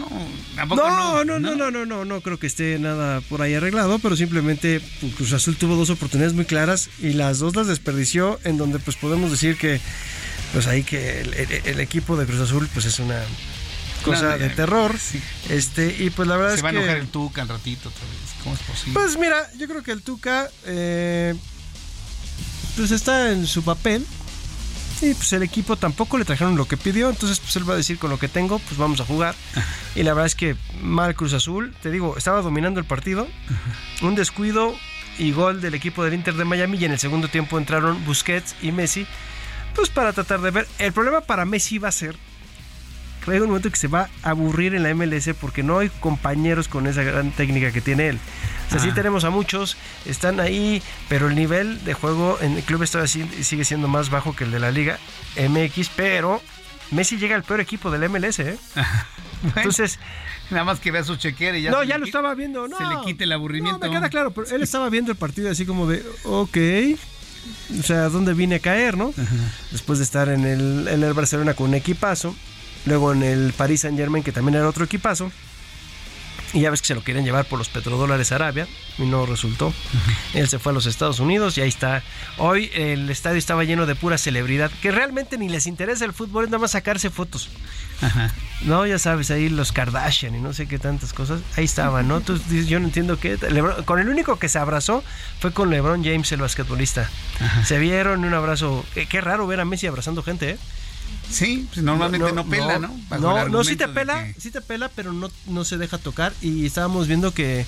[0.56, 1.38] ¿A poco no, no?
[1.38, 4.80] no, no, no, no, no, no creo que esté nada por ahí arreglado, pero simplemente
[5.00, 8.78] pues, Cruz Azul tuvo dos oportunidades muy claras y las dos las desperdició, en donde
[8.80, 9.80] pues podemos decir que
[10.52, 13.20] pues ahí que el, el- el equipo de Cruz Azul pues es una
[14.02, 14.94] cosa No, de terror.
[15.48, 17.88] Este, y pues la verdad Se es va a que enojar el Tuca al ratito
[17.88, 18.42] otra vez.
[18.42, 18.94] ¿Cómo es posible?
[18.94, 21.34] pues mira, yo creo que el Tuca eh,
[22.76, 24.04] pues está en su papel.
[25.02, 27.76] Y pues el equipo tampoco le trajeron lo que pidió, entonces pues él va a
[27.76, 29.34] decir con lo que tengo, pues vamos a jugar.
[29.94, 33.28] Y la verdad es que mal Cruz Azul, te digo, estaba dominando el partido,
[34.00, 34.74] un descuido
[35.18, 36.78] y gol del equipo del Inter de Miami.
[36.78, 39.06] Y en el segundo tiempo entraron Busquets y Messi,
[39.74, 40.68] pues para tratar de ver.
[40.78, 42.16] El problema para Messi va a ser
[43.34, 46.68] llega un momento que se va a aburrir en la MLS porque no hay compañeros
[46.68, 48.18] con esa gran técnica que tiene él.
[48.68, 48.94] O sea, sí Ah.
[48.94, 53.64] tenemos a muchos, están ahí, pero el nivel de juego en el club está sigue
[53.64, 54.98] siendo más bajo que el de la Liga
[55.36, 56.42] MX, pero
[56.90, 58.56] Messi llega al peor equipo del MLS, ¿eh?
[59.56, 59.98] Entonces,
[60.50, 62.78] Nada más que vea su chequera y ya no, ya lo estaba viendo, no.
[62.78, 63.84] Se le quite el aburrimiento.
[63.84, 66.56] No, me queda claro, pero él estaba viendo el partido así como de, ok,
[67.80, 69.12] o sea, ¿dónde vine a caer, no?
[69.72, 72.36] Después de estar en el, en el Barcelona con un equipazo,
[72.86, 75.30] luego en el Paris Saint Germain, que también era otro equipazo,
[76.52, 78.66] y ya ves que se lo quieren llevar por los petrodólares a Arabia,
[78.98, 79.74] y no resultó.
[80.32, 82.02] Él se fue a los Estados Unidos y ahí está.
[82.38, 86.44] Hoy el estadio estaba lleno de pura celebridad, que realmente ni les interesa el fútbol,
[86.44, 87.50] es nada más sacarse fotos.
[88.62, 91.40] No, ya sabes, ahí los Kardashian y no sé qué tantas cosas.
[91.56, 92.20] Ahí estaban, ¿no?
[92.20, 93.38] Tú yo no entiendo qué.
[93.38, 95.02] LeBron- con el único que se abrazó
[95.40, 97.10] fue con LeBron James, el basquetbolista.
[97.64, 98.84] Se vieron un abrazo.
[98.94, 100.58] Qué, qué raro ver a Messi abrazando gente, ¿eh?
[101.30, 102.94] Sí, pues normalmente no, pela, ¿no?
[103.18, 106.32] No, no, sí te pela, que- sí te pela, pero no, no se deja tocar.
[106.40, 107.66] Y estábamos viendo que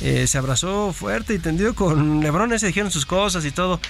[0.00, 2.58] eh, se abrazó fuerte y tendido con LeBron.
[2.58, 3.80] Se dijeron sus cosas y todo.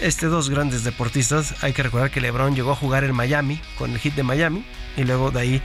[0.00, 1.54] Este, dos grandes deportistas.
[1.62, 4.64] Hay que recordar que LeBron llegó a jugar en Miami, con el hit de Miami.
[4.96, 5.62] Y luego de ahí,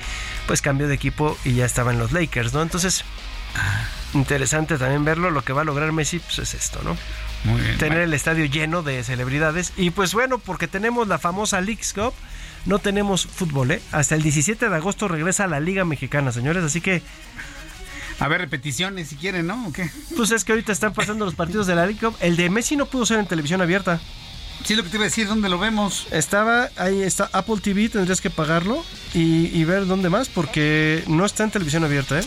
[0.47, 2.61] pues cambió de equipo y ya estaba en los Lakers, ¿no?
[2.61, 3.03] Entonces,
[4.13, 5.31] interesante también verlo.
[5.31, 6.97] Lo que va a lograr Messi, pues es esto, ¿no?
[7.77, 9.71] tener el estadio lleno de celebridades.
[9.77, 12.13] Y pues bueno, porque tenemos la famosa Leagues Cup,
[12.65, 13.81] no tenemos fútbol, ¿eh?
[13.91, 17.01] Hasta el 17 de agosto regresa la Liga Mexicana, señores, así que...
[18.19, 19.67] A ver, repeticiones si quieren, ¿no?
[19.67, 19.89] ¿O qué?
[20.17, 22.15] Pues es que ahorita están pasando los partidos de la Cup.
[22.19, 24.01] El de Messi no pudo ser en televisión abierta.
[24.65, 26.07] Sí, lo que te iba a decir, ¿dónde lo vemos?
[26.11, 28.83] Estaba, ahí está Apple TV, tendrías que pagarlo
[29.13, 32.23] y, y ver dónde más, porque no está en televisión abierta, ¿eh?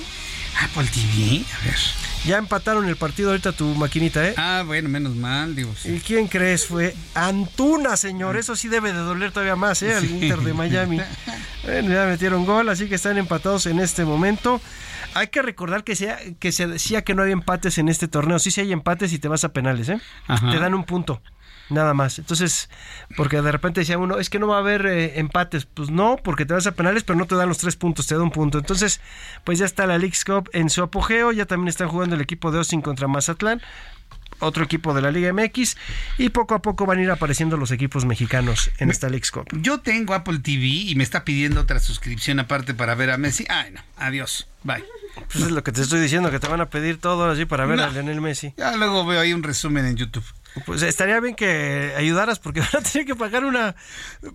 [0.63, 2.12] Apple TV, a ver.
[2.25, 4.35] Ya empataron el partido ahorita tu maquinita, ¿eh?
[4.37, 5.75] Ah, bueno, menos mal, digo.
[5.85, 6.67] ¿Y quién crees?
[6.67, 8.37] Fue Antuna, señor.
[8.37, 9.95] Eso sí debe de doler todavía más, ¿eh?
[9.95, 11.01] Al Inter de Miami.
[11.65, 14.61] bueno, ya metieron gol, así que están empatados en este momento.
[15.15, 18.39] Hay que recordar que, sea, que se decía que no había empates en este torneo.
[18.39, 20.01] Sí, sí hay empates y te vas a penales, ¿eh?
[20.51, 21.21] Te dan un punto.
[21.71, 22.19] Nada más.
[22.19, 22.69] Entonces,
[23.17, 25.67] porque de repente decía uno, es que no va a haber eh, empates.
[25.67, 28.15] Pues no, porque te vas a penales, pero no te dan los tres puntos, te
[28.15, 28.59] da un punto.
[28.59, 29.01] Entonces,
[29.45, 31.33] pues ya está la League's Cup en su apogeo.
[31.33, 33.63] Ya también están jugando el equipo de Austin contra Mazatlán
[34.43, 35.77] otro equipo de la Liga MX
[36.19, 39.47] y poco a poco van a ir apareciendo los equipos mexicanos en esta League's Cup.
[39.53, 43.45] Yo tengo Apple TV y me está pidiendo otra suscripción aparte para ver a Messi.
[43.49, 44.85] Ay, no, adiós, bye.
[45.31, 47.67] Pues es lo que te estoy diciendo, que te van a pedir todo así para
[47.67, 48.55] ver a Lionel Messi.
[48.57, 50.25] Ya luego veo ahí un resumen en YouTube.
[50.67, 53.75] Pues estaría bien que ayudaras porque van a tener que pagar una,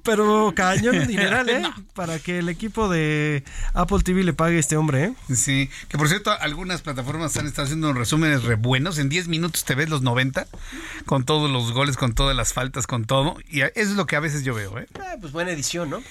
[0.03, 1.63] pero cañón dineral, ¿eh?
[1.93, 5.13] Para que el equipo de Apple TV le pague a este hombre, ¿eh?
[5.35, 8.97] Sí, que por cierto, algunas plataformas han estado haciendo resúmenes re buenos.
[8.97, 10.47] En 10 minutos te ves los 90,
[11.05, 13.37] con todos los goles, con todas las faltas, con todo.
[13.49, 14.87] Y eso es lo que a veces yo veo, ¿eh?
[14.99, 16.01] Ah, pues buena edición, ¿no?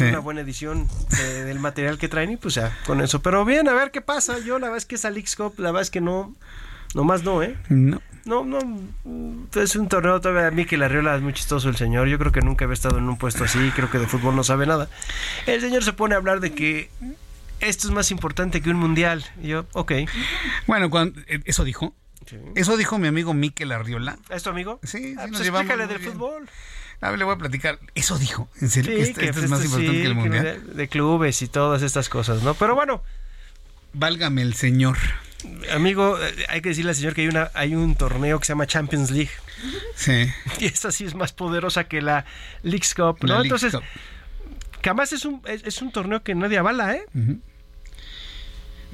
[0.00, 0.88] Una buena edición
[1.18, 3.22] del material que traen y pues ya, con eso.
[3.22, 4.38] Pero bien, a ver qué pasa.
[4.40, 6.34] Yo la verdad es que esa Leagues Cup, la verdad es que no,
[6.94, 7.56] nomás no, ¿eh?
[7.68, 8.00] No.
[8.24, 8.58] No, no,
[9.54, 12.08] es un torneo todavía a mí que la Riola es muy chistoso el señor.
[12.08, 14.44] Yo creo que nunca había estado en un puesto así, creo que de fútbol no
[14.44, 14.88] sabe nada.
[15.46, 16.90] El señor se pone a hablar de que
[17.60, 19.24] esto es más importante que un mundial.
[19.42, 19.92] Y yo, ok.
[20.66, 21.94] Bueno, cuando, eso dijo.
[22.54, 24.18] Eso dijo mi amigo Miquel Arriola.
[24.30, 24.80] ¿Es tu amigo?
[24.82, 26.48] Sí, ah, sí pues explícale del fútbol.
[27.02, 27.78] A ver, le voy a platicar.
[27.94, 28.48] Eso dijo.
[28.60, 28.94] ¿En serio?
[28.94, 30.44] que esto, es más importante que el mundial.
[30.44, 32.54] De, de clubes y todas estas cosas, ¿no?
[32.54, 33.02] Pero bueno.
[33.92, 34.96] Válgame el señor.
[35.72, 36.18] Amigo,
[36.48, 39.10] hay que decirle al señor que hay, una, hay un torneo que se llama Champions
[39.10, 39.32] League.
[39.94, 40.26] Sí.
[40.60, 42.24] Y esta sí es más poderosa que la
[42.62, 43.42] Leagues Cup, ¿no?
[43.42, 43.82] Entonces, Cup.
[44.82, 47.06] que además es un, es, es, un torneo que nadie avala, ¿eh?
[47.14, 47.40] Uh -huh.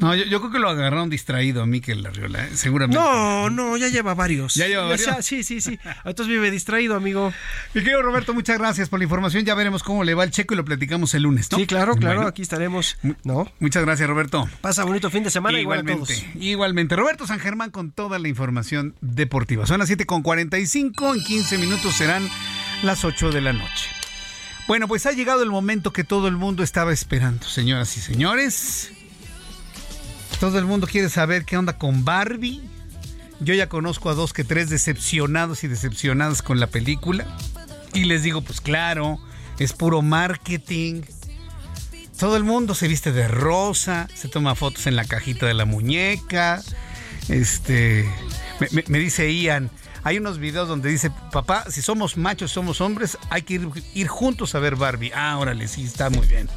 [0.01, 2.51] No, yo, yo, creo que lo agarraron distraído a Miquel Arriola, ¿eh?
[2.55, 3.01] seguramente.
[3.01, 4.55] No, no, ya lleva varios.
[4.55, 5.07] ¿Ya lleva varios?
[5.07, 5.79] Ya, sí, sí, sí.
[6.05, 7.33] Entonces vive distraído, amigo.
[7.75, 9.45] Mi querido Roberto, muchas gracias por la información.
[9.45, 11.59] Ya veremos cómo le va el checo y lo platicamos el lunes, ¿no?
[11.59, 12.97] Sí, claro, claro, bueno, aquí estaremos.
[13.25, 13.51] ¿no?
[13.59, 14.49] Muchas gracias, Roberto.
[14.61, 16.15] Pasa bonito fin de semana igualmente.
[16.35, 16.97] Igual igualmente.
[16.97, 19.67] Roberto San Germán con toda la información deportiva.
[19.67, 22.29] Son las 7.45, en 15 minutos serán
[22.83, 23.89] las 8 de la noche.
[24.67, 28.93] Bueno, pues ha llegado el momento que todo el mundo estaba esperando, señoras y señores.
[30.41, 32.63] Todo el mundo quiere saber qué onda con Barbie.
[33.41, 37.27] Yo ya conozco a dos que tres decepcionados y decepcionadas con la película.
[37.93, 39.21] Y les digo, pues claro,
[39.59, 41.03] es puro marketing.
[42.19, 45.67] Todo el mundo se viste de rosa, se toma fotos en la cajita de la
[45.67, 46.63] muñeca.
[47.29, 48.11] Este,
[48.89, 49.71] me, dice Ian,
[50.05, 54.09] hay unos videos donde dice, papá, si somos machos, somos hombres, hay que ir, ir
[54.09, 55.13] juntos a ver Barbie.
[55.15, 56.49] Ah, órale, sí, está muy bien.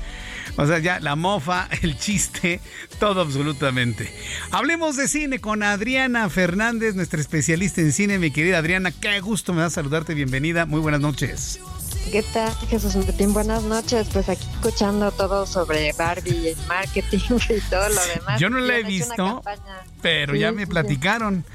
[0.55, 2.59] O sea, ya la mofa, el chiste,
[2.99, 4.13] todo absolutamente.
[4.51, 8.19] Hablemos de cine con Adriana Fernández, nuestra especialista en cine.
[8.19, 10.13] Mi querida Adriana, qué gusto me da saludarte.
[10.13, 10.65] Bienvenida.
[10.65, 11.59] Muy buenas noches.
[12.11, 13.33] ¿Qué tal, Jesús Martín?
[13.33, 14.07] Buenas noches.
[14.13, 17.17] Pues aquí escuchando todo sobre Barbie y el marketing
[17.49, 18.39] y todo lo demás.
[18.39, 19.41] Yo no la he visto,
[20.01, 21.45] pero sí, ya me sí, platicaron.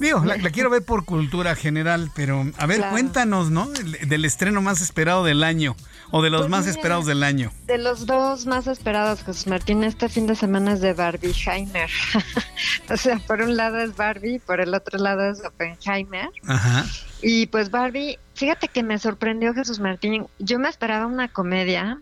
[0.00, 2.92] Digo, la, la, quiero ver por cultura general, pero a ver, claro.
[2.92, 3.68] cuéntanos, ¿no?
[3.68, 5.76] Del, del, estreno más esperado del año
[6.10, 7.52] o de los pues más mira, esperados del año.
[7.66, 11.90] De los dos más esperados, Jesús Martín, este fin de semana es de Barbie Heimer.
[12.90, 16.30] o sea, por un lado es Barbie, por el otro lado es Oppenheimer.
[16.46, 16.84] Ajá.
[17.20, 20.26] Y pues Barbie, fíjate que me sorprendió Jesús Martín.
[20.38, 22.00] Yo me esperaba una comedia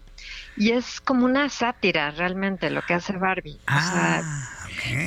[0.57, 3.61] y es como una sátira realmente lo que hace Barbie.
[3.67, 3.79] Ah.
[3.79, 4.56] O sea,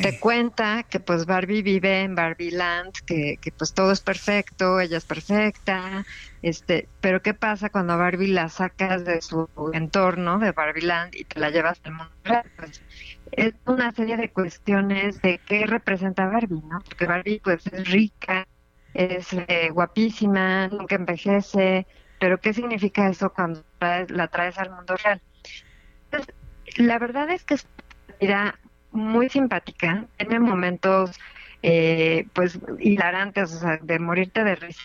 [0.01, 4.79] Te cuenta que pues Barbie vive en Barbie Land, que, que, pues todo es perfecto,
[4.79, 6.05] ella es perfecta,
[6.41, 11.25] este, pero qué pasa cuando Barbie la sacas de su entorno de Barbie Land y
[11.25, 12.81] te la llevas al mundo real, pues
[13.31, 16.79] es una serie de cuestiones de qué representa Barbie, ¿no?
[16.79, 18.47] Porque Barbie pues es rica,
[18.93, 21.85] es eh, guapísima, nunca envejece,
[22.19, 25.21] pero qué significa eso cuando traes, la traes al mundo real.
[26.05, 26.35] Entonces,
[26.77, 27.67] la verdad es que es
[28.91, 31.19] muy simpática, tiene momentos
[31.61, 34.83] eh, pues hilarantes, o sea, de morirte de risa.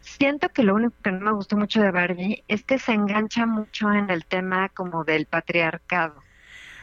[0.00, 3.46] Siento que lo único que no me gustó mucho de Barbie es que se engancha
[3.46, 6.22] mucho en el tema como del patriarcado,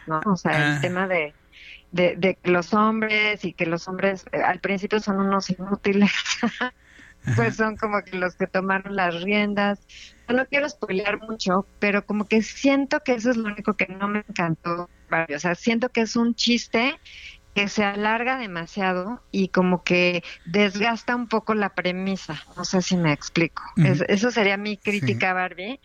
[0.05, 0.21] ¿no?
[0.25, 0.75] O sea, ah.
[0.75, 1.33] el tema de,
[1.91, 6.11] de, de, los hombres y que los hombres eh, al principio son unos inútiles.
[7.35, 9.79] pues son como que los que tomaron las riendas.
[10.29, 14.07] No quiero spoilear mucho, pero como que siento que eso es lo único que no
[14.07, 14.89] me encantó.
[15.23, 16.99] O sea, siento que es un chiste
[17.55, 22.43] que se alarga demasiado y como que desgasta un poco la premisa.
[22.57, 23.63] No sé si me explico.
[24.07, 25.79] eso sería mi crítica, Barbie.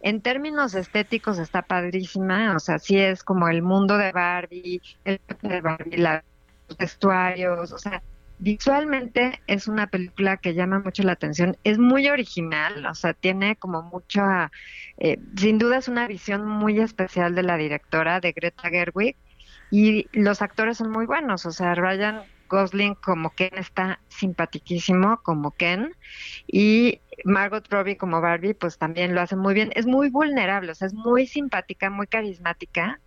[0.00, 5.20] En términos estéticos está padrísima, o sea, sí es como el mundo de Barbie, el
[5.42, 8.00] de Barbie, los vestuarios, o sea,
[8.38, 13.56] visualmente es una película que llama mucho la atención, es muy original, o sea, tiene
[13.56, 14.50] como mucha,
[14.98, 19.16] eh, sin duda es una visión muy especial de la directora, de Greta Gerwig,
[19.70, 25.52] y los actores son muy buenos, o sea, Ryan Gosling como Ken está simpaticísimo como
[25.52, 25.92] Ken
[26.46, 29.70] y Margot Robbie como Barbie pues también lo hace muy bien.
[29.74, 33.00] Es muy vulnerable, o sea, es muy simpática, muy carismática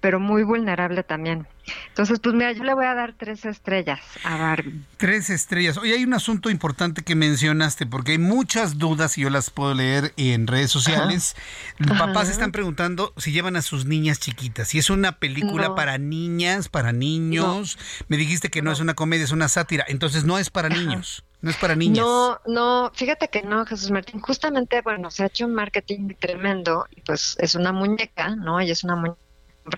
[0.00, 1.46] pero muy vulnerable también.
[1.88, 4.82] Entonces, pues mira, yo le voy a dar tres estrellas a Barbie.
[4.96, 5.76] Tres estrellas.
[5.76, 9.74] Oye, hay un asunto importante que mencionaste, porque hay muchas dudas y yo las puedo
[9.74, 11.36] leer en redes sociales.
[11.78, 14.68] Los papás están preguntando si llevan a sus niñas chiquitas.
[14.68, 17.78] Si es una película para niñas, para niños.
[18.08, 19.84] Me dijiste que no, es una comedia, es una sátira.
[19.86, 21.24] Entonces, no es para niños.
[21.42, 22.04] No es para niñas.
[22.04, 24.20] No, no, fíjate que no, Jesús Martín.
[24.20, 28.60] Justamente, bueno, se ha hecho un marketing tremendo y pues es una muñeca, ¿no?
[28.60, 29.29] Y es una muñeca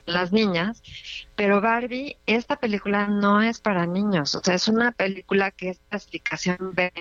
[0.07, 0.83] las niñas,
[1.37, 5.81] pero Barbie, esta película no es para niños, o sea, es una película que es
[5.89, 6.93] clasificación B,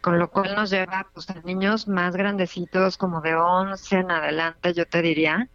[0.00, 4.72] con lo cual nos lleva pues, a niños más grandecitos, como de 11 en adelante,
[4.72, 5.48] yo te diría.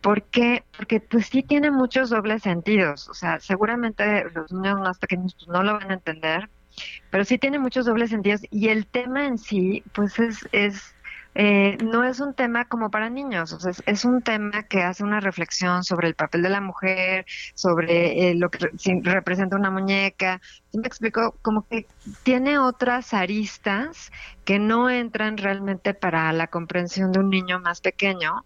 [0.00, 0.64] ¿Por qué?
[0.76, 5.48] Porque pues sí tiene muchos dobles sentidos, o sea, seguramente los niños más pequeños pues,
[5.48, 6.50] no lo van a entender,
[7.10, 10.93] pero sí tiene muchos dobles sentidos y el tema en sí pues es, es
[11.34, 15.02] eh, no es un tema como para niños, o sea, es, un tema que hace
[15.02, 18.70] una reflexión sobre el papel de la mujer, sobre eh, lo que
[19.02, 20.40] representa una muñeca.
[20.72, 21.86] me explico, como que
[22.22, 24.12] tiene otras aristas
[24.44, 28.44] que no entran realmente para la comprensión de un niño más pequeño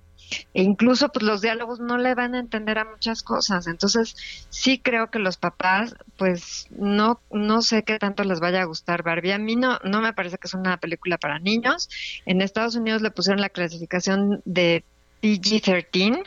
[0.54, 3.66] e incluso pues los diálogos no le van a entender a muchas cosas.
[3.66, 4.16] Entonces,
[4.50, 9.02] sí creo que los papás, pues no, no sé qué tanto les vaya a gustar
[9.02, 9.32] Barbie.
[9.32, 11.88] A mí no, no me parece que es una película para niños.
[12.26, 14.84] En Estados Unidos le pusieron la clasificación de
[15.22, 16.24] PG-13,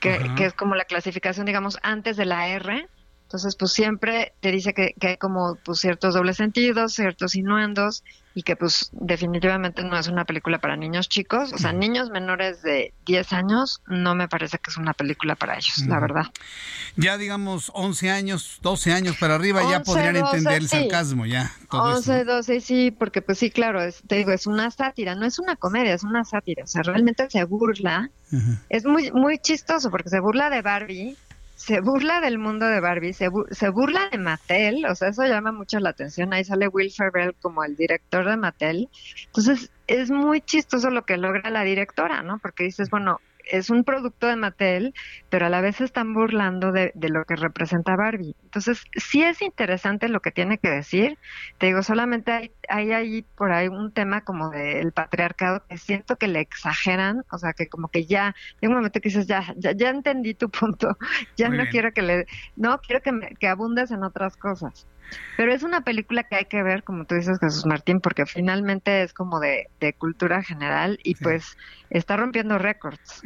[0.00, 2.88] que, que es como la clasificación, digamos, antes de la R.
[3.32, 8.04] Entonces, pues siempre te dice que, que hay como pues, ciertos dobles sentidos, ciertos innuendos,
[8.34, 12.62] y que pues definitivamente no es una película para niños chicos, o sea, niños menores
[12.62, 16.26] de 10 años no me parece que es una película para ellos, la verdad.
[16.96, 21.52] Ya digamos 11 años, 12 años para arriba ya podrían entender el sarcasmo, ya.
[21.68, 25.56] 11, 12, sí, porque pues sí, claro, te digo, es una sátira, no es una
[25.56, 28.10] comedia, es una sátira, o sea, realmente se burla.
[28.70, 31.18] Es muy muy chistoso porque se burla de Barbie,
[31.62, 35.52] se burla del mundo de Barbie, se, se, burla de Mattel, o sea, eso llama
[35.52, 36.32] mucho la atención.
[36.32, 38.88] Ahí sale Will Ferrell como el director de Mattel.
[39.26, 42.38] Entonces, es muy chistoso lo que logra la directora, ¿no?
[42.38, 43.20] Porque dices, bueno,
[43.50, 44.94] es un producto de Mattel,
[45.28, 48.36] pero a la vez están burlando de, lo que representa Barbie.
[48.44, 51.18] Entonces, sí es interesante lo que tiene que decir.
[51.58, 56.16] Te digo, solamente hay, hay ahí por ahí un tema como del patriarcado que siento
[56.16, 59.54] que le exageran, o sea, que como que ya, en un momento que dices, ya,
[59.56, 60.96] ya, ya entendí tu punto,
[61.36, 64.86] ya no quiero que le, no, quiero que, me, que abundes en otras cosas.
[65.36, 69.02] Pero es una película que hay que ver, como tú dices, Jesús Martín, porque finalmente
[69.02, 69.68] es como de,
[69.98, 71.56] cultura general y pues
[71.90, 73.22] está rompiendo récords.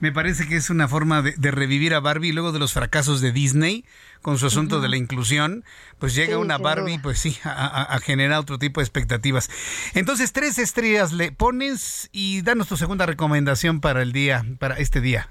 [0.00, 3.32] me parece que es una forma de, revivir a Barbie luego de los fracasos de
[3.32, 3.84] Disney
[4.22, 5.64] con su asunto de la inclusión,
[5.98, 9.50] pues llega una Barbie, pues sí, a, generar otro tipo de expectativas.
[9.94, 15.00] Entonces, tres estrellas le pones y danos tu segunda recomendación para el día, para este
[15.00, 15.28] día.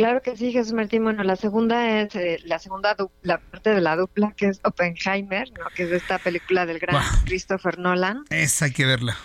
[0.00, 1.04] Claro que sí, Jesús Martín.
[1.04, 5.52] Bueno, la segunda es eh, la segunda la parte de la dupla que es Oppenheimer,
[5.52, 5.66] ¿no?
[5.74, 8.24] que es esta película del gran Christopher Nolan.
[8.30, 9.18] Esa hay que verla.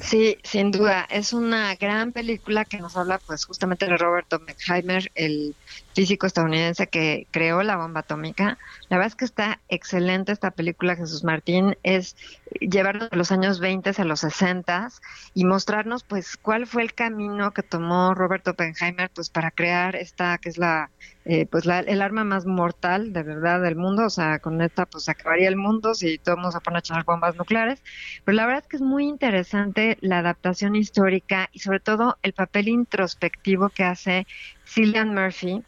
[0.00, 1.04] Sí, sin duda.
[1.10, 5.56] Es una gran película que nos habla pues justamente de Robert Oppenheimer, el
[5.94, 8.58] físico estadounidense que creó la bomba atómica.
[8.88, 12.16] La verdad es que está excelente esta película, Jesús Martín, es
[12.60, 14.90] llevarnos de los años 20 a los 60
[15.34, 20.38] y mostrarnos pues cuál fue el camino que tomó Robert Oppenheimer pues para crear esta
[20.38, 20.90] que es la
[21.24, 24.86] eh, pues la, el arma más mortal de verdad del mundo, o sea, con esta
[24.86, 27.82] pues acabaría el mundo si todo el mundo se pone a echar bombas nucleares,
[28.24, 32.32] pero la verdad es que es muy interesante la adaptación histórica y sobre todo el
[32.32, 34.26] papel introspectivo que hace
[34.66, 35.62] Cillian Murphy,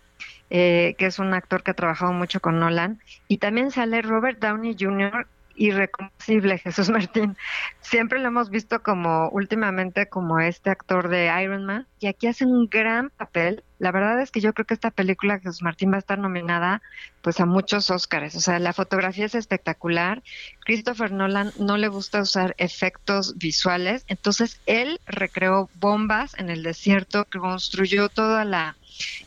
[0.51, 4.39] eh, que es un actor que ha trabajado mucho con Nolan, y también sale Robert
[4.39, 5.27] Downey Jr.,
[5.57, 7.37] irreconocible, Jesús Martín.
[7.81, 12.45] Siempre lo hemos visto como últimamente como este actor de Iron Man y aquí hace
[12.45, 13.65] un gran papel.
[13.79, 16.83] La verdad es que yo creo que esta película Jesús Martín va a estar nominada
[17.21, 18.35] pues a muchos Óscares.
[18.37, 20.23] O sea, la fotografía es espectacular.
[20.65, 27.27] Christopher Nolan no le gusta usar efectos visuales, entonces él recreó bombas en el desierto,
[27.31, 28.77] construyó toda la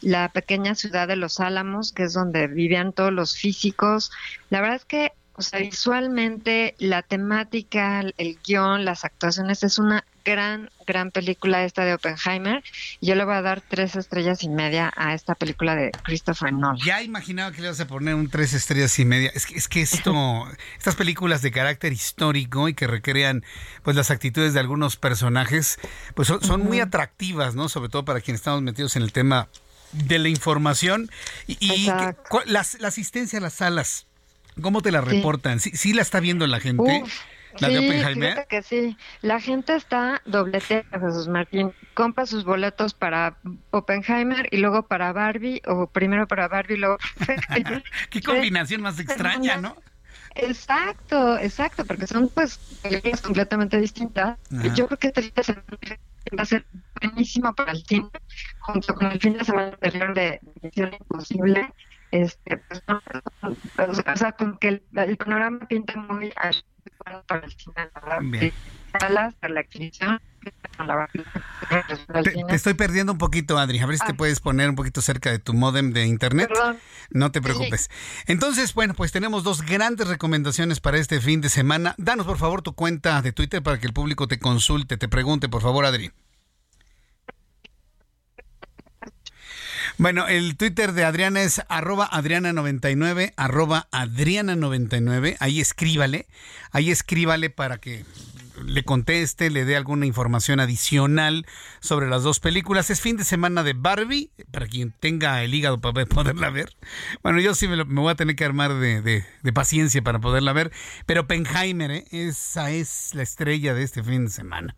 [0.01, 4.11] la pequeña ciudad de Los Álamos, que es donde vivían todos los físicos.
[4.49, 10.05] La verdad es que o sea, visualmente, la temática, el guion, las actuaciones, es una
[10.23, 12.63] gran, gran película esta de Oppenheimer.
[13.01, 16.53] Y yo le voy a dar tres estrellas y media a esta película de Christopher
[16.53, 16.77] Nolan.
[16.85, 19.29] Ya imaginaba que le ibas a poner un tres estrellas y media.
[19.35, 20.47] Es que, es que esto,
[20.77, 23.43] estas películas de carácter histórico y que recrean
[23.83, 25.79] pues las actitudes de algunos personajes,
[26.15, 27.67] pues son, muy atractivas, ¿no?
[27.67, 29.49] Sobre todo para quienes estamos metidos en el tema
[29.91, 31.09] de la información
[31.47, 34.07] y, la asistencia a las salas
[34.61, 35.59] ¿Cómo te la reportan?
[35.59, 37.03] ¿Sí, la está viendo la gente?
[37.59, 38.45] ¿La de Oppenheimer?
[38.47, 38.97] que sí.
[39.21, 41.71] La gente está doblete, Jesús Martín.
[41.93, 43.37] Compra sus boletos para
[43.71, 46.97] Oppenheimer y luego para Barbie, o primero para Barbie y luego
[48.09, 49.77] Qué combinación más extraña, ¿no?
[50.35, 54.37] Exacto, exacto, porque son pues películas completamente distintas.
[54.75, 55.31] Yo creo que este
[56.37, 56.65] va a ser
[57.01, 58.09] buenísimo para el cine,
[58.59, 61.71] junto con el fin de semana anterior de Misión Imposible
[62.21, 62.83] este pues,
[63.87, 66.31] o sea como que el, panorama pinta muy
[67.27, 70.19] para el cine para la adquisición
[72.23, 73.79] te, te, estoy perdiendo un poquito, Adri.
[73.79, 74.17] A ver si te ah.
[74.17, 76.49] puedes poner un poquito cerca de tu modem de internet.
[77.09, 77.89] No te preocupes.
[78.27, 81.95] Entonces, bueno, pues tenemos dos grandes recomendaciones para este fin de semana.
[81.97, 85.49] Danos, por favor, tu cuenta de Twitter para que el público te consulte, te pregunte,
[85.49, 86.11] por favor, Adri.
[89.97, 95.37] Bueno, el Twitter de Adriana es arroba Adriana99, arroba Adriana99.
[95.39, 96.27] Ahí escríbale,
[96.71, 98.03] ahí escríbale para que
[98.63, 101.45] le conteste, le dé alguna información adicional
[101.79, 102.89] sobre las dos películas.
[102.89, 106.75] Es fin de semana de Barbie, para quien tenga el hígado para poderla ver.
[107.23, 109.23] Bueno, yo sí me, voy a tener que armar de,
[109.53, 110.71] paciencia para poderla ver,
[111.05, 112.05] pero Oppenheimer, ¿eh?
[112.11, 114.75] esa es la estrella de este fin de semana.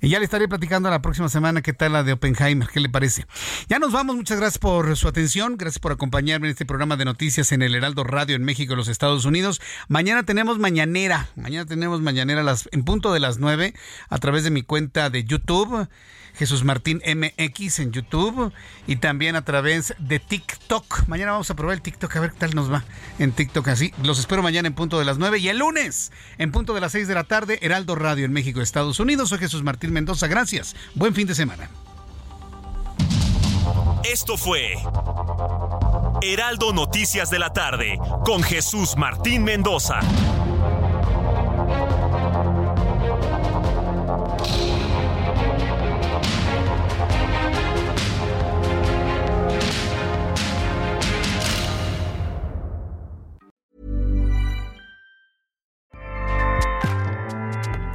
[0.00, 2.88] Y ya le estaré platicando la próxima semana qué tal la de Oppenheimer, qué le
[2.88, 3.26] parece.
[3.68, 7.04] Ya nos vamos, muchas gracias por su atención, gracias por acompañarme en este programa de
[7.04, 9.60] noticias en el Heraldo Radio en México y los Estados Unidos.
[9.88, 13.74] Mañana tenemos mañanera, mañana tenemos mañanera las, en punto de las 9
[14.08, 15.88] a través de mi cuenta de YouTube.
[16.34, 18.52] Jesús Martín MX en YouTube
[18.86, 21.06] y también a través de TikTok.
[21.06, 22.84] Mañana vamos a probar el TikTok a ver qué tal nos va
[23.18, 23.92] en TikTok así.
[24.02, 26.92] Los espero mañana en punto de las 9 y el lunes en punto de las
[26.92, 29.28] 6 de la tarde, Heraldo Radio en México, Estados Unidos.
[29.28, 30.26] Soy Jesús Martín Mendoza.
[30.26, 30.74] Gracias.
[30.94, 31.70] Buen fin de semana.
[34.04, 34.74] Esto fue
[36.20, 40.00] Heraldo Noticias de la tarde con Jesús Martín Mendoza.